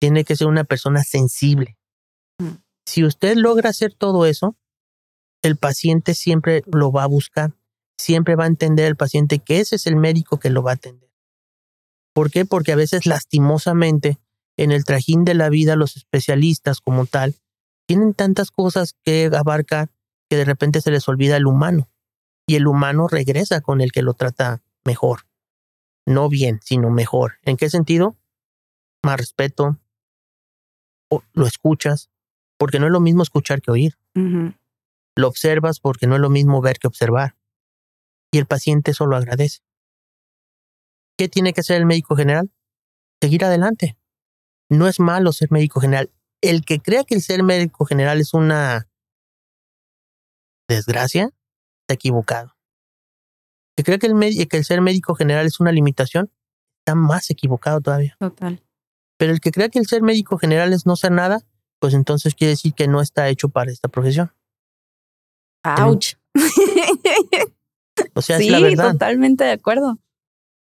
tiene 0.00 0.24
que 0.24 0.36
ser 0.36 0.46
una 0.46 0.64
persona 0.64 1.02
sensible. 1.02 1.76
Mm. 2.38 2.62
Si 2.86 3.04
usted 3.04 3.36
logra 3.36 3.70
hacer 3.70 3.92
todo 3.92 4.24
eso, 4.24 4.56
el 5.42 5.56
paciente 5.56 6.14
siempre 6.14 6.62
lo 6.66 6.92
va 6.92 7.02
a 7.02 7.08
buscar 7.08 7.55
siempre 7.98 8.36
va 8.36 8.44
a 8.44 8.48
entender 8.48 8.86
el 8.86 8.96
paciente 8.96 9.38
que 9.38 9.60
ese 9.60 9.76
es 9.76 9.86
el 9.86 9.96
médico 9.96 10.38
que 10.38 10.50
lo 10.50 10.62
va 10.62 10.72
a 10.72 10.74
atender. 10.74 11.10
¿Por 12.12 12.30
qué? 12.30 12.44
Porque 12.44 12.72
a 12.72 12.76
veces 12.76 13.06
lastimosamente 13.06 14.18
en 14.56 14.72
el 14.72 14.84
trajín 14.84 15.24
de 15.24 15.34
la 15.34 15.48
vida 15.48 15.76
los 15.76 15.96
especialistas 15.96 16.80
como 16.80 17.06
tal 17.06 17.34
tienen 17.86 18.14
tantas 18.14 18.50
cosas 18.50 18.94
que 19.04 19.30
abarcar 19.32 19.90
que 20.28 20.36
de 20.36 20.44
repente 20.44 20.80
se 20.80 20.90
les 20.90 21.08
olvida 21.08 21.36
el 21.36 21.46
humano 21.46 21.88
y 22.46 22.56
el 22.56 22.66
humano 22.66 23.08
regresa 23.08 23.60
con 23.60 23.80
el 23.80 23.92
que 23.92 24.02
lo 24.02 24.14
trata 24.14 24.62
mejor. 24.84 25.26
No 26.06 26.28
bien, 26.28 26.60
sino 26.62 26.90
mejor. 26.90 27.34
¿En 27.42 27.56
qué 27.56 27.68
sentido? 27.68 28.16
Más 29.04 29.18
respeto. 29.18 29.78
O 31.10 31.22
lo 31.32 31.46
escuchas, 31.46 32.10
porque 32.56 32.78
no 32.78 32.86
es 32.86 32.92
lo 32.92 33.00
mismo 33.00 33.22
escuchar 33.22 33.60
que 33.60 33.70
oír. 33.70 33.98
Lo 35.14 35.28
observas 35.28 35.80
porque 35.80 36.06
no 36.06 36.14
es 36.16 36.20
lo 36.20 36.30
mismo 36.30 36.60
ver 36.60 36.78
que 36.78 36.86
observar. 36.86 37.36
Y 38.32 38.38
el 38.38 38.46
paciente 38.46 38.90
eso 38.90 39.06
lo 39.06 39.16
agradece. 39.16 39.60
¿Qué 41.18 41.28
tiene 41.28 41.52
que 41.52 41.60
hacer 41.60 41.76
el 41.76 41.86
médico 41.86 42.16
general? 42.16 42.50
Seguir 43.22 43.44
adelante. 43.44 43.98
No 44.70 44.88
es 44.88 45.00
malo 45.00 45.32
ser 45.32 45.50
médico 45.50 45.80
general. 45.80 46.12
El 46.42 46.64
que 46.64 46.80
crea 46.80 47.04
que 47.04 47.14
el 47.14 47.22
ser 47.22 47.42
médico 47.42 47.86
general 47.86 48.20
es 48.20 48.34
una 48.34 48.88
desgracia, 50.68 51.30
está 51.82 51.94
equivocado. 51.94 52.54
El 53.78 53.84
que 53.84 53.84
crea 53.84 53.98
que 53.98 54.06
el, 54.06 54.14
medi- 54.14 54.48
que 54.48 54.56
el 54.56 54.64
ser 54.64 54.80
médico 54.80 55.14
general 55.14 55.46
es 55.46 55.60
una 55.60 55.72
limitación, 55.72 56.30
está 56.80 56.94
más 56.94 57.30
equivocado 57.30 57.80
todavía. 57.80 58.16
Total. 58.18 58.62
Pero 59.18 59.32
el 59.32 59.40
que 59.40 59.50
crea 59.52 59.68
que 59.70 59.78
el 59.78 59.86
ser 59.86 60.02
médico 60.02 60.36
general 60.38 60.72
es 60.72 60.84
no 60.84 60.96
ser 60.96 61.12
nada, 61.12 61.40
pues 61.78 61.94
entonces 61.94 62.34
quiere 62.34 62.50
decir 62.50 62.74
que 62.74 62.88
no 62.88 63.00
está 63.00 63.28
hecho 63.28 63.48
para 63.48 63.70
esta 63.70 63.88
profesión. 63.88 64.32
Ouch. 65.64 66.14
O 68.14 68.22
sea, 68.22 68.38
sí, 68.38 68.46
es 68.46 68.52
la 68.52 68.60
verdad. 68.60 68.92
totalmente 68.92 69.44
de 69.44 69.52
acuerdo. 69.52 69.98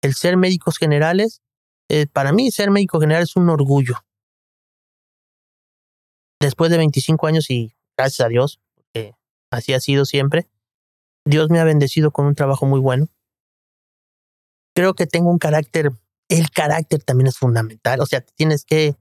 el 0.03 0.15
ser 0.15 0.37
médicos 0.37 0.79
generales, 0.79 1.43
eh, 1.89 2.07
para 2.07 2.33
mí 2.33 2.51
ser 2.51 2.71
médico 2.71 3.01
general 3.01 3.23
es 3.23 3.37
un 3.37 3.49
orgullo. 3.49 3.97
Después 6.41 6.71
de 6.71 6.77
25 6.77 7.27
años 7.27 7.51
y 7.51 7.75
gracias 7.97 8.25
a 8.25 8.29
Dios, 8.29 8.61
porque 8.75 9.15
así 9.51 9.73
ha 9.73 9.81
sido 9.81 10.05
siempre, 10.05 10.47
Dios 11.25 11.51
me 11.51 11.59
ha 11.59 11.65
bendecido 11.65 12.13
con 12.13 12.27
un 12.27 12.35
trabajo 12.35 12.67
muy 12.67 12.81
bueno. 12.81 13.09
Creo 14.75 14.95
que 14.95 15.07
tengo 15.07 15.31
un 15.31 15.39
carácter, 15.39 15.91
el 16.29 16.51
carácter 16.51 17.03
también 17.03 17.27
es 17.27 17.37
fundamental, 17.37 18.01
o 18.01 18.07
sea, 18.07 18.21
tienes 18.21 18.65
que, 18.65 18.95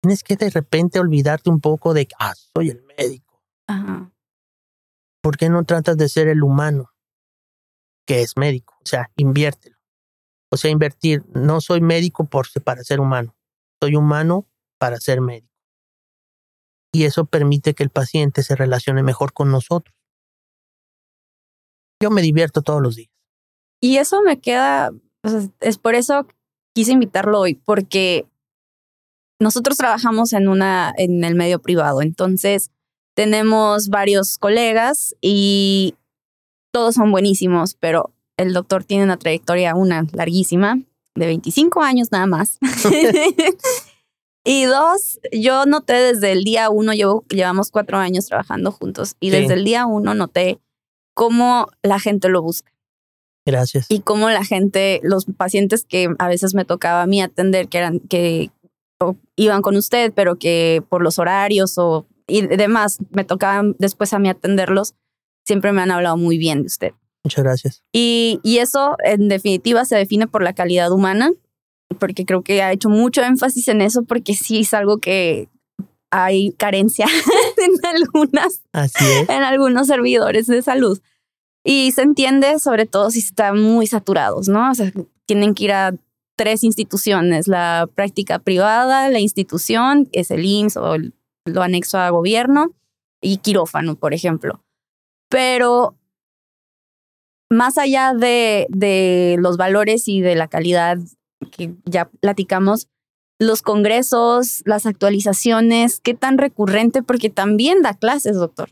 tienes 0.00 0.22
que 0.22 0.36
de 0.36 0.48
repente 0.48 0.98
olvidarte 0.98 1.50
un 1.50 1.60
poco 1.60 1.92
de, 1.92 2.08
ah, 2.18 2.32
soy 2.54 2.70
el 2.70 2.82
médico. 2.96 3.42
Ajá. 3.66 4.10
¿Por 5.20 5.36
qué 5.36 5.50
no 5.50 5.64
tratas 5.64 5.96
de 5.98 6.08
ser 6.08 6.28
el 6.28 6.42
humano 6.42 6.91
que 8.06 8.22
es 8.22 8.36
médico? 8.36 8.74
O 8.84 8.86
sea, 8.86 9.10
inviértelo. 9.16 9.76
O 10.50 10.56
sea, 10.56 10.70
invertir. 10.70 11.24
No 11.34 11.60
soy 11.60 11.80
médico 11.80 12.26
por, 12.26 12.46
para 12.62 12.84
ser 12.84 13.00
humano. 13.00 13.34
Soy 13.82 13.96
humano 13.96 14.46
para 14.78 14.98
ser 14.98 15.20
médico. 15.20 15.52
Y 16.92 17.04
eso 17.04 17.24
permite 17.24 17.74
que 17.74 17.82
el 17.82 17.90
paciente 17.90 18.42
se 18.42 18.54
relacione 18.54 19.02
mejor 19.02 19.32
con 19.32 19.50
nosotros. 19.50 19.96
Yo 22.02 22.10
me 22.10 22.20
divierto 22.20 22.62
todos 22.62 22.82
los 22.82 22.96
días. 22.96 23.10
Y 23.80 23.96
eso 23.96 24.22
me 24.22 24.40
queda, 24.40 24.90
es 25.60 25.78
por 25.78 25.94
eso 25.94 26.26
quise 26.74 26.92
invitarlo 26.92 27.40
hoy, 27.40 27.54
porque 27.54 28.28
nosotros 29.40 29.76
trabajamos 29.76 30.32
en 30.32 30.48
una, 30.48 30.92
en 30.96 31.24
el 31.24 31.34
medio 31.34 31.60
privado, 31.60 32.02
entonces 32.02 32.70
tenemos 33.14 33.88
varios 33.88 34.38
colegas 34.38 35.14
y 35.20 35.96
todos 36.72 36.94
son 36.94 37.12
buenísimos, 37.12 37.74
pero 37.74 38.12
el 38.36 38.52
doctor 38.52 38.84
tiene 38.84 39.04
una 39.04 39.18
trayectoria, 39.18 39.74
una 39.74 40.06
larguísima, 40.12 40.78
de 41.14 41.26
25 41.26 41.82
años 41.82 42.10
nada 42.10 42.26
más. 42.26 42.58
y 44.44 44.64
dos, 44.64 45.20
yo 45.32 45.66
noté 45.66 45.92
desde 45.94 46.32
el 46.32 46.42
día 46.44 46.70
uno, 46.70 46.92
llevo, 46.92 47.24
llevamos 47.28 47.70
cuatro 47.70 47.98
años 47.98 48.26
trabajando 48.26 48.72
juntos, 48.72 49.14
y 49.20 49.30
Sí. 49.30 49.38
desde 49.38 49.54
el 49.54 49.64
día 49.64 49.86
uno 49.86 50.14
noté 50.14 50.58
cómo 51.14 51.68
la 51.82 52.00
gente 52.00 52.28
lo 52.28 52.42
busca 52.42 52.72
Gracias. 53.46 53.86
y 53.88 54.00
cómo 54.00 54.30
la 54.30 54.44
gente, 54.44 55.00
los 55.02 55.26
pacientes 55.26 55.84
que 55.84 56.08
a 56.18 56.28
veces 56.28 56.54
me 56.54 56.64
tocaba 56.64 57.02
a 57.02 57.06
mí 57.06 57.20
atender, 57.22 57.68
que 57.68 57.78
eran 57.78 58.00
que 58.00 58.50
o 59.00 59.16
iban 59.36 59.62
con 59.62 59.76
usted, 59.76 60.12
pero 60.14 60.36
que 60.38 60.82
por 60.88 61.02
los 61.02 61.18
horarios 61.18 61.76
o 61.76 62.06
y 62.28 62.46
demás 62.46 62.98
me 63.10 63.24
tocaban 63.24 63.74
después 63.78 64.12
a 64.14 64.18
mí 64.20 64.28
atenderlos, 64.28 64.94
siempre 65.44 65.72
me 65.72 65.82
han 65.82 65.90
hablado 65.90 66.16
muy 66.16 66.38
bien 66.38 66.60
de 66.62 66.66
usted. 66.66 66.92
Muchas 67.24 67.44
gracias. 67.44 67.82
Y, 67.92 68.40
y 68.42 68.58
eso 68.58 68.96
en 69.04 69.28
definitiva 69.28 69.84
se 69.84 69.96
define 69.96 70.26
por 70.26 70.42
la 70.42 70.54
calidad 70.54 70.90
humana, 70.92 71.30
porque 72.00 72.24
creo 72.24 72.42
que 72.42 72.62
ha 72.62 72.72
hecho 72.72 72.88
mucho 72.88 73.22
énfasis 73.22 73.68
en 73.68 73.80
eso, 73.80 74.02
porque 74.04 74.34
sí 74.34 74.60
es 74.60 74.74
algo 74.74 74.98
que 74.98 75.48
hay 76.10 76.52
carencia 76.52 77.06
en 77.56 77.86
algunas 77.96 78.62
Así 78.72 79.04
es. 79.04 79.28
en 79.28 79.42
algunos 79.42 79.86
servidores 79.86 80.46
de 80.46 80.62
salud. 80.62 81.00
Y 81.64 81.92
se 81.92 82.02
entiende 82.02 82.58
sobre 82.58 82.86
todo 82.86 83.10
si 83.10 83.20
están 83.20 83.60
muy 83.62 83.86
saturados, 83.86 84.48
¿no? 84.48 84.70
O 84.70 84.74
sea, 84.74 84.90
tienen 85.26 85.54
que 85.54 85.64
ir 85.64 85.72
a 85.72 85.94
tres 86.36 86.64
instituciones, 86.64 87.46
la 87.46 87.88
práctica 87.94 88.40
privada, 88.40 89.08
la 89.10 89.20
institución, 89.20 90.06
que 90.06 90.20
es 90.20 90.30
el 90.32 90.44
IMSS 90.44 90.76
o 90.78 90.94
el- 90.94 91.14
lo 91.44 91.62
anexo 91.62 91.98
a 91.98 92.10
gobierno, 92.10 92.72
y 93.20 93.36
quirófano, 93.38 93.94
por 93.94 94.12
ejemplo. 94.14 94.60
Pero 95.32 95.96
más 97.50 97.78
allá 97.78 98.14
de, 98.14 98.66
de 98.68 99.36
los 99.40 99.56
valores 99.56 100.06
y 100.06 100.20
de 100.20 100.36
la 100.36 100.46
calidad 100.46 100.98
que 101.50 101.74
ya 101.84 102.08
platicamos, 102.20 102.88
los 103.40 103.62
congresos, 103.62 104.62
las 104.64 104.86
actualizaciones, 104.86 106.00
qué 106.00 106.14
tan 106.14 106.38
recurrente, 106.38 107.02
porque 107.02 107.30
también 107.30 107.82
da 107.82 107.94
clases, 107.94 108.36
doctor. 108.36 108.70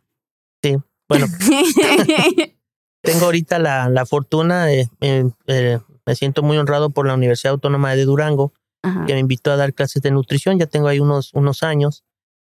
Bueno, 1.08 1.26
tengo 3.02 3.24
ahorita 3.24 3.58
la, 3.58 3.88
la 3.88 4.06
fortuna, 4.06 4.72
eh, 4.72 4.88
eh, 5.00 5.28
eh, 5.48 5.80
me 6.06 6.14
siento 6.14 6.44
muy 6.44 6.56
honrado 6.56 6.90
por 6.90 7.04
la 7.04 7.14
Universidad 7.14 7.54
Autónoma 7.54 7.96
de 7.96 8.04
Durango, 8.04 8.52
Ajá. 8.82 9.06
que 9.06 9.14
me 9.14 9.18
invitó 9.18 9.50
a 9.50 9.56
dar 9.56 9.74
clases 9.74 10.02
de 10.02 10.12
nutrición. 10.12 10.60
Ya 10.60 10.66
tengo 10.66 10.86
ahí 10.86 11.00
unos, 11.00 11.34
unos 11.34 11.64
años. 11.64 12.04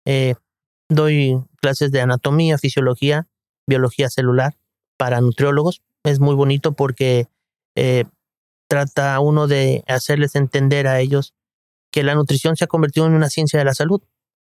Eh, 0.06 0.36
doy 0.88 1.44
clases 1.62 1.92
de 1.92 2.02
anatomía, 2.02 2.60
fisiología, 2.60 3.28
biología 3.68 4.10
celular 4.10 4.56
para 4.98 5.22
nutriólogos. 5.22 5.82
Es 6.04 6.20
muy 6.20 6.36
bonito 6.36 6.74
porque 6.74 7.28
eh, 7.76 8.06
trata 8.68 9.20
uno 9.20 9.48
de 9.48 9.84
hacerles 9.88 10.36
entender 10.36 10.88
a 10.88 11.00
ellos 11.00 11.34
que 11.92 12.04
la 12.04 12.16
nutrición 12.16 12.56
se 12.56 12.66
ha 12.66 12.68
convertido 12.68 13.06
en 13.06 13.14
una 13.14 13.30
ciencia 13.30 13.60
de 13.60 13.66
la 13.66 13.74
salud. 13.74 14.02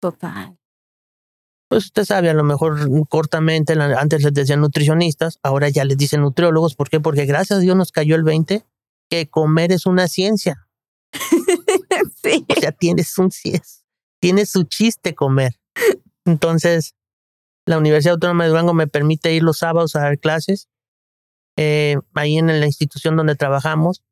Total. 0.01 0.57
pues 1.69 1.87
usted 1.87 2.05
sabe, 2.05 2.29
a 2.29 2.35
lo 2.35 2.45
mejor 2.45 2.79
cortamente, 3.09 3.73
antes 3.73 4.23
les 4.23 4.35
decían 4.35 4.61
nutricionistas, 4.61 5.39
ahora 5.43 5.69
ya 5.69 5.85
les 5.85 5.97
dicen 5.97 6.21
nutriólogos. 6.21 6.75
¿Por 6.75 6.89
qué? 6.91 7.01
Porque 7.01 7.25
gracias 7.27 7.59
a 7.59 7.63
Dios 7.63 7.77
nos 7.77 7.91
cayó 7.91 8.15
el 8.17 8.23
20 8.23 8.65
que 9.11 9.29
comer 9.29 9.73
es 9.73 9.87
una 9.87 10.09
ciencia. 10.09 10.69
sí. 12.23 12.45
O 12.49 12.61
sea, 12.61 12.73
tienes 12.73 13.17
un 13.19 13.31
tiene 14.21 14.47
su 14.47 14.65
chiste 14.65 15.15
comer. 15.15 15.61
Entonces, 16.25 16.95
la 17.67 17.79
Universidad 17.79 18.15
Autónoma 18.15 18.45
de 18.45 18.51
Durango 18.51 18.75
me 18.75 18.87
permite 18.87 19.33
ir 19.33 19.43
los 19.43 19.59
sábados 19.59 19.97
a 19.97 20.01
dar 20.01 20.19
clases. 20.19 20.69
Eh, 21.57 21.97
ahí 22.15 22.37
en 22.39 22.47
la 22.47 22.67
institución 22.67 23.17
donde 23.17 23.37
trabajamos. 23.37 24.03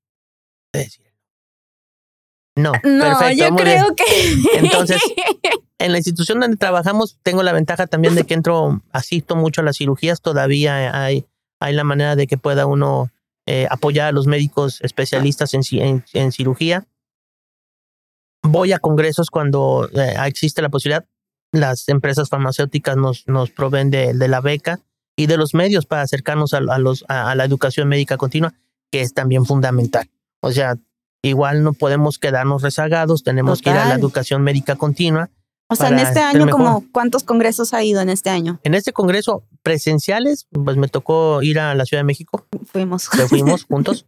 No, 2.54 2.72
no 2.84 3.32
yo 3.32 3.54
creo 3.56 3.94
que. 3.96 4.04
Entonces, 4.58 5.00
en 5.78 5.92
la 5.92 5.98
institución 5.98 6.40
donde 6.40 6.56
trabajamos, 6.56 7.18
tengo 7.22 7.42
la 7.42 7.52
ventaja 7.52 7.86
también 7.86 8.14
de 8.14 8.24
que 8.24 8.34
entro, 8.34 8.82
asisto 8.92 9.36
mucho 9.36 9.62
a 9.62 9.64
las 9.64 9.78
cirugías. 9.78 10.20
Todavía 10.20 11.02
hay, 11.02 11.26
hay 11.60 11.74
la 11.74 11.84
manera 11.84 12.14
de 12.14 12.26
que 12.26 12.36
pueda 12.36 12.66
uno 12.66 13.10
eh, 13.46 13.66
apoyar 13.70 14.08
a 14.08 14.12
los 14.12 14.26
médicos 14.26 14.80
especialistas 14.82 15.54
en, 15.54 16.04
en, 16.12 16.32
cirugía. 16.32 16.86
Voy 18.42 18.72
a 18.72 18.78
congresos 18.78 19.30
cuando 19.30 19.88
eh, 19.92 20.14
existe 20.26 20.62
la 20.62 20.68
posibilidad. 20.68 21.06
Las 21.52 21.88
empresas 21.88 22.28
farmacéuticas 22.28 22.96
nos, 22.96 23.28
nos 23.28 23.50
proveen 23.50 23.90
de, 23.90 24.14
la 24.14 24.40
beca 24.40 24.80
y 25.16 25.26
de 25.26 25.36
los 25.36 25.54
medios 25.54 25.86
para 25.86 26.02
acercarnos 26.02 26.54
a, 26.54 26.60
los, 26.60 27.04
a, 27.08 27.34
la 27.34 27.44
educación 27.44 27.88
médica 27.88 28.16
continua, 28.16 28.54
que 28.90 29.02
es 29.02 29.14
también 29.14 29.44
fundamental. 29.44 30.10
O 30.40 30.50
sea, 30.50 30.76
igual 31.22 31.62
no 31.62 31.74
podemos 31.74 32.18
quedarnos 32.18 32.62
rezagados, 32.62 33.22
tenemos 33.22 33.60
que 33.60 33.70
ir 33.70 33.76
a 33.76 33.88
la 33.88 33.94
educación 33.94 34.42
médica 34.42 34.76
continua 34.76 35.30
o 35.72 35.76
sea, 35.76 35.88
en 35.88 35.98
este 35.98 36.20
año, 36.20 36.48
como 36.50 36.84
¿cuántos 36.92 37.24
congresos 37.24 37.72
ha 37.72 37.82
ido 37.82 38.02
en 38.02 38.10
este 38.10 38.28
año? 38.28 38.60
En 38.62 38.74
este 38.74 38.92
congreso 38.92 39.44
presenciales, 39.62 40.46
pues 40.52 40.76
me 40.76 40.88
tocó 40.88 41.42
ir 41.42 41.58
a 41.58 41.74
la 41.74 41.86
Ciudad 41.86 42.00
de 42.00 42.06
México. 42.06 42.46
Fuimos. 42.66 43.08
fuimos 43.28 43.64
juntos, 43.68 44.06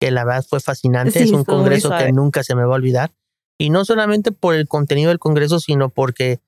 que 0.00 0.10
la 0.10 0.24
verdad 0.24 0.44
fue 0.48 0.58
fascinante. 0.58 1.22
es 1.22 1.30
un 1.30 1.44
congreso 1.44 1.90
que 1.96 2.12
nunca 2.12 2.42
se 2.42 2.56
me 2.56 2.64
va 2.64 2.72
a 2.72 2.76
olvidar. 2.76 3.14
Y 3.56 3.70
no 3.70 3.84
solamente 3.84 4.32
por 4.32 4.54
el 4.54 4.66
contenido 4.66 5.10
del 5.10 5.20
congreso, 5.20 5.60
sino 5.60 5.90
porque 5.90 6.40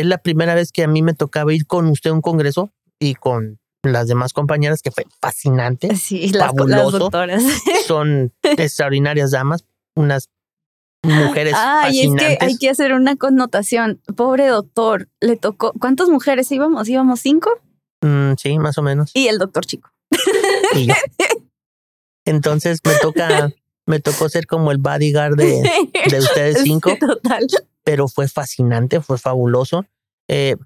es 0.00 0.06
la 0.06 0.18
primera 0.18 0.54
vez 0.54 0.72
que 0.72 0.84
a 0.84 0.88
mí 0.88 1.02
me 1.02 1.14
tocaba 1.14 1.52
ir 1.52 1.66
con 1.66 1.86
usted 1.86 2.10
a 2.10 2.12
un 2.12 2.20
congreso 2.20 2.70
y 2.98 3.14
con 3.14 3.58
las 3.82 4.08
demás 4.08 4.32
compañeras, 4.32 4.82
que 4.82 4.90
fue 4.90 5.06
fascinante. 5.20 5.94
Sí, 5.96 6.28
las, 6.30 6.52
las 6.66 6.92
doctoras. 6.92 7.42
Son 7.86 8.32
extraordinarias 8.42 9.30
damas, 9.30 9.64
unas 9.94 10.28
mujeres 11.02 11.54
Ah, 11.56 11.88
y 11.90 12.00
es 12.00 12.14
que 12.14 12.38
hay 12.40 12.56
que 12.58 12.68
hacer 12.68 12.92
una 12.92 13.16
connotación. 13.16 14.00
Pobre 14.16 14.48
doctor, 14.48 15.08
le 15.20 15.36
tocó. 15.36 15.72
¿Cuántas 15.80 16.08
mujeres 16.08 16.50
íbamos? 16.50 16.88
¿Íbamos 16.88 17.20
cinco? 17.20 17.50
Mm, 18.02 18.32
sí, 18.38 18.58
más 18.58 18.76
o 18.78 18.82
menos. 18.82 19.12
Y 19.14 19.28
el 19.28 19.38
doctor 19.38 19.64
chico. 19.64 19.90
Entonces 22.24 22.80
me 22.84 22.94
toca, 23.00 23.52
me 23.86 24.00
tocó 24.00 24.28
ser 24.28 24.46
como 24.46 24.72
el 24.72 24.78
bodyguard 24.78 25.36
de, 25.36 25.62
de 26.10 26.18
ustedes 26.18 26.58
cinco. 26.64 26.96
total. 26.98 27.46
Pero 27.86 28.08
fue 28.08 28.26
fascinante, 28.26 29.00
fue 29.00 29.16
fabuloso. 29.16 29.86
Eh, 30.28 30.56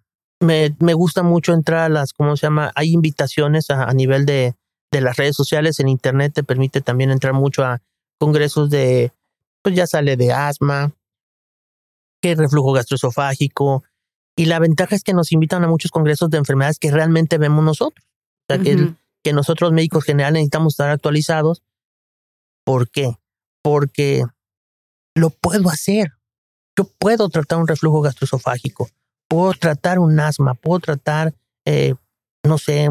me, 0.41 0.75
me, 0.81 0.95
gusta 0.95 1.23
mucho 1.23 1.53
entrar 1.53 1.81
a 1.81 1.89
las, 1.91 2.15
¿cómo 2.15 2.35
se 2.37 2.47
llama? 2.47 2.73
Hay 2.75 2.93
invitaciones 2.93 3.69
a, 3.69 3.85
a 3.85 3.93
nivel 3.93 4.25
de, 4.25 4.55
de 4.91 5.01
las 5.03 5.17
redes 5.17 5.37
sociales, 5.37 5.81
en 5.81 5.89
internet 5.89 6.33
te 6.35 6.43
permite 6.43 6.81
también 6.81 7.11
entrar 7.11 7.35
mucho 7.35 7.63
a 7.63 7.83
congresos 8.19 8.71
de 8.71 9.13
pues 9.63 9.75
ya 9.75 9.87
sale 9.87 10.17
de 10.17 10.33
asma, 10.33 10.93
que 12.23 12.35
reflujo 12.35 12.73
gastroesofágico, 12.73 13.85
y 14.37 14.47
la 14.47 14.59
ventaja 14.59 14.97
es 14.97 15.03
que 15.03 15.13
nos 15.13 15.33
invitan 15.33 15.65
a 15.65 15.69
muchos 15.69 15.91
congresos 15.91 16.31
de 16.31 16.39
enfermedades 16.39 16.79
que 16.79 16.91
realmente 16.91 17.37
vemos 17.37 17.63
nosotros. 17.63 18.07
O 18.49 18.55
sea, 18.55 18.63
que, 18.63 18.95
que 19.23 19.33
nosotros 19.35 19.71
médicos 19.73 20.05
generales 20.05 20.35
necesitamos 20.35 20.73
estar 20.73 20.89
actualizados. 20.89 21.63
¿Por 22.65 22.89
qué? 22.91 23.19
Porque 23.63 24.25
lo 25.15 25.29
puedo 25.29 25.69
hacer. 25.69 26.13
Yo 26.81 26.87
puedo 26.99 27.29
tratar 27.29 27.59
un 27.59 27.69
reflujo 27.69 28.01
gastroesofágico, 28.01 28.89
puedo 29.29 29.53
tratar 29.53 29.99
un 29.99 30.19
asma, 30.19 30.55
puedo 30.55 30.81
tratar, 30.81 31.35
eh, 31.67 31.95
no 32.43 32.57
sé, 32.57 32.89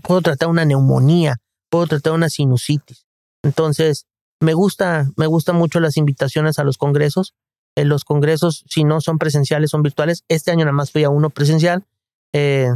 puedo 0.00 0.20
tratar 0.20 0.48
una 0.48 0.64
neumonía, 0.64 1.38
puedo 1.70 1.88
tratar 1.88 2.12
una 2.12 2.28
sinusitis. 2.28 3.04
Entonces, 3.42 4.06
me 4.38 4.54
gusta, 4.54 5.10
me 5.16 5.26
gusta 5.26 5.52
mucho 5.52 5.80
las 5.80 5.96
invitaciones 5.96 6.60
a 6.60 6.62
los 6.62 6.78
congresos. 6.78 7.34
En 7.74 7.88
los 7.88 8.04
congresos, 8.04 8.62
si 8.68 8.84
no 8.84 9.00
son 9.00 9.18
presenciales, 9.18 9.70
son 9.70 9.82
virtuales. 9.82 10.22
Este 10.28 10.52
año 10.52 10.64
nada 10.64 10.76
más 10.76 10.92
fui 10.92 11.02
a 11.02 11.10
uno 11.10 11.30
presencial. 11.30 11.84
Eh, 12.32 12.68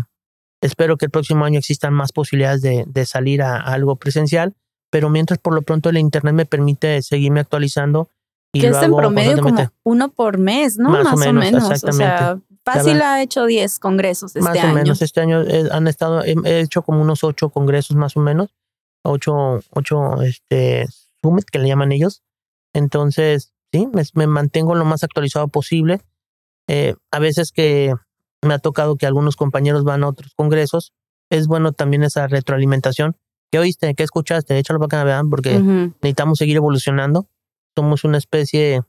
espero 0.61 0.97
que 0.97 1.05
el 1.05 1.13
próximo 1.13 1.45
año 1.45 1.61
existan 1.61 1.95
más 1.95 2.11
posibilidades 2.11 2.61
de, 2.61 2.87
de 2.89 3.07
salir 3.07 3.41
a, 3.41 3.61
algo 3.61 3.95
presencial. 3.95 4.57
Pero 4.91 5.11
mientras 5.11 5.39
por 5.39 5.55
lo 5.55 5.63
pronto 5.63 5.91
el 5.91 5.99
internet 5.99 6.35
me 6.35 6.45
permite 6.45 7.01
seguirme 7.03 7.39
actualizando. 7.39 8.11
Y 8.55 8.61
que 8.61 8.69
es 8.69 8.83
en 8.83 8.95
promedio 8.95 9.39
como 9.43 9.71
uno 9.83 10.09
por 10.11 10.39
mes, 10.39 10.79
¿no? 10.79 10.91
Más, 10.91 11.13
o 11.13 11.33
menos, 11.33 11.85
O 11.85 11.93
sea, 11.93 12.39
fácil 12.65 13.03
ha 13.03 13.23
hecho 13.23 13.45
10 13.45 13.79
congresos 13.79 14.35
este 14.35 14.49
año. 14.49 14.63
Más 14.63 14.73
o 14.73 14.75
menos, 14.75 15.03
este 15.03 15.21
año 15.21 15.43
eh, 15.43 15.69
han 15.71 15.87
estado, 15.89 16.23
he, 16.25 16.61
hecho 16.61 16.83
como 16.83 17.03
unos 17.03 17.25
8 17.25 17.51
congresos 17.51 17.97
más 17.97 18.17
o 18.17 18.21
menos. 18.21 18.55
8, 19.03 19.61
ocho 19.71 20.23
este, 20.23 20.87
que 21.53 21.59
le 21.59 21.69
llaman 21.69 21.93
ellos. 21.93 22.23
Entonces, 22.73 23.53
sí, 23.73 23.89
me, 24.15 24.27
mantengo 24.27 24.75
lo 24.75 24.85
más 24.85 25.05
actualizado 25.05 25.49
posible. 25.49 26.01
Eh, 26.69 26.95
a 27.11 27.19
veces 27.19 27.53
que 27.53 27.95
me 28.43 28.55
ha 28.55 28.59
tocado 28.59 28.97
que 28.97 29.07
algunos 29.07 29.37
compañeros 29.37 29.85
van 29.85 30.05
a 30.05 30.09
otros 30.09 30.33
congresos, 30.35 30.93
es 31.31 31.47
bueno 31.47 31.73
también 31.73 32.03
esa 32.03 32.27
retroalimentación. 32.27 33.17
¿Qué 33.51 33.59
oíste? 33.59 33.95
¿Qué 33.95 34.03
escuchaste? 34.03 34.59
Échalo 34.59 34.79
para 34.81 34.87
acá, 34.87 35.05
vean, 35.05 35.31
porque 35.31 35.59
necesitamos 35.59 36.39
seguir 36.39 36.57
evolucionando. 36.57 37.29
Somos 37.77 38.05
una 38.05 38.19
especie 38.19 38.83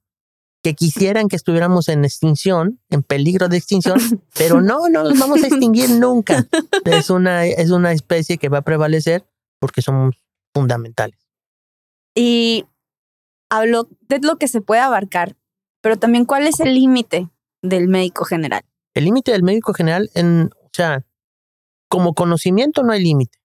que 0.65 0.73
quisieran 0.73 1.27
que 1.27 1.35
estuviéramos 1.35 1.89
en 1.89 2.05
extinción, 2.05 2.81
en 2.89 3.03
peligro 3.03 3.49
de 3.49 3.57
extinción, 3.57 3.99
pero 4.37 4.61
no, 4.61 4.89
no 4.89 5.03
nos 5.03 5.19
vamos 5.19 5.43
a 5.43 5.47
extinguir 5.47 5.91
nunca. 5.91 6.47
Es 6.85 7.11
una, 7.11 7.45
es 7.45 7.69
una 7.69 7.91
especie 7.91 8.39
que 8.39 8.49
va 8.49 8.59
a 8.59 8.63
prevalecer 8.63 9.27
porque 9.59 9.83
somos 9.83 10.15
fundamentales. 10.53 11.19
Y 12.15 12.65
habló 13.51 13.87
de 14.07 14.19
lo 14.21 14.37
que 14.37 14.47
se 14.47 14.61
puede 14.61 14.81
abarcar, 14.81 15.35
pero 15.81 15.97
también 15.97 16.25
cuál 16.25 16.47
es 16.47 16.59
el 16.59 16.73
límite 16.73 17.29
del 17.61 17.87
médico 17.87 18.25
general. 18.25 18.63
El 18.95 19.05
límite 19.05 19.33
del 19.33 19.43
médico 19.43 19.73
general, 19.73 20.09
en, 20.15 20.49
o 20.63 20.69
sea, 20.73 21.05
como 21.89 22.13
conocimiento 22.13 22.81
no 22.81 22.93
hay 22.93 23.03
límite, 23.03 23.37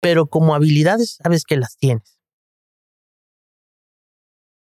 pero 0.00 0.26
como 0.26 0.54
habilidades 0.54 1.18
sabes 1.22 1.44
que 1.44 1.56
las 1.56 1.76
tienes. 1.76 2.15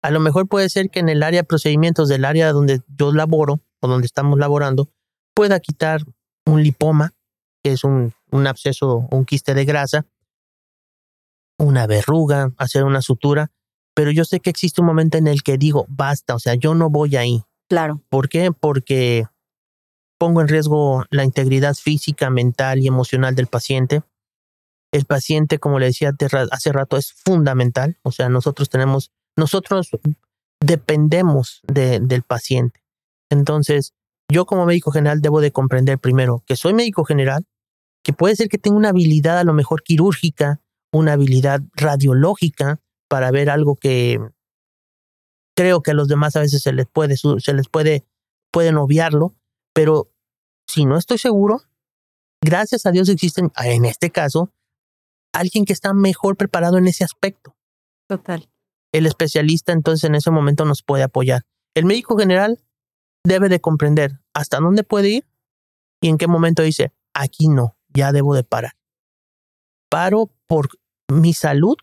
A 0.02 0.12
lo 0.12 0.20
mejor 0.20 0.48
puede 0.48 0.70
ser 0.70 0.90
que 0.90 1.00
en 1.00 1.10
el 1.10 1.24
área 1.24 1.42
de 1.42 1.48
procedimientos 1.48 2.08
del 2.08 2.26
área 2.26 2.52
donde 2.52 2.82
yo 2.88 3.12
laboro 3.12 3.60
o 3.82 3.88
donde 3.88 4.06
estamos 4.06 4.40
laborando, 4.40 4.90
pueda 5.34 5.60
quitar 5.60 6.04
un 6.46 6.64
lipoma, 6.64 7.14
que 7.64 7.74
es 7.74 7.84
un, 7.84 8.14
un 8.32 8.48
absceso 8.48 9.08
un 9.12 9.26
quiste 9.26 9.54
de 9.54 9.66
grasa, 9.66 10.06
una 11.58 11.88
verruga, 11.88 12.52
hacer 12.58 12.84
una 12.84 13.02
sutura, 13.02 13.52
pero 13.94 14.12
yo 14.12 14.24
sé 14.24 14.40
que 14.40 14.50
existe 14.50 14.82
un 14.82 14.88
momento 14.88 15.18
en 15.18 15.28
el 15.28 15.44
que 15.44 15.58
digo, 15.58 15.86
basta, 15.90 16.36
o 16.36 16.40
sea, 16.40 16.56
yo 16.56 16.74
no 16.74 16.90
voy 16.90 17.18
ahí. 17.18 17.44
Claro. 17.68 18.02
¿Por 18.10 18.30
qué? 18.30 18.52
Porque 18.52 19.26
pongo 20.18 20.42
en 20.42 20.48
riesgo 20.48 21.06
la 21.10 21.24
integridad 21.24 21.76
física, 21.76 22.30
mental 22.30 22.80
y 22.80 22.88
emocional 22.88 23.36
del 23.36 23.48
paciente. 23.48 24.02
El 24.92 25.06
paciente, 25.06 25.60
como 25.60 25.80
le 25.80 25.88
decía 25.88 26.14
hace 26.52 26.72
rato, 26.72 26.98
es 26.98 27.14
fundamental. 27.14 27.98
O 28.04 28.12
sea, 28.12 28.30
nosotros 28.30 28.70
tenemos, 28.70 29.12
nosotros 29.40 29.90
dependemos 30.60 31.62
de, 31.68 32.00
del 32.00 32.24
paciente. 32.24 32.82
Entonces, 33.32 33.94
yo 34.32 34.46
como 34.46 34.66
médico 34.66 34.92
general 34.92 35.22
debo 35.22 35.42
de 35.42 35.52
comprender 35.52 35.98
primero 35.98 36.44
que 36.46 36.56
soy 36.56 36.74
médico 36.74 37.04
general, 37.04 37.46
que 38.04 38.14
puede 38.14 38.36
ser 38.36 38.50
que 38.50 38.58
tenga 38.58 38.78
una 38.78 38.90
habilidad 38.90 39.40
a 39.40 39.44
lo 39.44 39.54
mejor 39.54 39.84
quirúrgica, 39.84 40.62
una 40.92 41.14
habilidad 41.14 41.62
radiológica 41.74 42.80
para 43.08 43.32
ver 43.32 43.50
algo 43.50 43.76
que 43.76 44.20
creo 45.56 45.82
que 45.82 45.92
a 45.92 45.94
los 45.94 46.08
demás 46.08 46.36
a 46.36 46.42
veces 46.42 46.62
se 46.62 46.72
les 46.72 46.88
puede, 46.88 47.18
se 47.18 47.54
les 47.54 47.68
puede, 47.68 48.06
pueden 48.52 48.78
obviarlo, 48.78 49.36
pero 49.74 50.12
si 50.68 50.86
no 50.86 50.98
estoy 50.98 51.18
seguro, 51.18 51.62
gracias 52.42 52.86
a 52.86 52.92
Dios 52.92 53.10
existen, 53.10 53.52
en 53.58 53.86
este 53.86 54.12
caso, 54.12 54.54
alguien 55.34 55.66
que 55.66 55.74
está 55.74 55.94
mejor 55.94 56.38
preparado 56.38 56.78
en 56.78 56.88
ese 56.88 57.04
aspecto. 57.04 57.56
Total. 58.08 58.50
El 58.92 59.06
especialista 59.06 59.72
entonces 59.72 60.06
en 60.06 60.16
ese 60.16 60.32
momento 60.32 60.66
nos 60.66 60.84
puede 60.84 61.04
apoyar. 61.04 61.44
El 61.76 61.86
médico 61.86 62.18
general 62.18 62.60
debe 63.24 63.50
de 63.50 63.60
comprender 63.60 64.20
hasta 64.34 64.60
dónde 64.60 64.84
puede 64.84 65.10
ir 65.10 65.28
y 66.02 66.10
en 66.10 66.18
qué 66.18 66.28
momento 66.28 66.64
dice, 66.64 66.94
aquí 67.14 67.48
no, 67.48 67.78
ya 67.90 68.12
debo 68.12 68.34
de 68.34 68.44
parar. 68.44 68.74
Paro 69.90 70.32
por 70.48 70.70
mi 71.12 71.34
salud, 71.34 71.76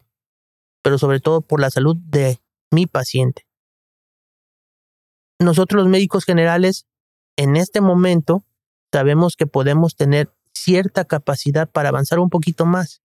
pero 0.83 0.99
sobre 0.99 1.21
todo 1.21 1.41
por 1.41 1.61
la 1.61 1.71
salud 1.71 1.97
de 1.97 2.41
mi 2.71 2.87
paciente. 2.87 3.47
Nosotros 5.41 5.83
los 5.83 5.91
médicos 5.91 6.25
generales 6.25 6.87
en 7.37 7.57
este 7.57 7.81
momento 7.81 8.45
sabemos 8.93 9.37
que 9.37 9.47
podemos 9.47 9.95
tener 9.97 10.33
cierta 10.55 11.05
capacidad 11.05 11.71
para 11.71 11.91
avanzar 11.91 12.19
un 12.19 12.31
poquito 12.31 12.65
más, 12.65 13.03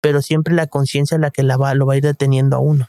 pero 0.00 0.22
siempre 0.22 0.54
la 0.54 0.68
conciencia 0.68 1.16
es 1.16 1.20
la 1.20 1.30
que 1.30 1.42
va, 1.42 1.74
lo 1.74 1.86
va 1.86 1.94
a 1.94 1.96
ir 1.96 2.04
deteniendo 2.04 2.56
a 2.56 2.60
uno. 2.60 2.88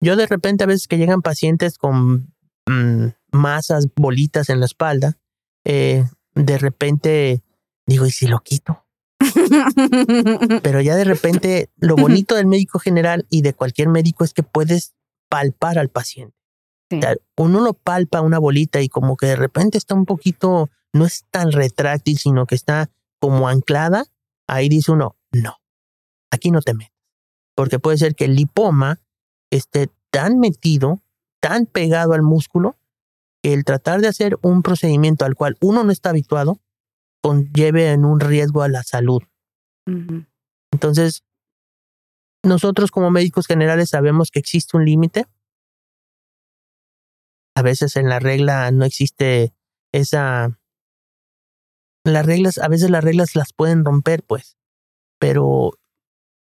Yo 0.00 0.16
de 0.16 0.26
repente 0.26 0.64
a 0.64 0.66
veces 0.66 0.86
que 0.86 0.98
llegan 0.98 1.22
pacientes 1.22 1.78
con 1.78 2.34
mm, 2.66 3.06
masas, 3.32 3.88
bolitas 3.96 4.48
en 4.48 4.60
la 4.60 4.66
espalda, 4.66 5.18
eh, 5.64 6.04
de 6.34 6.58
repente 6.58 7.42
digo, 7.86 8.06
¿y 8.06 8.10
si 8.10 8.26
lo 8.26 8.40
quito? 8.40 8.86
Pero 10.62 10.80
ya 10.80 10.94
de 10.94 11.04
repente 11.04 11.70
lo 11.76 11.96
bonito 11.96 12.36
del 12.36 12.46
médico 12.46 12.78
general 12.78 13.26
y 13.30 13.42
de 13.42 13.54
cualquier 13.54 13.88
médico 13.88 14.22
es 14.22 14.32
que 14.32 14.42
puedes 14.42 14.94
palpar 15.28 15.78
al 15.78 15.88
paciente. 15.88 16.36
uno 17.36 17.60
lo 17.60 17.74
palpa 17.74 18.20
una 18.20 18.38
bolita 18.38 18.80
y 18.80 18.88
como 18.88 19.16
que 19.16 19.26
de 19.26 19.36
repente 19.36 19.78
está 19.78 19.94
un 19.94 20.06
poquito, 20.06 20.70
no 20.92 21.04
es 21.04 21.24
tan 21.30 21.50
retráctil, 21.50 22.18
sino 22.18 22.46
que 22.46 22.54
está 22.54 22.90
como 23.20 23.48
anclada, 23.48 24.06
ahí 24.46 24.68
dice 24.68 24.92
uno, 24.92 25.16
no, 25.32 25.56
aquí 26.30 26.50
no 26.50 26.60
te 26.60 26.74
metes. 26.74 26.92
Porque 27.56 27.80
puede 27.80 27.98
ser 27.98 28.14
que 28.14 28.26
el 28.26 28.36
lipoma 28.36 29.00
esté 29.50 29.90
tan 30.10 30.38
metido, 30.38 31.02
tan 31.40 31.66
pegado 31.66 32.12
al 32.12 32.22
músculo, 32.22 32.76
que 33.42 33.52
el 33.54 33.64
tratar 33.64 34.00
de 34.00 34.08
hacer 34.08 34.38
un 34.42 34.62
procedimiento 34.62 35.24
al 35.24 35.34
cual 35.34 35.56
uno 35.60 35.84
no 35.84 35.92
está 35.92 36.10
habituado, 36.10 36.60
conlleve 37.22 37.92
en 37.92 38.04
un 38.04 38.20
riesgo 38.20 38.62
a 38.62 38.68
la 38.68 38.82
salud. 38.82 39.22
Entonces, 40.70 41.24
nosotros 42.42 42.90
como 42.90 43.10
médicos 43.10 43.46
generales 43.46 43.90
sabemos 43.90 44.30
que 44.30 44.38
existe 44.38 44.76
un 44.76 44.84
límite. 44.84 45.26
A 47.54 47.62
veces 47.62 47.96
en 47.96 48.08
la 48.08 48.18
regla 48.18 48.70
no 48.70 48.84
existe 48.84 49.54
esa... 49.92 50.58
Las 52.04 52.24
reglas, 52.24 52.58
a 52.58 52.68
veces 52.68 52.90
las 52.90 53.04
reglas 53.04 53.34
las 53.34 53.52
pueden 53.52 53.84
romper, 53.84 54.22
pues, 54.22 54.56
pero 55.18 55.72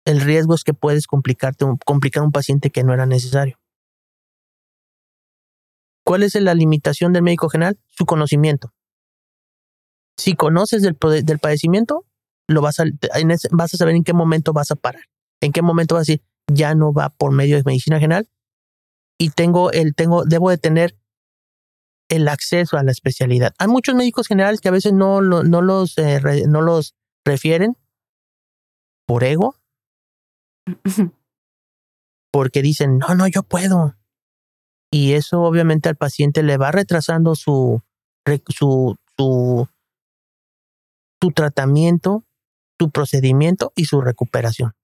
el 0.05 0.21
riesgo 0.21 0.55
es 0.55 0.65
que 0.65 0.75
puedes 0.75 1.07
complicar 1.07 1.55
un 2.23 2.33
paciente 2.33 2.71
que 2.71 2.83
no 2.83 2.93
era 2.93 3.07
necesario. 3.07 3.59
¿Cuál 6.05 6.25
es 6.25 6.35
la 6.35 6.55
limitación 6.55 7.12
del 7.12 7.23
médico 7.23 7.49
general? 7.49 7.79
Su 7.88 8.07
conocimiento. 8.07 8.73
Si 10.17 10.35
conoces 10.35 10.83
del, 10.83 10.97
padecimiento, 10.97 12.05
lo 12.49 12.61
vas 12.61 12.81
a, 12.81 12.85
vas 13.53 13.75
a 13.75 13.77
saber 13.77 13.95
en 13.95 14.05
qué 14.05 14.12
momento 14.12 14.53
vas 14.53 14.71
a 14.71 14.77
parar. 14.77 15.05
En 15.41 15.53
qué 15.53 15.62
momento 15.62 15.95
vas 15.95 16.01
a 16.01 16.12
decir, 16.12 16.23
ya 16.53 16.75
no 16.75 16.93
va 16.93 17.11
por 17.11 17.33
medio 17.33 17.57
de 17.57 17.62
medicina 17.65 17.99
general 17.99 18.29
y 19.19 19.31
tengo 19.31 19.71
el, 19.71 19.95
tengo, 19.95 20.25
debo 20.25 20.51
de 20.51 20.59
tener 20.59 20.99
el 22.09 22.29
acceso 22.29 22.77
a 22.77 22.83
la 22.83 22.91
especialidad. 22.91 23.55
Hay 23.59 23.69
muchos 23.69 23.95
médicos 23.95 24.27
generales 24.27 24.61
que 24.61 24.69
a 24.69 24.73
veces 24.73 24.93
no, 24.93 25.21
no, 25.23 25.62
los, 25.62 25.97
eh, 25.97 26.45
no 26.49 26.61
los 26.61 26.95
refieren 27.25 27.77
por 29.07 29.25
ego, 29.25 29.57
porque 32.33 32.62
dicen, 32.62 32.98
no, 32.98 33.14
no, 33.14 33.27
yo 33.29 33.42
puedo. 33.42 33.94
Y 34.90 35.12
eso 35.12 35.42
obviamente 35.42 35.88
al 35.88 35.96
paciente 35.96 36.42
le 36.42 36.57
va 36.59 36.70
retrasando 36.70 37.35
su, 37.35 37.83
su, 38.48 38.96
su, 39.16 39.68
su 41.22 41.31
tratamiento, 41.33 42.25
su 42.79 42.90
procedimiento 42.90 43.72
y 43.75 43.87
su 43.87 44.01
recuperación. 44.01 44.75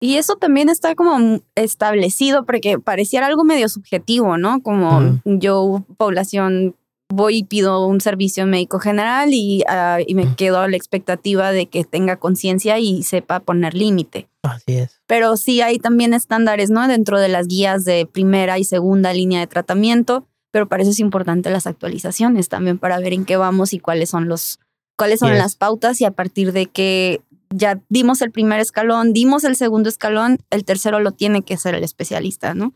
Y 0.00 0.16
eso 0.16 0.36
también 0.36 0.68
está 0.68 0.94
como 0.94 1.40
establecido 1.54 2.44
porque 2.44 2.78
pareciera 2.78 3.26
algo 3.26 3.44
medio 3.44 3.68
subjetivo, 3.68 4.36
¿no? 4.36 4.62
Como 4.62 5.20
yo, 5.24 5.84
población, 5.96 6.76
voy 7.14 7.38
y 7.38 7.44
pido 7.44 7.86
un 7.86 8.00
servicio 8.00 8.46
médico 8.46 8.78
general 8.78 9.30
y, 9.32 9.64
y 10.06 10.14
me 10.14 10.34
quedo 10.36 10.58
a 10.58 10.68
la 10.68 10.76
expectativa 10.76 11.52
de 11.52 11.66
que 11.66 11.84
tenga 11.84 12.16
conciencia 12.16 12.78
y 12.78 13.02
sepa 13.02 13.40
poner 13.40 13.74
límite. 13.74 14.28
Así 14.42 14.74
es. 14.74 15.00
Pero 15.06 15.36
sí 15.36 15.60
hay 15.60 15.78
también 15.78 16.14
estándares, 16.14 16.70
¿no? 16.70 16.86
Dentro 16.86 17.18
de 17.18 17.28
las 17.28 17.48
guías 17.48 17.84
de 17.84 18.06
primera 18.06 18.58
y 18.58 18.64
segunda 18.64 19.12
línea 19.12 19.40
de 19.40 19.46
tratamiento, 19.46 20.26
pero 20.50 20.68
para 20.68 20.82
eso 20.82 20.92
es 20.92 21.00
importante 21.00 21.50
las 21.50 21.66
actualizaciones 21.66 22.48
también 22.48 22.78
para 22.78 22.98
ver 22.98 23.12
en 23.12 23.24
qué 23.24 23.36
vamos 23.36 23.72
y 23.72 23.78
cuáles 23.78 24.10
son 24.10 24.28
los 24.28 24.60
cuáles 24.96 25.18
son 25.18 25.36
las 25.36 25.56
pautas 25.56 26.00
y 26.00 26.04
a 26.04 26.12
partir 26.12 26.52
de 26.52 26.66
que 26.66 27.20
ya 27.50 27.80
dimos 27.88 28.22
el 28.22 28.30
primer 28.30 28.60
escalón, 28.60 29.12
dimos 29.12 29.44
el 29.44 29.56
segundo 29.56 29.88
escalón, 29.88 30.38
el 30.50 30.64
tercero 30.64 31.00
lo 31.00 31.12
tiene 31.12 31.42
que 31.42 31.56
ser 31.56 31.74
el 31.74 31.84
especialista, 31.84 32.54
¿no? 32.54 32.74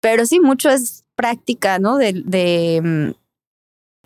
Pero 0.00 0.26
sí, 0.26 0.40
mucho 0.40 0.70
es 0.70 1.04
práctica, 1.16 1.78
¿no? 1.78 1.96
De, 1.96 2.12
de 2.12 2.80
mm, 2.82 3.18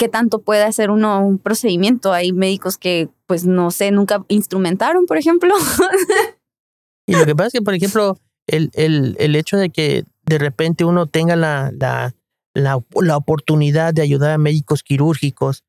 qué 0.03 0.09
tanto 0.09 0.43
puede 0.43 0.65
hacer 0.65 0.91
uno 0.91 1.25
un 1.25 1.39
procedimiento. 1.39 2.13
Hay 2.13 2.33
médicos 2.33 2.77
que, 2.77 3.09
pues, 3.27 3.45
no 3.45 3.71
sé, 3.71 3.93
nunca 3.93 4.25
instrumentaron, 4.27 5.07
por 5.07 5.17
ejemplo. 5.17 5.55
y 7.07 7.15
lo 7.15 7.25
que 7.25 7.37
pasa 7.37 7.47
es 7.47 7.53
que, 7.53 7.63
por 7.63 7.75
ejemplo, 7.75 8.19
el, 8.49 8.73
el, 8.75 9.15
el 9.21 9.37
hecho 9.37 9.59
de 9.59 9.71
que 9.71 10.05
de 10.27 10.39
repente 10.39 10.85
uno 10.85 11.07
tenga 11.07 11.37
la, 11.37 11.71
la, 11.79 12.17
la, 12.53 12.81
la 13.01 13.17
oportunidad 13.17 13.95
de 13.95 14.03
ayudar 14.03 14.33
a 14.33 14.39
médicos 14.39 14.83
quirúrgicos 14.83 15.63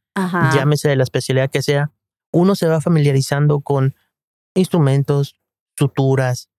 llámese 0.56 0.90
de 0.90 0.96
la 0.96 1.04
especialidad 1.04 1.52
que 1.52 1.62
sea, 1.62 1.92
uno 2.32 2.56
se 2.56 2.68
va 2.68 2.82
familiarizando 2.82 3.62
con 3.62 3.94
instrumentos, 4.56 5.36
suturas, 5.78 6.50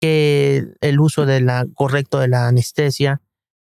que 0.00 0.66
el 0.80 0.98
uso 0.98 1.26
de 1.26 1.40
la, 1.40 1.64
correcto 1.74 2.18
de 2.18 2.26
la 2.26 2.48
anestesia, 2.48 3.20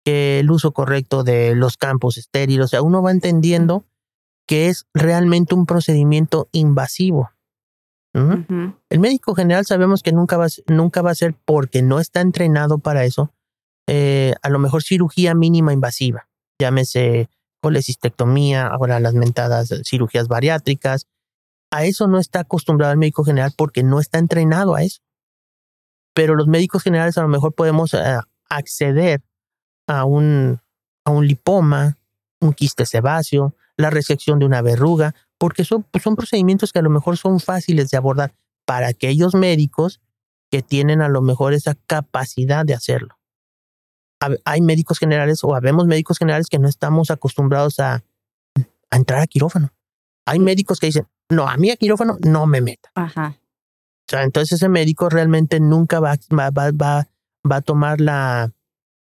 que 0.03 0.39
el 0.39 0.51
uso 0.51 0.71
correcto 0.71 1.23
de 1.23 1.55
los 1.55 1.77
campos 1.77 2.17
estériles. 2.17 2.65
O 2.65 2.67
sea, 2.67 2.81
uno 2.81 3.01
va 3.01 3.11
entendiendo 3.11 3.85
que 4.47 4.67
es 4.67 4.85
realmente 4.93 5.55
un 5.55 5.65
procedimiento 5.65 6.49
invasivo. 6.51 7.31
El 8.13 8.99
médico 8.99 9.35
general 9.35 9.65
sabemos 9.65 10.03
que 10.03 10.11
nunca 10.11 10.35
va, 10.35 10.47
nunca 10.67 11.01
va 11.01 11.11
a 11.11 11.15
ser 11.15 11.33
porque 11.45 11.81
no 11.81 11.99
está 11.99 12.19
entrenado 12.19 12.77
para 12.79 13.05
eso, 13.05 13.31
eh, 13.87 14.33
a 14.41 14.49
lo 14.49 14.59
mejor 14.59 14.83
cirugía 14.83 15.33
mínima 15.33 15.71
invasiva, 15.71 16.27
llámese 16.59 17.29
colecistectomía, 17.61 18.67
ahora 18.67 18.99
las 18.99 19.13
mentadas 19.13 19.73
cirugías 19.85 20.27
bariátricas. 20.27 21.07
A 21.71 21.85
eso 21.85 22.07
no 22.07 22.19
está 22.19 22.41
acostumbrado 22.41 22.91
el 22.91 22.99
médico 22.99 23.23
general 23.23 23.53
porque 23.55 23.83
no 23.83 23.99
está 23.99 24.17
entrenado 24.19 24.75
a 24.75 24.83
eso. 24.83 25.01
Pero 26.13 26.35
los 26.35 26.47
médicos 26.47 26.83
generales 26.83 27.17
a 27.17 27.21
lo 27.21 27.29
mejor 27.29 27.53
podemos 27.53 27.93
eh, 27.93 27.99
acceder 28.49 29.21
a 29.99 30.05
un, 30.05 30.59
a 31.05 31.11
un 31.11 31.27
lipoma, 31.27 31.97
un 32.39 32.53
quiste 32.53 32.85
sebáceo, 32.85 33.55
la 33.77 33.89
resección 33.89 34.39
de 34.39 34.45
una 34.45 34.61
verruga, 34.61 35.15
porque 35.37 35.63
son, 35.63 35.83
pues, 35.83 36.03
son 36.03 36.15
procedimientos 36.15 36.71
que 36.71 36.79
a 36.79 36.83
lo 36.83 36.89
mejor 36.89 37.17
son 37.17 37.39
fáciles 37.39 37.89
de 37.89 37.97
abordar 37.97 38.33
para 38.65 38.87
aquellos 38.87 39.33
médicos 39.33 40.01
que 40.49 40.61
tienen 40.61 41.01
a 41.01 41.09
lo 41.09 41.21
mejor 41.21 41.53
esa 41.53 41.75
capacidad 41.87 42.65
de 42.65 42.73
hacerlo 42.73 43.21
hay 44.45 44.61
médicos 44.61 44.99
generales 44.99 45.43
o 45.43 45.55
habemos 45.55 45.87
médicos 45.87 46.17
generales 46.17 46.47
que 46.47 46.59
no 46.59 46.67
estamos 46.67 47.11
acostumbrados 47.11 47.79
a, 47.79 48.03
entrar 48.91 49.21
a 49.21 49.27
quirófano. 49.27 49.73
Hay 50.25 50.39
médicos 50.39 50.79
que 50.79 50.87
dicen, 50.87 51.07
no, 51.29 51.47
a 51.47 51.57
mí 51.57 51.71
a 51.71 51.77
quirófano 51.77 52.17
no 52.21 52.45
me 52.45 52.61
meta. 52.61 52.91
Ajá. 52.95 53.37
O 53.37 54.11
sea, 54.11 54.23
entonces 54.23 54.53
ese 54.53 54.69
médico 54.69 55.09
realmente 55.09 55.59
nunca 55.59 55.99
va, 55.99 56.15
va, 56.31 56.51
va, 56.51 57.07
va 57.49 57.55
a 57.55 57.61
tomar 57.61 58.01
la, 58.01 58.51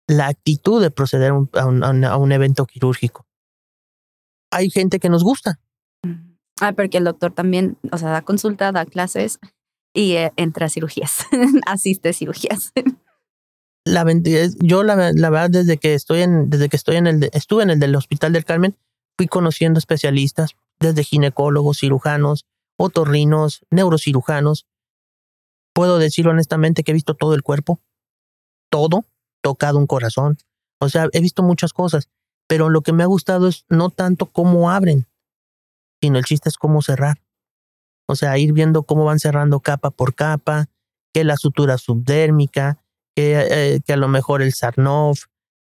la 0.06 0.28
actitud 0.28 0.82
de 0.82 0.90
proceder 0.90 1.30
a 1.30 1.34
un, 1.66 2.04
a, 2.04 2.16
un, 2.16 2.32
evento 2.32 2.66
quirúrgico. 2.66 3.26
Hay 4.50 4.70
gente 4.70 5.00
que 5.00 5.08
nos 5.08 5.24
gusta. 5.24 5.60
Ah, 6.60 6.72
porque 6.72 6.98
el 6.98 7.04
doctor 7.04 7.32
también, 7.32 7.78
o 7.90 7.98
sea, 7.98 8.10
da 8.10 8.22
consulta, 8.22 8.70
da 8.70 8.86
clases 8.86 9.38
y 9.92 10.12
eh, 10.12 10.32
entra 10.36 10.66
a 10.66 10.68
cirugías, 10.68 11.26
asiste 11.66 12.10
a 12.10 12.12
cirugías. 12.12 12.72
la, 13.84 14.04
yo 14.60 14.82
la, 14.82 14.94
verdad 14.94 15.50
desde 15.50 15.78
que 15.78 15.94
estoy 15.94 16.22
en 16.22 16.50
desde 16.50 16.68
que 16.68 16.76
estoy 16.76 16.96
en 16.96 17.06
el 17.06 17.30
estuve 17.32 17.62
en 17.62 17.70
el 17.70 17.80
del 17.80 17.96
Hospital 17.96 18.32
del 18.32 18.44
Carmen 18.44 18.76
fui 19.16 19.26
conociendo 19.26 19.78
especialistas 19.78 20.56
desde 20.80 21.04
ginecólogos, 21.04 21.78
cirujanos, 21.78 22.46
otorrinos, 22.76 23.64
neurocirujanos. 23.70 24.66
Puedo 25.72 25.98
decir 25.98 26.28
honestamente 26.28 26.82
que 26.82 26.92
he 26.92 26.94
visto 26.94 27.14
todo 27.14 27.34
el 27.34 27.42
cuerpo, 27.42 27.80
todo, 28.70 29.06
tocado 29.44 29.78
un 29.78 29.86
corazón. 29.86 30.38
O 30.80 30.88
sea, 30.88 31.08
he 31.12 31.20
visto 31.20 31.42
muchas 31.42 31.72
cosas, 31.72 32.08
pero 32.48 32.70
lo 32.70 32.80
que 32.80 32.94
me 32.94 33.02
ha 33.02 33.06
gustado 33.06 33.46
es 33.46 33.66
no 33.68 33.90
tanto 33.90 34.26
cómo 34.26 34.70
abren, 34.70 35.06
sino 36.00 36.18
el 36.18 36.24
chiste 36.24 36.48
es 36.48 36.56
cómo 36.56 36.80
cerrar. 36.80 37.22
O 38.08 38.16
sea, 38.16 38.36
ir 38.38 38.52
viendo 38.52 38.82
cómo 38.82 39.04
van 39.04 39.20
cerrando 39.20 39.60
capa 39.60 39.90
por 39.90 40.14
capa, 40.14 40.66
que 41.12 41.24
la 41.24 41.36
sutura 41.36 41.78
subdérmica, 41.78 42.82
que, 43.14 43.46
eh, 43.50 43.80
que 43.86 43.92
a 43.92 43.96
lo 43.96 44.08
mejor 44.08 44.42
el 44.42 44.52
Sarnov, 44.52 45.16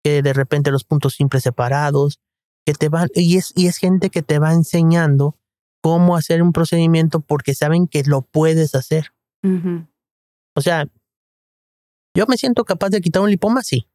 que 0.04 0.22
de 0.22 0.34
repente 0.34 0.72
los 0.72 0.84
puntos 0.84 1.14
simples 1.16 1.44
separados, 1.44 2.20
que 2.66 2.74
te 2.74 2.90
van, 2.90 3.08
y 3.16 3.38
es, 3.38 3.54
y 3.56 3.68
es 3.68 3.78
gente 3.78 4.10
que 4.10 4.22
te 4.22 4.40
va 4.40 4.54
enseñando 4.54 5.38
cómo 5.82 6.18
hacer 6.18 6.44
un 6.44 6.52
procedimiento 6.52 7.22
porque 7.22 7.56
saben 7.56 7.88
que 7.88 8.04
lo 8.04 8.22
puedes 8.22 8.76
hacer. 8.76 9.14
O 10.56 10.62
sea, 10.62 10.90
yo 12.20 12.26
me 12.28 12.36
siento 12.36 12.66
capaz 12.66 12.90
de 12.90 13.00
quitar 13.00 13.22
un 13.22 13.30
lipoma, 13.30 13.64
sí. 13.64 13.88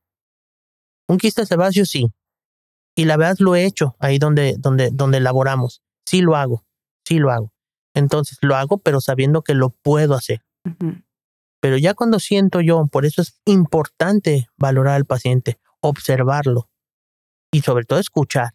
Un 1.06 1.18
quiste 1.18 1.44
sebáceo, 1.44 1.84
sí. 1.84 2.06
Y 2.96 3.04
la 3.04 3.18
verdad 3.18 3.36
lo 3.40 3.54
he 3.54 3.66
hecho 3.66 3.96
ahí 3.98 4.18
donde, 4.18 4.56
donde, 4.58 4.88
donde 4.90 5.20
laboramos. 5.20 5.82
Sí 6.06 6.22
lo 6.22 6.34
hago, 6.34 6.64
sí 7.04 7.18
lo 7.18 7.30
hago. 7.30 7.52
Entonces 7.92 8.38
lo 8.40 8.56
hago, 8.56 8.78
pero 8.78 9.02
sabiendo 9.02 9.42
que 9.42 9.52
lo 9.52 9.68
puedo 9.68 10.14
hacer. 10.14 10.42
Pero 11.60 11.76
ya 11.76 11.92
cuando 11.92 12.18
siento 12.18 12.62
yo, 12.62 12.86
por 12.86 13.04
eso 13.04 13.20
es 13.20 13.38
importante 13.44 14.48
valorar 14.56 14.94
al 14.94 15.04
paciente, 15.04 15.58
observarlo 15.80 16.70
y 17.52 17.60
sobre 17.60 17.84
todo 17.84 17.98
escuchar. 17.98 18.54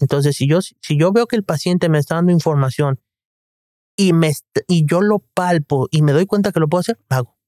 Entonces, 0.00 0.34
si 0.34 0.48
yo, 0.48 0.60
si 0.60 0.98
yo 0.98 1.12
veo 1.12 1.28
que 1.28 1.36
el 1.36 1.44
paciente 1.44 1.88
me 1.88 1.98
está 1.98 2.16
dando 2.16 2.32
información 2.32 3.00
y, 3.96 4.12
me, 4.12 4.32
y 4.66 4.86
yo 4.86 5.02
lo 5.02 5.20
palpo 5.20 5.86
y 5.92 6.02
me 6.02 6.10
doy 6.10 6.26
cuenta 6.26 6.50
que 6.50 6.58
lo 6.58 6.68
puedo 6.68 6.80
hacer, 6.80 6.98
lo 7.08 7.16
hago. 7.16 7.39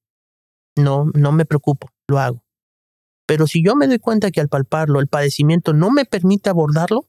No, 0.75 1.05
no 1.13 1.31
me 1.31 1.45
preocupo, 1.45 1.89
lo 2.07 2.19
hago. 2.19 2.43
Pero 3.25 3.47
si 3.47 3.63
yo 3.63 3.75
me 3.75 3.87
doy 3.87 3.99
cuenta 3.99 4.31
que 4.31 4.41
al 4.41 4.49
palparlo 4.49 4.99
el 4.99 5.07
padecimiento 5.07 5.73
no 5.73 5.91
me 5.91 6.05
permite 6.05 6.49
abordarlo, 6.49 7.07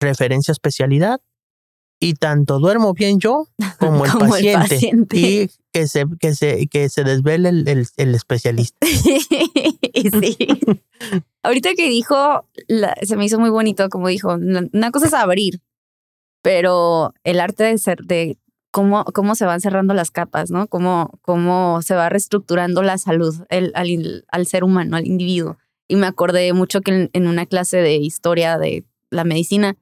referencia 0.00 0.52
a 0.52 0.54
especialidad, 0.54 1.20
y 2.00 2.14
tanto 2.14 2.58
duermo 2.58 2.94
bien 2.94 3.20
yo 3.20 3.46
como 3.78 4.06
el, 4.06 4.12
paciente, 4.12 5.16
Y 5.16 5.50
que 5.72 5.86
se, 5.86 6.04
que 6.18 6.34
se, 6.34 6.66
que 6.66 6.88
se 6.88 7.04
desvele 7.04 7.50
el, 7.50 7.86
el, 7.96 8.14
especialista. 8.14 8.86
sí. 8.86 10.36
Ahorita 11.42 11.74
que 11.74 11.88
dijo, 11.88 12.48
se 13.02 13.16
me 13.16 13.24
hizo 13.24 13.38
muy 13.38 13.50
bonito, 13.50 13.88
como 13.88 14.08
dijo, 14.08 14.34
una 14.34 14.90
cosa 14.90 15.06
es 15.06 15.14
abrir, 15.14 15.60
pero 16.42 17.14
el 17.24 17.40
arte 17.40 17.64
de 17.64 17.78
ser, 17.78 17.98
de 18.04 18.38
cómo, 18.70 19.04
cómo 19.04 19.34
se 19.34 19.44
van 19.44 19.60
cerrando 19.60 19.94
las 19.94 20.10
capas, 20.10 20.50
¿no? 20.50 20.66
Cómo, 20.68 21.18
cómo 21.22 21.82
se 21.82 21.94
va 21.94 22.08
reestructurando 22.08 22.82
la 22.82 22.98
salud 22.98 23.34
el, 23.48 23.72
al, 23.74 24.24
al, 24.28 24.46
ser 24.46 24.64
humano, 24.64 24.96
al 24.96 25.06
individuo. 25.06 25.58
Y 25.88 25.96
me 25.96 26.06
acordé 26.06 26.52
mucho 26.52 26.80
que 26.80 27.10
en, 27.12 27.26
una 27.26 27.46
clase 27.46 27.78
de 27.78 27.96
historia 27.96 28.58
de 28.58 28.84
la 29.10 29.24
medicina, 29.24 29.76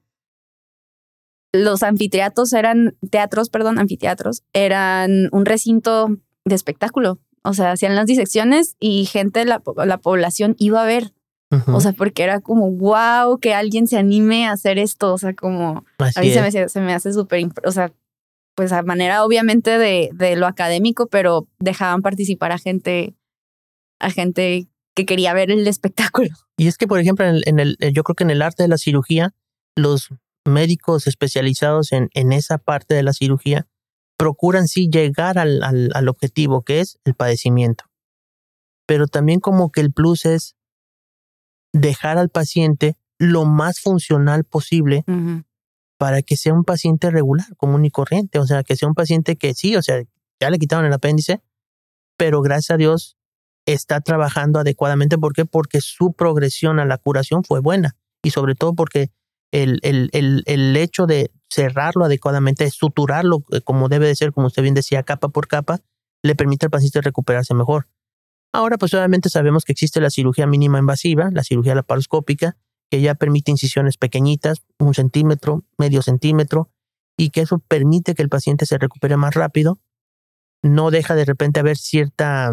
los 1.51 1.83
anfiteatros 1.83 2.53
eran, 2.53 2.97
teatros, 3.09 3.49
perdón, 3.49 3.79
anfiteatros, 3.79 4.43
eran 4.53 5.29
un 5.31 5.45
recinto 5.45 6.17
de 6.45 6.55
espectáculo. 6.55 7.19
O 7.43 7.53
sea, 7.53 7.71
hacían 7.71 7.95
las 7.95 8.05
disecciones 8.05 8.75
y 8.79 9.05
gente, 9.05 9.45
la, 9.45 9.61
la 9.85 9.97
población 9.97 10.55
iba 10.57 10.81
a 10.81 10.85
ver. 10.85 11.13
O 11.65 11.81
sea, 11.81 11.93
porque 11.93 12.21
era 12.21 12.41
como, 12.41 12.69
wow, 12.69 13.39
que 13.39 13.55
alguien 13.55 13.87
se 13.87 13.97
anime 13.97 14.45
a 14.45 14.51
hacer 14.51 14.77
esto. 14.77 15.13
O 15.13 15.17
sea, 15.17 15.33
como, 15.33 15.83
a 15.97 16.21
mí 16.21 16.31
se 16.31 16.41
me, 16.41 16.69
se 16.69 16.79
me, 16.79 16.93
hace 16.93 17.11
súper, 17.11 17.47
o 17.65 17.71
sea, 17.71 17.91
pues 18.59 18.73
a 18.73 18.83
manera 18.83 19.23
obviamente 19.23 19.77
de, 19.77 20.09
de 20.11 20.35
lo 20.35 20.45
académico, 20.45 21.07
pero 21.07 21.47
dejaban 21.59 22.01
participar 22.01 22.51
a 22.51 22.57
gente, 22.57 23.15
a 23.99 24.11
gente 24.11 24.67
que 24.93 25.05
quería 25.05 25.33
ver 25.33 25.49
el 25.49 25.65
espectáculo. 25.69 26.31
Y 26.57 26.67
es 26.67 26.77
que, 26.77 26.85
por 26.85 26.99
ejemplo, 26.99 27.25
en 27.25 27.59
el, 27.61 27.77
yo 27.93 28.03
creo 28.03 28.15
que 28.15 28.25
en 28.25 28.31
el 28.31 28.41
arte 28.41 28.63
de 28.63 28.67
la 28.67 28.77
cirugía, 28.77 29.33
los 29.77 30.09
médicos 30.43 31.07
especializados 31.07 31.93
en, 31.93 32.09
en 32.13 32.33
esa 32.33 32.57
parte 32.57 32.95
de 32.95 33.03
la 33.03 33.13
cirugía 33.13 33.65
procuran 34.17 34.67
sí 34.67 34.89
llegar 34.91 35.39
al, 35.39 35.63
al, 35.63 35.91
al, 35.93 36.09
objetivo 36.09 36.63
que 36.63 36.81
es 36.81 36.99
el 37.05 37.13
padecimiento. 37.13 37.85
Pero 38.85 39.07
también 39.07 39.39
como 39.39 39.71
que 39.71 39.79
el 39.79 39.93
plus 39.93 40.25
es 40.25 40.57
dejar 41.71 42.17
al 42.17 42.27
paciente 42.27 42.97
lo 43.19 43.45
más 43.45 43.79
funcional 43.79 44.43
posible 44.43 45.05
para 45.99 46.21
que 46.21 46.37
sea 46.37 46.53
un 46.53 46.63
paciente 46.63 47.11
regular, 47.11 47.45
común 47.57 47.83
y 47.83 47.91
corriente. 47.91 48.39
O 48.39 48.47
sea, 48.47 48.63
que 48.63 48.77
sea 48.77 48.87
un 48.87 48.95
paciente 48.95 49.35
que 49.35 49.53
sí, 49.53 49.75
o 49.75 49.81
sea, 49.81 50.01
ya 50.39 50.49
le 50.49 50.57
quitaron 50.57 50.85
el 50.85 50.93
apéndice, 50.93 51.41
pero 52.15 52.41
gracias 52.41 52.71
a 52.71 52.77
Dios 52.77 53.17
está 53.65 53.99
trabajando 53.99 54.59
adecuadamente. 54.59 55.17
¿Por 55.17 55.33
qué? 55.33 55.45
Porque 55.45 55.81
su 55.81 56.13
progresión 56.13 56.79
a 56.79 56.85
la 56.85 56.97
curación 56.97 57.43
fue 57.43 57.59
buena 57.59 57.97
y 58.23 58.29
sobre 58.29 58.55
todo 58.55 58.75
porque 58.75 59.11
el, 59.51 59.79
el, 59.83 60.09
el, 60.13 60.43
el 60.45 60.77
hecho 60.77 61.05
de 61.05 61.31
cerrarlo 61.49 62.05
adecuadamente, 62.05 62.69
suturarlo 62.71 63.43
eh, 63.51 63.59
como 63.59 63.89
debe 63.89 64.07
de 64.07 64.15
ser, 64.15 64.31
como 64.31 64.47
usted 64.47 64.61
bien 64.61 64.75
decía, 64.75 65.03
capa 65.03 65.27
por 65.27 65.49
capa, 65.49 65.81
le 66.23 66.33
permite 66.33 66.67
al 66.67 66.69
paciente 66.69 67.01
recuperarse 67.01 67.53
mejor. 67.53 67.87
Ahora, 68.53 68.77
pues 68.77 68.93
obviamente 68.93 69.29
sabemos 69.29 69.65
que 69.65 69.73
existe 69.73 69.99
la 69.99 70.09
cirugía 70.09 70.47
mínima 70.47 70.79
invasiva, 70.79 71.29
la 71.33 71.43
cirugía 71.43 71.75
laparoscópica, 71.75 72.55
que 72.89 73.01
ya 73.01 73.15
permite 73.15 73.51
incisiones 73.51 73.97
pequeñitas, 73.97 74.63
un 74.79 74.93
centímetro, 74.93 75.63
medio 75.77 76.01
centímetro, 76.01 76.69
y 77.17 77.29
que 77.29 77.41
eso 77.41 77.59
permite 77.59 78.15
que 78.15 78.21
el 78.21 78.29
paciente 78.29 78.65
se 78.65 78.77
recupere 78.77 79.17
más 79.17 79.33
rápido. 79.35 79.79
No 80.63 80.89
deja 80.89 81.15
de 81.15 81.25
repente 81.25 81.59
haber 81.59 81.77
cierta, 81.77 82.51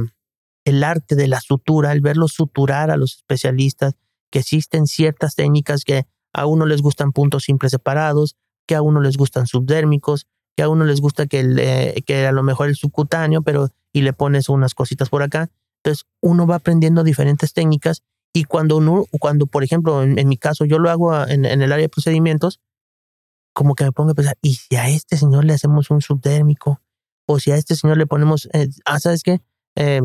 el 0.64 0.84
arte 0.84 1.14
de 1.14 1.28
la 1.28 1.40
sutura, 1.40 1.92
el 1.92 2.00
verlo 2.00 2.28
suturar 2.28 2.90
a 2.90 2.96
los 2.96 3.16
especialistas, 3.16 3.94
que 4.30 4.40
existen 4.40 4.86
ciertas 4.86 5.34
técnicas 5.36 5.84
que 5.84 6.06
a 6.32 6.46
uno 6.46 6.66
les 6.66 6.82
gustan 6.82 7.12
puntos 7.12 7.44
simples 7.44 7.70
separados, 7.70 8.36
que 8.66 8.74
a 8.74 8.82
uno 8.82 9.00
les 9.00 9.16
gustan 9.16 9.46
subdérmicos, 9.46 10.26
que 10.56 10.62
a 10.64 10.68
uno 10.68 10.84
les 10.84 11.00
gusta 11.00 11.26
que, 11.26 12.02
que 12.06 12.26
a 12.26 12.32
lo 12.32 12.42
mejor 12.42 12.68
el 12.68 12.76
subcutáneo, 12.76 13.42
pero 13.42 13.70
y 13.92 14.02
le 14.02 14.12
pones 14.12 14.48
unas 14.48 14.74
cositas 14.74 15.08
por 15.08 15.22
acá. 15.22 15.50
Entonces 15.82 16.06
uno 16.20 16.46
va 16.46 16.56
aprendiendo 16.56 17.04
diferentes 17.04 17.52
técnicas 17.52 18.02
y 18.36 18.44
cuando 18.44 18.76
uno, 18.76 19.06
cuando 19.18 19.46
por 19.46 19.64
ejemplo, 19.64 20.02
en, 20.02 20.28
mi 20.28 20.36
caso 20.36 20.66
yo 20.66 20.78
lo 20.78 20.90
hago 20.90 21.26
en, 21.26 21.46
el 21.46 21.72
área 21.72 21.84
de 21.84 21.88
procedimientos, 21.88 22.60
como 23.54 23.74
que 23.74 23.84
me 23.84 23.92
pongo 23.92 24.10
a 24.10 24.14
pensar, 24.14 24.36
¿y 24.42 24.56
si 24.56 24.76
a 24.76 24.90
este 24.90 25.16
señor 25.16 25.46
le 25.46 25.54
hacemos 25.54 25.90
un 25.90 26.02
subdérmico? 26.02 26.82
O 27.26 27.38
si 27.38 27.50
a 27.50 27.56
este 27.56 27.76
señor 27.76 27.96
le 27.96 28.06
ponemos, 28.06 28.46
eh, 28.52 28.68
ah, 28.84 29.00
¿sabes 29.00 29.22
qué? 29.22 29.40
Eh, 29.74 30.02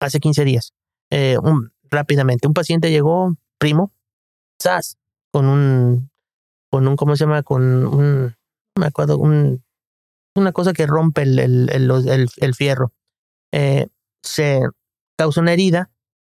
hace 0.00 0.20
15 0.20 0.44
días, 0.44 0.74
eh, 1.08 1.38
un, 1.42 1.72
rápidamente, 1.84 2.46
un 2.46 2.52
paciente 2.52 2.90
llegó, 2.90 3.34
primo, 3.56 3.90
SAS, 4.58 4.98
con 5.32 5.46
un, 5.46 6.10
con 6.70 6.86
un, 6.86 6.96
¿cómo 6.96 7.16
se 7.16 7.24
llama? 7.24 7.42
Con 7.42 7.86
un, 7.86 8.34
me 8.78 8.86
acuerdo, 8.86 9.16
un, 9.16 9.64
una 10.34 10.52
cosa 10.52 10.74
que 10.74 10.86
rompe 10.86 11.22
el, 11.22 11.38
el, 11.38 11.70
el, 11.70 12.28
el 12.36 12.54
fierro. 12.54 12.92
se 14.22 14.60
causa 15.16 15.40
una 15.40 15.54
herida, 15.54 15.90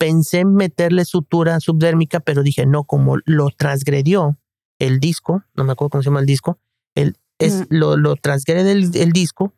pensé 0.02 0.40
en 0.40 0.56
meterle 0.56 1.06
sutura 1.06 1.60
subdérmica, 1.60 2.22
pero 2.22 2.42
dije, 2.42 2.66
no, 2.66 2.86
como 2.86 3.18
lo 3.26 3.50
transgredió 3.56 4.40
el 4.80 5.00
disco, 5.00 5.44
no 5.54 5.64
me 5.64 5.74
acuerdo 5.74 5.92
cómo 5.92 6.02
se 6.02 6.10
llama 6.10 6.22
el 6.22 6.26
disco, 6.26 6.58
el, 6.96 7.18
es, 7.38 7.68
lo, 7.70 7.98
lo 7.98 8.16
transgrede 8.16 8.72
el, 8.72 8.90
el, 8.96 9.12
disco 9.12 9.54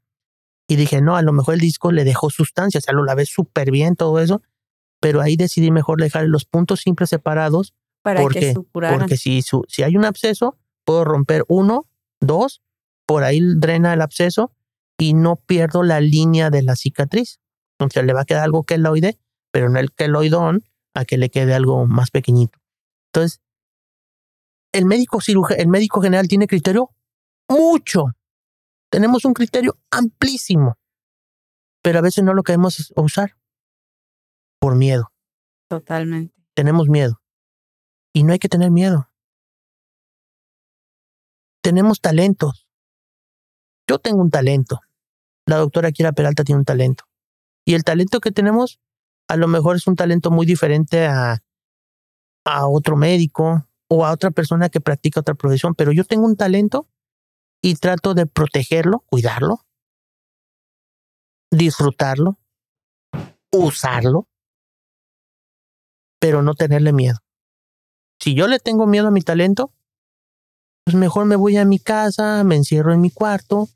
y 0.68 0.76
dije, 0.76 1.02
no, 1.02 1.16
a 1.16 1.22
lo 1.22 1.32
mejor 1.32 1.54
el 1.54 1.62
disco 1.62 1.94
le 1.94 2.04
dejó 2.04 2.30
sustancia, 2.30 2.80
o 2.80 2.82
sea, 2.82 2.94
lo 2.94 3.06
lavé 3.06 3.26
súper 3.26 3.72
bien, 3.72 3.96
todo 3.96 4.20
eso, 4.20 4.42
pero 5.00 5.22
ahí 5.22 5.38
decidí 5.38 5.72
mejor 5.72 6.02
dejar 6.02 6.26
los 6.26 6.44
puntos 6.44 6.82
simples 6.82 7.10
separados. 7.10 7.74
Para 8.02 8.22
porque, 8.22 8.54
que 8.54 8.54
Porque 8.54 9.16
si, 9.16 9.42
su, 9.44 9.64
si 9.70 9.84
hay 9.84 9.96
un 9.96 10.04
absceso, 10.04 10.58
puedo 10.84 11.06
romper 11.06 11.46
uno, 11.48 11.88
dos, 12.20 12.62
por 13.06 13.24
ahí 13.24 13.40
drena 13.56 13.94
el 13.94 14.02
absceso 14.02 14.52
y 14.98 15.14
no 15.14 15.38
pierdo 15.38 15.84
la 15.84 16.02
línea 16.02 16.50
de 16.50 16.64
la 16.64 16.76
cicatriz. 16.76 17.40
Entonces 17.80 18.04
le 18.04 18.12
va 18.12 18.22
a 18.22 18.26
quedar 18.26 18.44
algo 18.44 18.64
que 18.64 18.76
queloide 18.76 19.20
pero 19.54 19.68
en 19.68 19.78
el 19.78 19.92
queloidón 19.94 20.64
a 20.96 21.06
que 21.06 21.18
le 21.18 21.30
quede 21.30 21.54
algo 21.54 21.86
más 21.86 22.10
pequeñito. 22.10 22.60
Entonces, 23.14 23.40
el 24.74 24.86
médico 24.86 25.22
cirujano, 25.22 25.62
el 25.62 25.68
médico 25.68 26.02
general 26.02 26.28
tiene 26.28 26.48
criterio 26.48 26.90
mucho. 27.48 28.06
Tenemos 28.90 29.26
un 29.26 29.34
criterio 29.34 29.78
amplísimo, 29.92 30.76
pero 31.84 32.00
a 32.00 32.02
veces 32.02 32.24
no 32.24 32.34
lo 32.34 32.42
queremos 32.42 32.92
usar 32.96 33.38
por 34.60 34.76
miedo. 34.76 35.12
Totalmente. 35.70 36.34
Tenemos 36.56 36.90
miedo. 36.90 37.22
Y 38.12 38.24
no 38.24 38.34
hay 38.34 38.40
que 38.40 38.50
tener 38.50 38.72
miedo. 38.72 39.12
Tenemos 41.62 42.02
talentos. 42.02 42.68
Yo 43.88 44.00
tengo 44.00 44.22
un 44.22 44.32
talento. 44.32 44.82
La 45.46 45.58
doctora 45.58 45.92
Kira 45.92 46.12
Peralta 46.12 46.44
tiene 46.44 46.60
un 46.60 46.66
talento. 46.66 47.04
Y 47.66 47.76
el 47.76 47.84
talento 47.84 48.20
que 48.20 48.32
tenemos 48.32 48.80
a 49.28 49.36
lo 49.38 49.48
mejor 49.48 49.76
es 49.76 49.88
un 49.88 49.96
talento 49.96 50.32
muy 50.32 50.46
diferente 50.46 51.06
a, 51.06 51.44
a 52.46 52.68
otro 52.68 52.96
médico 52.96 53.68
o 53.88 54.06
a 54.06 54.12
otra 54.12 54.32
persona 54.32 54.70
que 54.70 54.82
practica 54.82 55.20
otra 55.20 55.36
profesión, 55.36 55.76
pero 55.76 55.92
yo 55.92 56.04
tengo 56.04 56.26
un 56.26 56.36
talento 56.36 56.88
y 57.62 57.76
trato 57.76 58.14
de 58.14 58.26
protegerlo, 58.26 59.00
cuidarlo, 59.08 59.62
disfrutarlo, 61.52 62.38
usarlo, 63.52 64.28
pero 66.20 66.42
no 66.42 66.56
tenerle 66.56 66.92
miedo. 66.92 67.20
Si 68.20 68.34
yo 68.34 68.48
le 68.48 68.60
tengo 68.60 68.88
miedo 68.88 69.08
a 69.08 69.12
mi 69.12 69.22
talento, 69.22 69.72
pues 70.86 70.96
mejor 70.96 71.26
me 71.26 71.36
voy 71.36 71.58
a 71.58 71.66
mi 71.66 71.80
casa, 71.80 72.44
me 72.44 72.56
encierro 72.56 72.94
en 72.94 73.02
mi 73.02 73.10
cuarto 73.10 73.70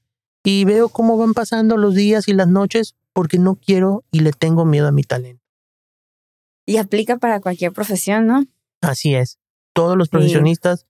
y 0.43 0.65
veo 0.65 0.89
cómo 0.89 1.17
van 1.17 1.33
pasando 1.33 1.77
los 1.77 1.95
días 1.95 2.27
y 2.27 2.33
las 2.33 2.47
noches 2.47 2.95
porque 3.17 3.39
no 3.39 3.55
quiero 3.55 4.03
y 4.11 4.19
le 4.19 4.31
tengo 4.31 4.63
miedo 4.63 4.87
a 4.87 4.91
mi 4.91 5.01
talento. 5.01 5.43
Y 6.67 6.77
aplica 6.77 7.17
para 7.17 7.41
cualquier 7.41 7.73
profesión, 7.73 8.27
¿no? 8.27 8.45
Así 8.79 9.15
es. 9.15 9.39
Todos 9.73 9.97
los 9.97 10.07
profesionistas, 10.07 10.85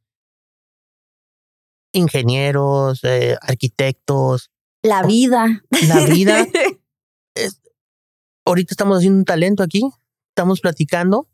ingenieros, 1.94 3.02
eh, 3.06 3.38
arquitectos. 3.42 4.52
La 4.84 5.04
vida. 5.04 5.64
La 5.88 6.06
vida. 6.06 6.46
ahorita 8.46 8.74
estamos 8.74 8.98
haciendo 8.98 9.20
un 9.20 9.26
talento 9.26 9.64
aquí, 9.64 9.90
estamos 10.32 10.60
platicando. 10.60 11.30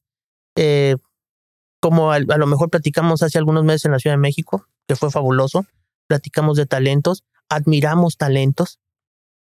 Eh, 0.56 0.98
como 1.82 2.12
a, 2.12 2.18
a, 2.18 2.38
lo 2.38 2.46
mejor 2.46 2.70
platicamos 2.70 3.24
hace 3.24 3.40
algunos 3.40 3.64
meses 3.64 3.86
en 3.86 3.94
la 3.94 3.98
Ciudad 3.98 4.16
de 4.16 4.22
México, 4.22 4.68
que 4.88 4.96
fue 4.96 5.10
fabuloso, 5.10 5.66
platicamos 6.06 6.56
de 6.56 6.68
talentos, 6.68 7.24
admiramos 7.50 8.18
talentos, 8.18 8.78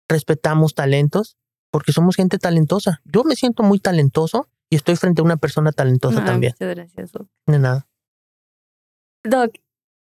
respetamos 0.07 0.73
talentos, 0.73 1.37
porque 1.71 1.91
somos 1.91 2.15
gente 2.15 2.37
talentosa. 2.37 3.01
Yo 3.05 3.23
me 3.23 3.35
siento 3.35 3.63
muy 3.63 3.79
talentoso 3.79 4.49
y 4.69 4.75
estoy 4.75 4.95
frente 4.95 5.21
a 5.21 5.25
una 5.25 5.37
persona 5.37 5.71
talentosa 5.71 6.21
Ah, 6.21 6.25
también. 6.25 6.53
Muchas 6.59 6.75
gracias. 6.75 7.11
Doc. 7.11 7.27
De 7.45 7.59
nada. 7.59 7.87
Doc, 9.23 9.55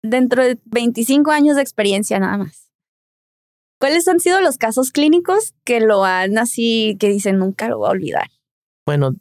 dentro 0.03 0.42
de 0.42 0.59
25 0.64 1.30
años 1.30 1.57
de 1.57 1.62
experiencia 1.62 2.18
nada 2.18 2.38
más, 2.38 2.70
¿cuáles 3.78 4.09
han 4.09 4.20
sido 4.20 4.40
los 4.40 4.57
casos 4.57 4.92
clínicos 4.92 5.55
que 5.64 5.80
lo 5.80 6.05
han 6.05 6.38
así, 6.38 6.96
que 6.98 7.09
dicen 7.09 7.38
nunca 7.38 7.68
lo 7.68 7.78
voy 7.78 7.88
a 7.88 7.92
olvidar? 7.92 8.30
Bueno, 8.86 9.12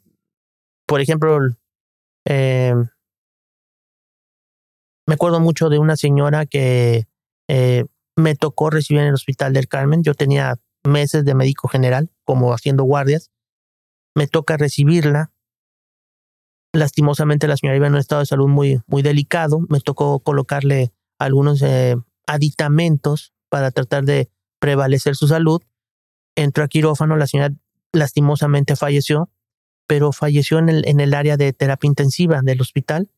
por 0.86 1.00
ejemplo, 1.00 1.38
eh, 2.26 2.74
me 5.06 5.14
acuerdo 5.14 5.40
mucho 5.40 5.68
de 5.68 5.78
una 5.78 5.96
señora 5.96 6.46
que 6.46 7.06
eh, 7.48 7.84
me 8.16 8.34
tocó 8.34 8.70
recibir 8.70 9.02
en 9.02 9.08
el 9.08 9.14
Hospital 9.14 9.52
del 9.52 9.68
Carmen. 9.68 10.02
Yo 10.02 10.14
tenía 10.14 10.56
meses 10.84 11.24
de 11.24 11.34
médico 11.34 11.68
general, 11.68 12.10
como 12.24 12.52
haciendo 12.52 12.84
guardias. 12.84 13.30
Me 14.14 14.26
toca 14.26 14.56
recibirla. 14.56 15.32
Lastimosamente 16.72 17.48
la 17.48 17.56
señora 17.56 17.76
iba 17.76 17.86
en 17.86 17.94
un 17.94 18.00
estado 18.00 18.20
de 18.20 18.26
salud 18.26 18.48
muy, 18.48 18.80
muy 18.86 19.02
delicado. 19.02 19.60
Me 19.68 19.80
tocó 19.80 20.20
colocarle 20.20 20.92
algunos 21.18 21.62
eh, 21.62 21.96
aditamentos 22.26 23.32
para 23.48 23.70
tratar 23.70 24.04
de 24.04 24.30
prevalecer 24.60 25.16
su 25.16 25.26
salud. 25.26 25.62
Entró 26.36 26.64
a 26.64 26.68
quirófano, 26.68 27.16
la 27.16 27.26
señora 27.26 27.54
lastimosamente 27.92 28.76
falleció, 28.76 29.30
pero 29.86 30.12
falleció 30.12 30.58
en 30.58 30.68
el, 30.68 30.88
en 30.88 31.00
el 31.00 31.14
área 31.14 31.36
de 31.36 31.52
terapia 31.52 31.88
intensiva 31.88 32.40
del 32.42 32.60
hospital. 32.60 33.10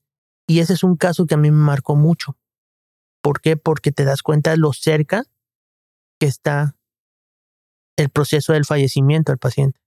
Y 0.47 0.61
ese 0.61 0.73
es 0.73 0.83
un 0.83 0.97
caso 0.97 1.27
que 1.27 1.35
a 1.35 1.39
mí 1.39 1.51
me 1.51 1.59
marcó 1.59 1.95
mucho. 1.95 2.37
¿Por 3.23 3.41
qué? 3.41 3.57
Porque 3.57 3.93
te 3.93 4.05
das 4.05 4.23
cuenta 4.23 4.51
de 4.51 4.57
lo 4.57 4.73
cerca 4.73 5.25
que 6.19 6.27
está 6.27 6.77
el 7.97 8.09
proceso 8.11 8.53
del 8.53 8.65
fallecimiento 8.65 9.33
del 9.33 9.39
paciente. 9.39 9.81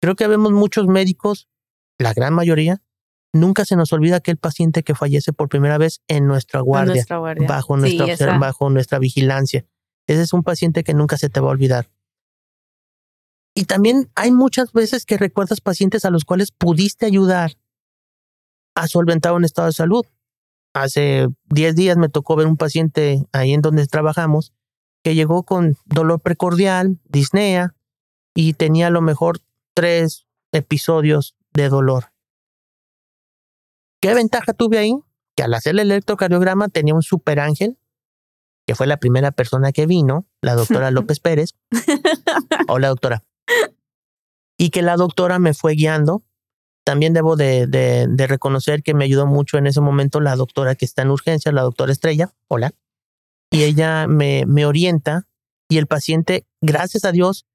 Creo 0.00 0.16
que 0.16 0.26
vemos 0.26 0.52
muchos 0.52 0.86
médicos, 0.86 1.48
la 1.98 2.14
gran 2.14 2.34
mayoría, 2.34 2.82
nunca 3.32 3.64
se 3.64 3.76
nos 3.76 3.92
olvida 3.92 4.16
aquel 4.16 4.36
paciente 4.36 4.82
que 4.82 4.94
fallece 4.94 5.32
por 5.32 5.48
primera 5.48 5.78
vez 5.78 6.00
en 6.08 6.26
nuestra 6.26 6.60
guardia, 6.60 6.94
nuestra 6.94 7.18
guardia. 7.18 7.48
bajo 7.48 7.80
Sí, 7.80 7.98
nuestra, 7.98 8.38
bajo 8.38 8.70
nuestra 8.70 8.98
vigilancia. 8.98 9.66
Ese 10.06 10.22
es 10.22 10.32
un 10.32 10.42
paciente 10.42 10.82
que 10.82 10.94
nunca 10.94 11.16
se 11.16 11.28
te 11.28 11.40
va 11.40 11.48
a 11.48 11.52
olvidar. 11.52 11.88
Y 13.54 13.64
también 13.64 14.10
hay 14.14 14.30
muchas 14.30 14.72
veces 14.72 15.04
que 15.04 15.18
recuerdas 15.18 15.60
pacientes 15.60 16.04
a 16.04 16.10
los 16.10 16.24
cuales 16.24 16.50
pudiste 16.50 17.06
ayudar 17.06 17.52
a 18.74 18.86
solventar 18.86 19.32
un 19.32 19.44
estado 19.44 19.66
de 19.66 19.72
salud. 19.72 20.06
Hace 20.72 21.28
10 21.46 21.74
días 21.74 21.96
me 21.96 22.08
tocó 22.08 22.36
ver 22.36 22.46
un 22.46 22.56
paciente 22.56 23.26
ahí 23.32 23.52
en 23.52 23.60
donde 23.60 23.86
trabajamos 23.86 24.52
que 25.02 25.14
llegó 25.14 25.44
con 25.44 25.76
dolor 25.86 26.20
precordial, 26.20 26.98
disnea, 27.04 27.74
y 28.34 28.54
tenía 28.54 28.88
a 28.88 28.90
lo 28.90 29.00
mejor 29.00 29.40
tres 29.74 30.26
episodios 30.52 31.36
de 31.52 31.68
dolor. 31.68 32.12
¿Qué 34.00 34.14
ventaja 34.14 34.52
tuve 34.52 34.78
ahí? 34.78 34.94
Que 35.36 35.42
al 35.42 35.54
hacer 35.54 35.72
el 35.72 35.80
electrocardiograma 35.80 36.68
tenía 36.68 36.94
un 36.94 37.02
super 37.02 37.40
ángel, 37.40 37.78
que 38.66 38.74
fue 38.74 38.86
la 38.86 38.98
primera 38.98 39.30
persona 39.30 39.72
que 39.72 39.86
vino, 39.86 40.26
la 40.40 40.54
doctora 40.54 40.90
López 40.90 41.20
Pérez. 41.20 41.54
Hola, 42.68 42.88
doctora. 42.88 43.24
Y 44.56 44.70
que 44.70 44.82
la 44.82 44.96
doctora 44.96 45.38
me 45.38 45.54
fue 45.54 45.74
guiando. 45.74 46.22
También 46.84 47.12
debo 47.12 47.36
de, 47.36 47.66
de, 47.66 48.06
de 48.08 48.26
reconocer 48.26 48.82
que 48.82 48.94
me 48.94 49.04
ayudó 49.04 49.26
mucho 49.26 49.58
en 49.58 49.66
ese 49.66 49.80
momento 49.80 50.20
la 50.20 50.36
doctora 50.36 50.74
que 50.74 50.84
está 50.84 51.02
en 51.02 51.10
urgencia, 51.10 51.52
la 51.52 51.62
doctora 51.62 51.92
Estrella. 51.92 52.32
Hola. 52.48 52.72
Y 53.50 53.64
ella 53.64 54.06
me, 54.06 54.44
me 54.46 54.64
orienta 54.64 55.26
y 55.68 55.78
el 55.78 55.86
paciente, 55.86 56.46
gracias 56.60 57.04
a 57.04 57.12
Dios, 57.12 57.46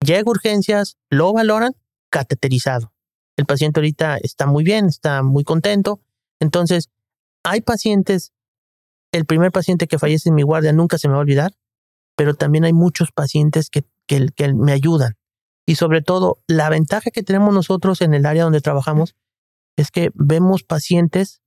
llega 0.00 0.22
a 0.26 0.30
urgencias, 0.30 0.96
lo 1.10 1.32
valoran, 1.32 1.74
cateterizado. 2.10 2.92
El 3.36 3.46
paciente 3.46 3.80
ahorita 3.80 4.16
está 4.18 4.46
muy 4.46 4.62
bien, 4.62 4.86
está 4.86 5.22
muy 5.22 5.44
contento. 5.44 6.00
Entonces, 6.40 6.90
hay 7.44 7.60
pacientes, 7.60 8.32
el 9.12 9.26
primer 9.26 9.50
paciente 9.50 9.86
que 9.86 9.98
fallece 9.98 10.28
en 10.28 10.36
mi 10.36 10.42
guardia 10.42 10.72
nunca 10.72 10.98
se 10.98 11.08
me 11.08 11.12
va 11.12 11.18
a 11.18 11.22
olvidar, 11.22 11.56
pero 12.16 12.34
también 12.34 12.64
hay 12.64 12.72
muchos 12.72 13.10
pacientes 13.12 13.70
que, 13.70 13.84
que, 14.06 14.28
que 14.34 14.54
me 14.54 14.72
ayudan. 14.72 15.16
Y 15.66 15.76
sobre 15.76 16.02
todo, 16.02 16.42
la 16.46 16.68
ventaja 16.68 17.10
que 17.10 17.22
tenemos 17.22 17.52
nosotros 17.52 18.00
en 18.02 18.14
el 18.14 18.26
área 18.26 18.44
donde 18.44 18.60
trabajamos 18.60 19.16
es 19.76 19.90
que 19.90 20.10
vemos 20.14 20.62
pacientes 20.62 21.42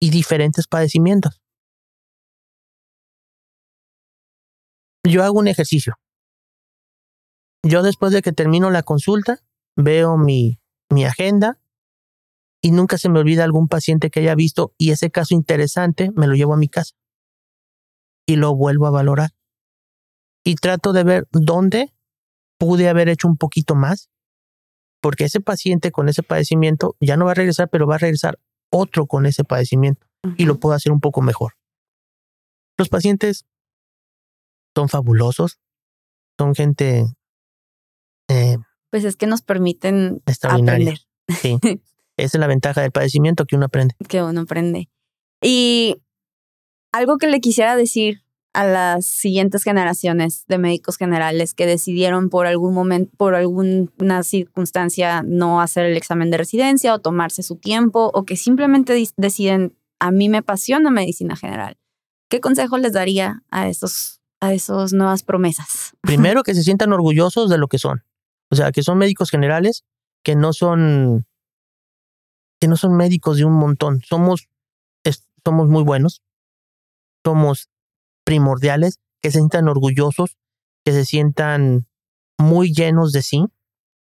y 0.00 0.10
diferentes 0.10 0.66
padecimientos. 0.66 1.37
Yo 5.08 5.24
hago 5.24 5.38
un 5.38 5.48
ejercicio. 5.48 5.94
Yo 7.62 7.82
después 7.82 8.12
de 8.12 8.22
que 8.22 8.32
termino 8.32 8.70
la 8.70 8.82
consulta, 8.82 9.40
veo 9.76 10.16
mi, 10.16 10.60
mi 10.90 11.04
agenda 11.04 11.58
y 12.62 12.72
nunca 12.72 12.98
se 12.98 13.08
me 13.08 13.18
olvida 13.18 13.44
algún 13.44 13.68
paciente 13.68 14.10
que 14.10 14.20
haya 14.20 14.34
visto 14.34 14.74
y 14.76 14.90
ese 14.90 15.10
caso 15.10 15.34
interesante 15.34 16.10
me 16.14 16.26
lo 16.26 16.34
llevo 16.34 16.54
a 16.54 16.58
mi 16.58 16.68
casa 16.68 16.94
y 18.26 18.36
lo 18.36 18.54
vuelvo 18.54 18.86
a 18.86 18.90
valorar. 18.90 19.30
Y 20.44 20.56
trato 20.56 20.92
de 20.92 21.04
ver 21.04 21.28
dónde 21.32 21.94
pude 22.58 22.88
haber 22.88 23.08
hecho 23.08 23.28
un 23.28 23.36
poquito 23.36 23.74
más, 23.74 24.10
porque 25.00 25.24
ese 25.24 25.40
paciente 25.40 25.92
con 25.92 26.08
ese 26.08 26.22
padecimiento 26.22 26.96
ya 27.00 27.16
no 27.16 27.24
va 27.24 27.30
a 27.30 27.34
regresar, 27.34 27.70
pero 27.70 27.86
va 27.86 27.94
a 27.94 27.98
regresar 27.98 28.38
otro 28.70 29.06
con 29.06 29.24
ese 29.24 29.44
padecimiento 29.44 30.06
y 30.36 30.44
lo 30.44 30.58
puedo 30.58 30.74
hacer 30.74 30.92
un 30.92 31.00
poco 31.00 31.22
mejor. 31.22 31.54
Los 32.76 32.88
pacientes 32.88 33.46
son 34.78 34.88
fabulosos, 34.88 35.58
son 36.38 36.54
gente 36.54 37.06
eh, 38.28 38.58
Pues 38.90 39.04
es 39.04 39.16
que 39.16 39.26
nos 39.26 39.42
permiten 39.42 40.22
aprender, 40.44 41.00
Sí, 41.28 41.58
esa 42.16 42.38
es 42.38 42.40
la 42.40 42.46
ventaja 42.46 42.80
del 42.80 42.92
padecimiento 42.92 43.44
que 43.44 43.56
uno 43.56 43.66
aprende. 43.66 43.96
que 44.08 44.22
uno 44.22 44.42
aprende. 44.42 44.88
Y 45.42 45.96
algo 46.92 47.18
que 47.18 47.26
le 47.26 47.40
quisiera 47.40 47.74
decir 47.74 48.22
a 48.54 48.66
las 48.66 49.04
siguientes 49.04 49.64
generaciones 49.64 50.44
de 50.46 50.58
médicos 50.58 50.96
generales 50.96 51.54
que 51.54 51.66
decidieron 51.66 52.30
por 52.30 52.46
algún 52.46 52.72
momento, 52.72 53.10
por 53.16 53.34
alguna 53.34 54.22
circunstancia 54.22 55.22
no 55.24 55.60
hacer 55.60 55.86
el 55.86 55.96
examen 55.96 56.30
de 56.30 56.38
residencia 56.38 56.94
o 56.94 57.00
tomarse 57.00 57.42
su 57.42 57.56
tiempo 57.56 58.12
o 58.14 58.24
que 58.24 58.36
simplemente 58.36 58.94
deciden, 59.16 59.76
a 59.98 60.12
mí 60.12 60.28
me 60.28 60.38
apasiona 60.38 60.90
medicina 60.90 61.34
general. 61.34 61.76
¿Qué 62.30 62.40
consejo 62.40 62.78
les 62.78 62.92
daría 62.92 63.42
a 63.50 63.68
esos, 63.68 64.17
a 64.40 64.52
esos 64.52 64.92
nuevas 64.92 65.22
promesas? 65.22 65.94
Primero 66.02 66.42
que 66.42 66.54
se 66.54 66.62
sientan 66.62 66.92
orgullosos 66.92 67.50
de 67.50 67.58
lo 67.58 67.68
que 67.68 67.78
son. 67.78 68.04
O 68.50 68.56
sea, 68.56 68.72
que 68.72 68.82
son 68.82 68.98
médicos 68.98 69.30
generales, 69.30 69.84
que 70.22 70.36
no 70.36 70.52
son 70.52 71.26
que 72.60 72.66
no 72.66 72.76
son 72.76 72.96
médicos 72.96 73.36
de 73.36 73.44
un 73.44 73.52
montón. 73.52 74.02
Somos 74.02 74.48
somos 75.48 75.68
muy 75.68 75.82
buenos. 75.82 76.22
Somos 77.24 77.70
primordiales, 78.24 79.00
que 79.22 79.30
se 79.30 79.38
sientan 79.38 79.68
orgullosos, 79.68 80.36
que 80.84 80.92
se 80.92 81.06
sientan 81.06 81.86
muy 82.38 82.72
llenos 82.72 83.12
de 83.12 83.22
sí, 83.22 83.46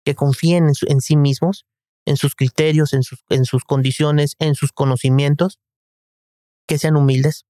que 0.05 0.17
confíen 0.17 0.69
en, 0.69 0.75
en 0.89 1.01
sí 1.01 1.17
mismos, 1.17 1.65
en 2.05 2.17
sus 2.17 2.35
criterios, 2.35 2.93
en 2.93 3.05
sus, 3.05 3.25
en 3.29 3.45
sus 3.45 3.65
condiciones, 3.65 4.35
en 4.41 4.57
sus 4.57 4.73
conocimientos, 4.73 5.61
que 6.67 6.79
sean 6.79 6.97
humildes, 6.97 7.47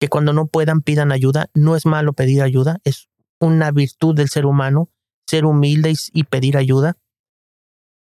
que 0.00 0.08
cuando 0.08 0.32
no 0.32 0.46
puedan 0.46 0.80
pidan 0.80 1.12
ayuda. 1.12 1.50
No 1.54 1.76
es 1.76 1.86
malo 1.86 2.12
pedir 2.14 2.42
ayuda, 2.42 2.78
es 2.84 3.08
una 3.38 3.70
virtud 3.70 4.14
del 4.14 4.28
ser 4.28 4.46
humano, 4.46 4.88
ser 5.28 5.44
humilde 5.44 5.94
y, 6.12 6.24
pedir 6.24 6.56
ayuda. 6.56 6.96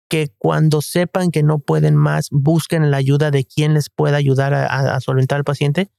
Que 0.10 0.30
cuando 0.38 0.82
sepan 0.82 1.32
que 1.32 1.42
no 1.42 1.60
pueden 1.60 1.96
más, 1.96 2.28
busquen 2.32 2.92
la 2.92 2.98
ayuda 2.98 3.32
de 3.32 3.44
quien 3.46 3.74
les 3.74 3.90
pueda 3.90 4.18
ayudar 4.18 4.54
a, 4.54 4.66
a- 4.68 4.96
a 4.96 5.02
solventar 5.02 5.38
al 5.38 5.44
paciente, 5.44 5.90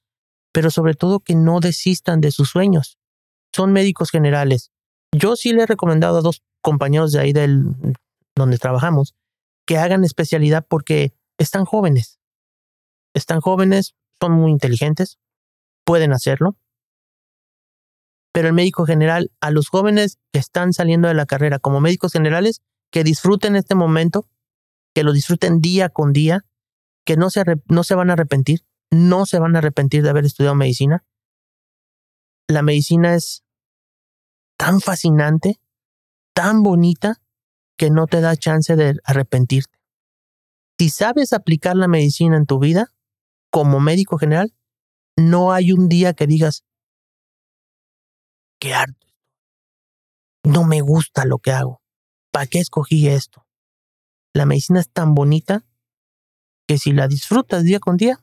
pero 0.53 0.71
sobre 0.71 0.95
todo 0.95 1.21
que 1.21 1.35
no 1.35 1.61
desistan 1.61 2.21
de 2.21 2.31
sus 2.31 2.51
sueños. 2.51 2.99
Son 3.55 3.73
médicos 3.73 4.11
generales. 4.11 4.71
Yo 5.13 5.35
sí 5.35 5.53
le 5.53 5.63
he 5.63 5.67
recomendado 5.67 6.19
a 6.19 6.23
dos 6.23 6.43
compañeros 6.63 7.13
de 7.13 7.21
ahí 7.21 7.33
del 7.33 7.65
donde 8.37 8.59
trabajamos 8.59 9.15
que 9.67 9.79
hagan 9.79 10.05
especialidad 10.05 10.65
porque 10.69 11.15
están 11.39 11.65
jóvenes. 11.65 12.21
Están 13.15 13.41
jóvenes, 13.41 13.95
son 14.21 14.33
muy 14.33 14.53
inteligentes, 14.53 15.19
pueden 15.87 16.13
hacerlo. 16.13 16.59
Pero 18.33 18.49
el 18.49 18.55
médico 18.55 18.85
general, 18.85 19.33
a 19.41 19.51
los 19.51 19.69
jóvenes 19.69 20.19
que 20.33 20.41
están 20.41 20.75
saliendo 20.75 21.09
de 21.09 21.15
la 21.15 21.25
carrera 21.25 21.59
como 21.59 21.81
médicos 21.81 22.13
generales, 22.13 22.61
que 22.91 23.05
disfruten 23.05 23.57
este 23.57 23.75
momento, 23.75 24.29
que 24.95 25.05
lo 25.05 25.13
disfruten 25.13 25.61
día 25.61 25.89
con 25.89 26.13
día, 26.13 26.45
que 27.07 27.17
no 27.17 27.31
se, 27.31 27.45
no 27.69 27.85
se 27.85 27.95
van 27.95 28.11
a 28.11 28.15
arrepentir, 28.15 28.67
no 28.91 29.25
se 29.25 29.39
van 29.39 29.55
a 29.55 29.61
arrepentir 29.61 30.03
de 30.03 30.11
haber 30.11 30.27
estudiado 30.27 30.55
medicina. 30.55 31.05
La 32.49 32.63
medicina 32.63 33.15
es 33.15 33.45
tan 34.59 34.81
fascinante, 34.81 35.61
tan 36.35 36.63
bonita, 36.63 37.23
que 37.79 37.91
no 37.91 38.07
te 38.07 38.21
da 38.21 38.37
chance 38.37 38.75
de 38.75 38.97
arrepentirte. 39.05 39.79
Si 40.79 40.91
sabes 40.91 41.33
aplicar 41.33 41.77
la 41.77 41.89
medicina 41.89 42.37
en 42.37 42.47
tu 42.47 42.59
vida, 42.59 42.93
como 43.51 43.81
médico 43.81 44.19
general, 44.19 44.55
no 45.17 45.53
hay 45.53 45.73
un 45.73 45.89
día 45.89 46.13
que 46.13 46.27
digas, 46.27 46.65
qué 48.61 48.75
harto. 48.75 49.07
No 50.45 50.65
me 50.65 50.81
gusta 50.81 51.25
lo 51.25 51.39
que 51.39 51.53
hago. 51.53 51.83
¿Para 52.31 52.47
qué 52.47 52.61
escogí 52.61 53.09
esto? 53.09 53.47
La 54.33 54.47
medicina 54.47 54.81
es 54.81 54.91
tan 54.91 55.15
bonita 55.15 55.65
que 56.69 56.79
si 56.79 56.93
la 56.93 57.09
disfrutas 57.09 57.65
día 57.65 57.81
con 57.81 57.97
día, 57.97 58.23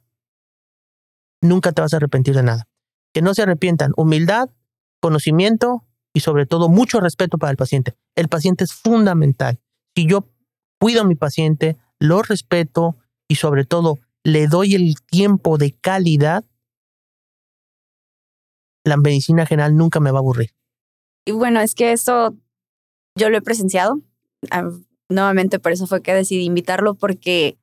nunca 1.41 1.71
te 1.71 1.81
vas 1.81 1.93
a 1.93 1.97
arrepentir 1.97 2.35
de 2.35 2.43
nada. 2.43 2.67
Que 3.13 3.21
no 3.21 3.33
se 3.33 3.41
arrepientan. 3.41 3.91
Humildad, 3.97 4.49
conocimiento 5.01 5.85
y 6.13 6.19
sobre 6.19 6.45
todo 6.45 6.69
mucho 6.69 6.99
respeto 6.99 7.37
para 7.37 7.51
el 7.51 7.57
paciente. 7.57 7.97
El 8.15 8.29
paciente 8.29 8.63
es 8.63 8.73
fundamental. 8.73 9.59
Si 9.95 10.07
yo 10.07 10.29
cuido 10.79 11.01
a 11.01 11.05
mi 11.05 11.15
paciente, 11.15 11.77
lo 11.99 12.21
respeto 12.21 12.97
y 13.27 13.35
sobre 13.35 13.65
todo 13.65 13.99
le 14.23 14.47
doy 14.47 14.75
el 14.75 14.95
tiempo 15.09 15.57
de 15.57 15.71
calidad, 15.71 16.45
la 18.83 18.97
medicina 18.97 19.45
general 19.45 19.75
nunca 19.75 19.99
me 19.99 20.11
va 20.11 20.19
a 20.19 20.21
aburrir. 20.21 20.51
Y 21.25 21.31
bueno, 21.31 21.61
es 21.61 21.75
que 21.75 21.91
esto 21.91 22.35
yo 23.15 23.29
lo 23.29 23.37
he 23.37 23.41
presenciado. 23.41 24.01
Ah, 24.51 24.69
nuevamente 25.09 25.59
por 25.59 25.71
eso 25.71 25.87
fue 25.87 26.01
que 26.01 26.13
decidí 26.13 26.43
invitarlo 26.43 26.95
porque 26.95 27.57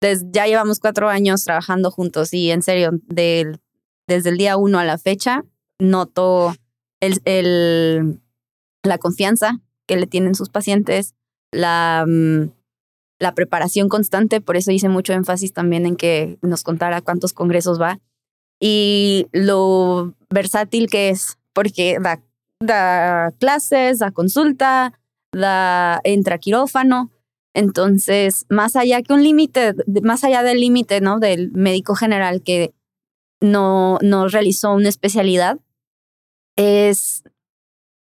ya 0.00 0.46
llevamos 0.46 0.78
cuatro 0.78 1.08
años 1.08 1.44
trabajando 1.44 1.90
juntos 1.90 2.32
y 2.32 2.50
en 2.50 2.62
serio, 2.62 2.90
desde 3.08 4.28
el 4.28 4.36
día 4.36 4.56
uno 4.56 4.78
a 4.78 4.84
la 4.84 4.98
fecha, 4.98 5.44
noto 5.78 6.54
el, 7.00 8.20
la 8.84 8.98
confianza 8.98 9.60
que 9.86 9.96
le 9.96 10.06
tienen 10.06 10.34
sus 10.34 10.48
pacientes, 10.48 11.14
mm, 11.52 12.50
la 13.18 13.34
preparación 13.34 13.88
constante, 13.88 14.40
por 14.40 14.56
eso 14.56 14.70
hice 14.70 14.88
mucho 14.88 15.12
énfasis 15.12 15.52
también 15.52 15.86
en 15.86 15.96
que 15.96 16.38
nos 16.42 16.62
contara 16.62 17.00
cuántos 17.00 17.32
congresos 17.32 17.80
va 17.80 17.98
y 18.60 19.26
lo 19.32 20.14
versátil 20.30 20.88
que 20.88 21.10
es, 21.10 21.38
porque 21.52 21.98
da, 22.60 23.32
clases, 23.38 23.98
da 23.98 24.10
consulta, 24.10 24.98
da, 25.32 26.00
entra 26.04 26.38
quirófano. 26.38 27.10
Entonces, 27.54 28.44
más 28.50 28.76
allá 28.76 29.02
que 29.02 29.14
un 29.14 29.22
límite, 29.22 29.74
más 30.02 30.24
allá 30.24 30.42
del 30.42 30.60
límite, 30.60 31.00
¿no? 31.00 31.18
Del 31.18 31.52
médico 31.52 31.94
general 31.94 32.42
que 32.42 32.74
no, 33.40 33.98
no 34.02 34.28
realizó 34.28 34.72
una 34.72 34.88
especialidad, 34.88 35.58
es, 36.56 37.24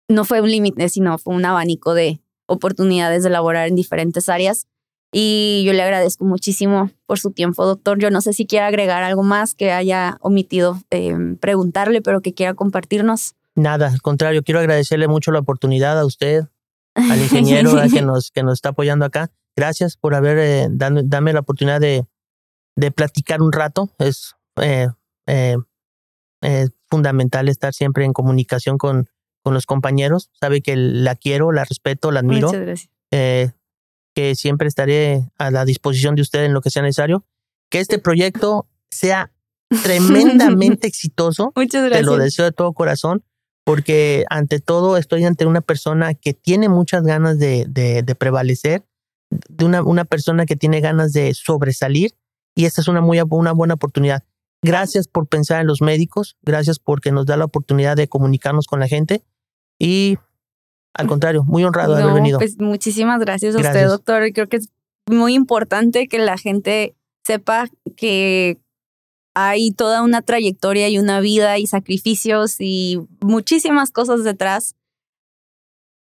no 0.08 0.24
fue 0.24 0.40
un 0.40 0.50
límite, 0.50 0.88
sino 0.88 1.18
fue 1.18 1.34
un 1.34 1.44
abanico 1.44 1.94
de 1.94 2.20
oportunidades 2.46 3.22
de 3.22 3.30
laborar 3.30 3.68
en 3.68 3.76
diferentes 3.76 4.28
áreas. 4.28 4.66
Y 5.16 5.62
yo 5.64 5.72
le 5.72 5.80
agradezco 5.80 6.24
muchísimo 6.24 6.90
por 7.06 7.20
su 7.20 7.30
tiempo, 7.30 7.64
doctor. 7.64 8.00
Yo 8.00 8.10
no 8.10 8.20
sé 8.20 8.32
si 8.32 8.46
quiere 8.46 8.64
agregar 8.64 9.04
algo 9.04 9.22
más 9.22 9.54
que 9.54 9.70
haya 9.70 10.18
omitido 10.20 10.80
em, 10.90 11.36
preguntarle, 11.36 12.02
pero 12.02 12.20
que 12.20 12.34
quiera 12.34 12.54
compartirnos. 12.54 13.36
Nada, 13.54 13.86
al 13.86 14.02
contrario, 14.02 14.42
quiero 14.42 14.58
agradecerle 14.58 15.06
mucho 15.06 15.30
la 15.30 15.38
oportunidad 15.38 16.00
a 16.00 16.04
usted, 16.04 16.46
al 16.96 17.20
ingeniero 17.20 17.70
que, 17.92 18.02
nos, 18.02 18.32
que 18.32 18.42
nos 18.42 18.54
está 18.54 18.70
apoyando 18.70 19.04
acá. 19.04 19.30
Gracias 19.54 19.96
por 19.96 20.16
haber 20.16 20.36
eh, 20.38 20.66
dado, 20.68 21.00
la 21.04 21.40
oportunidad 21.40 21.80
de, 21.80 22.08
de 22.74 22.90
platicar 22.90 23.40
un 23.40 23.52
rato. 23.52 23.90
Es 24.00 24.34
eh, 24.60 24.88
eh, 25.28 26.68
fundamental 26.90 27.48
estar 27.48 27.72
siempre 27.72 28.04
en 28.04 28.12
comunicación 28.12 28.78
con, 28.78 29.08
con 29.44 29.54
los 29.54 29.64
compañeros. 29.64 30.30
Sabe 30.40 30.60
que 30.60 30.74
la 30.74 31.14
quiero, 31.14 31.52
la 31.52 31.64
respeto, 31.64 32.10
la 32.10 32.18
admiro. 32.18 32.48
Muchas 32.48 32.62
gracias. 32.62 32.90
Eh, 33.12 33.52
que 34.14 34.34
siempre 34.34 34.68
estaré 34.68 35.28
a 35.38 35.50
la 35.50 35.64
disposición 35.64 36.14
de 36.14 36.22
usted 36.22 36.44
en 36.44 36.54
lo 36.54 36.60
que 36.60 36.70
sea 36.70 36.82
necesario. 36.82 37.24
Que 37.70 37.80
este 37.80 37.98
proyecto 37.98 38.66
sea 38.90 39.32
tremendamente 39.82 40.86
exitoso. 40.86 41.52
Muchas 41.56 41.84
gracias. 41.84 42.00
Te 42.00 42.06
lo 42.06 42.16
deseo 42.16 42.44
de 42.44 42.52
todo 42.52 42.72
corazón, 42.72 43.24
porque 43.64 44.24
ante 44.30 44.60
todo 44.60 44.96
estoy 44.96 45.24
ante 45.24 45.46
una 45.46 45.60
persona 45.60 46.14
que 46.14 46.34
tiene 46.34 46.68
muchas 46.68 47.02
ganas 47.02 47.38
de, 47.38 47.66
de, 47.68 48.14
prevalecer, 48.14 48.84
de 49.30 49.64
una, 49.64 49.82
una 49.82 50.04
persona 50.04 50.46
que 50.46 50.56
tiene 50.56 50.80
ganas 50.80 51.12
de 51.12 51.34
sobresalir, 51.34 52.12
y 52.54 52.66
esta 52.66 52.80
es 52.80 52.88
una, 52.88 53.00
muy, 53.00 53.20
una 53.20 53.52
buena 53.52 53.74
oportunidad. 53.74 54.22
Gracias 54.62 55.08
por 55.08 55.26
pensar 55.26 55.60
en 55.60 55.66
los 55.66 55.82
médicos, 55.82 56.36
gracias 56.42 56.78
porque 56.78 57.12
nos 57.12 57.26
da 57.26 57.36
la 57.36 57.44
oportunidad 57.44 57.96
de 57.96 58.08
comunicarnos 58.08 58.66
con 58.66 58.80
la 58.80 58.88
gente 58.88 59.22
y 59.78 60.18
al 60.94 61.06
contrario, 61.08 61.44
muy 61.44 61.64
honrado 61.64 61.96
de 61.96 62.02
haber 62.02 62.14
venido. 62.14 62.38
Pues 62.38 62.58
muchísimas 62.58 63.20
gracias 63.20 63.56
a 63.56 63.58
usted, 63.58 63.88
doctor. 63.88 64.32
Creo 64.32 64.48
que 64.48 64.58
es 64.58 64.68
muy 65.10 65.34
importante 65.34 66.06
que 66.06 66.18
la 66.18 66.38
gente 66.38 66.94
sepa 67.24 67.68
que 67.96 68.60
hay 69.34 69.72
toda 69.72 70.02
una 70.02 70.22
trayectoria 70.22 70.88
y 70.88 70.98
una 70.98 71.18
vida 71.20 71.58
y 71.58 71.66
sacrificios 71.66 72.56
y 72.60 73.00
muchísimas 73.20 73.90
cosas 73.90 74.22
detrás, 74.22 74.76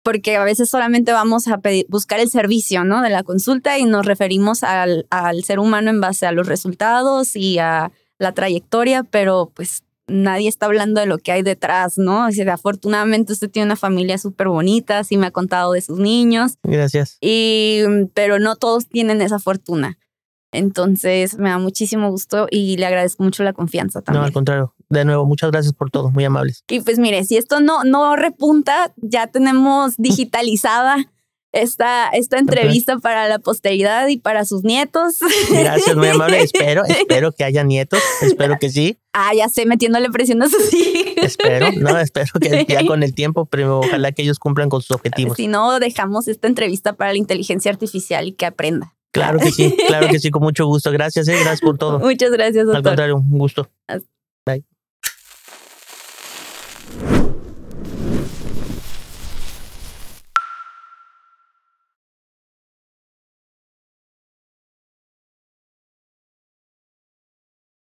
porque 0.04 0.36
a 0.36 0.44
veces 0.44 0.70
solamente 0.70 1.12
vamos 1.12 1.48
a 1.48 1.60
buscar 1.88 2.20
el 2.20 2.30
servicio 2.30 2.84
¿no? 2.84 3.02
de 3.02 3.10
la 3.10 3.24
consulta 3.24 3.80
y 3.80 3.86
nos 3.86 4.06
referimos 4.06 4.64
al, 4.64 5.08
al 5.10 5.44
ser 5.44 5.58
humano 5.58 5.90
en 5.90 6.02
base 6.02 6.28
a 6.28 6.32
los 6.32 6.46
resultados 6.46 7.36
y 7.36 7.58
a 7.58 7.92
la 8.20 8.34
trayectoria, 8.34 9.04
pero 9.04 9.52
pues 9.56 9.84
nadie 10.08 10.50
está 10.50 10.66
hablando 10.66 11.00
de 11.00 11.08
lo 11.08 11.18
que 11.18 11.32
hay 11.32 11.42
detrás, 11.42 11.98
¿no? 11.98 12.28
O 12.28 12.52
afortunadamente 12.52 13.34
usted 13.34 13.50
tiene 13.50 13.68
una 13.68 13.76
familia 13.76 14.18
súper 14.18 14.50
bonita, 14.50 15.04
sí 15.04 15.18
me 15.18 15.28
ha 15.28 15.32
contado 15.32 15.74
de 15.74 15.82
sus 15.82 16.00
niños. 16.00 16.58
Gracias. 16.64 17.18
Y, 17.22 17.84
pero 18.14 18.40
no 18.40 18.56
todos 18.56 18.88
tienen 18.88 19.22
esa 19.22 19.40
fortuna. 19.40 19.98
Entonces 20.52 21.38
me 21.38 21.50
da 21.50 21.58
muchísimo 21.58 22.12
gusto 22.12 22.48
y 22.50 22.78
le 22.78 22.86
agradezco 22.86 23.24
mucho 23.24 23.44
la 23.44 23.54
confianza 23.54 24.02
también. 24.02 24.22
No, 24.22 24.28
al 24.28 24.34
contrario. 24.34 24.76
De 24.90 25.04
nuevo, 25.04 25.26
muchas 25.26 25.50
gracias 25.50 25.74
por 25.74 25.90
todo, 25.90 26.12
muy 26.12 26.24
amables. 26.24 26.64
Y 26.70 26.82
pues 26.82 27.00
mire, 27.00 27.24
si 27.24 27.38
esto 27.38 27.60
no, 27.60 27.84
no 27.84 28.16
repunta, 28.16 28.94
ya 28.98 29.28
tenemos 29.28 29.96
digitalizada 29.98 30.98
esta, 31.54 32.10
esta 32.10 32.40
entrevista 32.40 32.98
para 32.98 33.30
la 33.30 33.40
posteridad 33.40 34.08
y 34.08 34.18
para 34.18 34.44
sus 34.44 34.64
nietos. 34.64 35.20
Gracias, 35.50 35.96
muy 35.96 36.08
amable. 36.08 36.42
Espero, 36.42 36.84
espero 36.84 37.32
que 37.32 37.44
haya 37.44 37.64
nietos. 37.64 38.00
Espero 38.22 38.58
que 38.60 38.70
sí. 38.70 38.98
Ah, 39.14 39.32
ya 39.36 39.48
sé, 39.48 39.66
metiéndole 39.66 40.10
presión 40.10 40.42
a 40.42 40.50
sus 40.50 40.74
hijos. 40.74 41.14
Espero, 41.18 41.72
no, 41.74 41.98
espero 42.00 42.32
que 42.42 42.66
ya 42.68 42.86
con 42.86 43.04
el 43.04 43.14
tiempo, 43.14 43.46
pero 43.46 43.80
ojalá 43.80 44.12
que 44.12 44.24
ellos 44.24 44.40
cumplan 44.40 44.70
con 44.70 44.82
sus 44.82 44.92
objetivos. 44.92 45.38
Si 45.38 45.48
no, 45.48 45.80
dejamos 45.80 46.28
esta 46.28 46.48
entrevista 46.48 46.94
para 46.94 47.12
la 47.12 47.20
inteligencia 47.20 47.72
artificial 47.72 48.28
y 48.28 48.34
que 48.34 48.48
aprenda. 48.48 48.96
Claro 49.12 49.38
que 49.38 49.52
sí, 49.52 49.76
claro 49.88 50.08
que 50.10 50.20
sí, 50.20 50.32
con 50.32 50.42
mucho 50.44 50.66
gusto. 50.66 50.92
Gracias, 50.92 51.28
eh, 51.28 51.34
gracias 51.34 51.62
por 51.62 51.78
todo. 51.78 52.00
Muchas 52.00 52.32
gracias, 52.32 52.66
doctor. 52.66 52.78
Al 52.78 52.84
contrario, 52.84 53.16
un 53.18 53.38
gusto. 53.38 53.70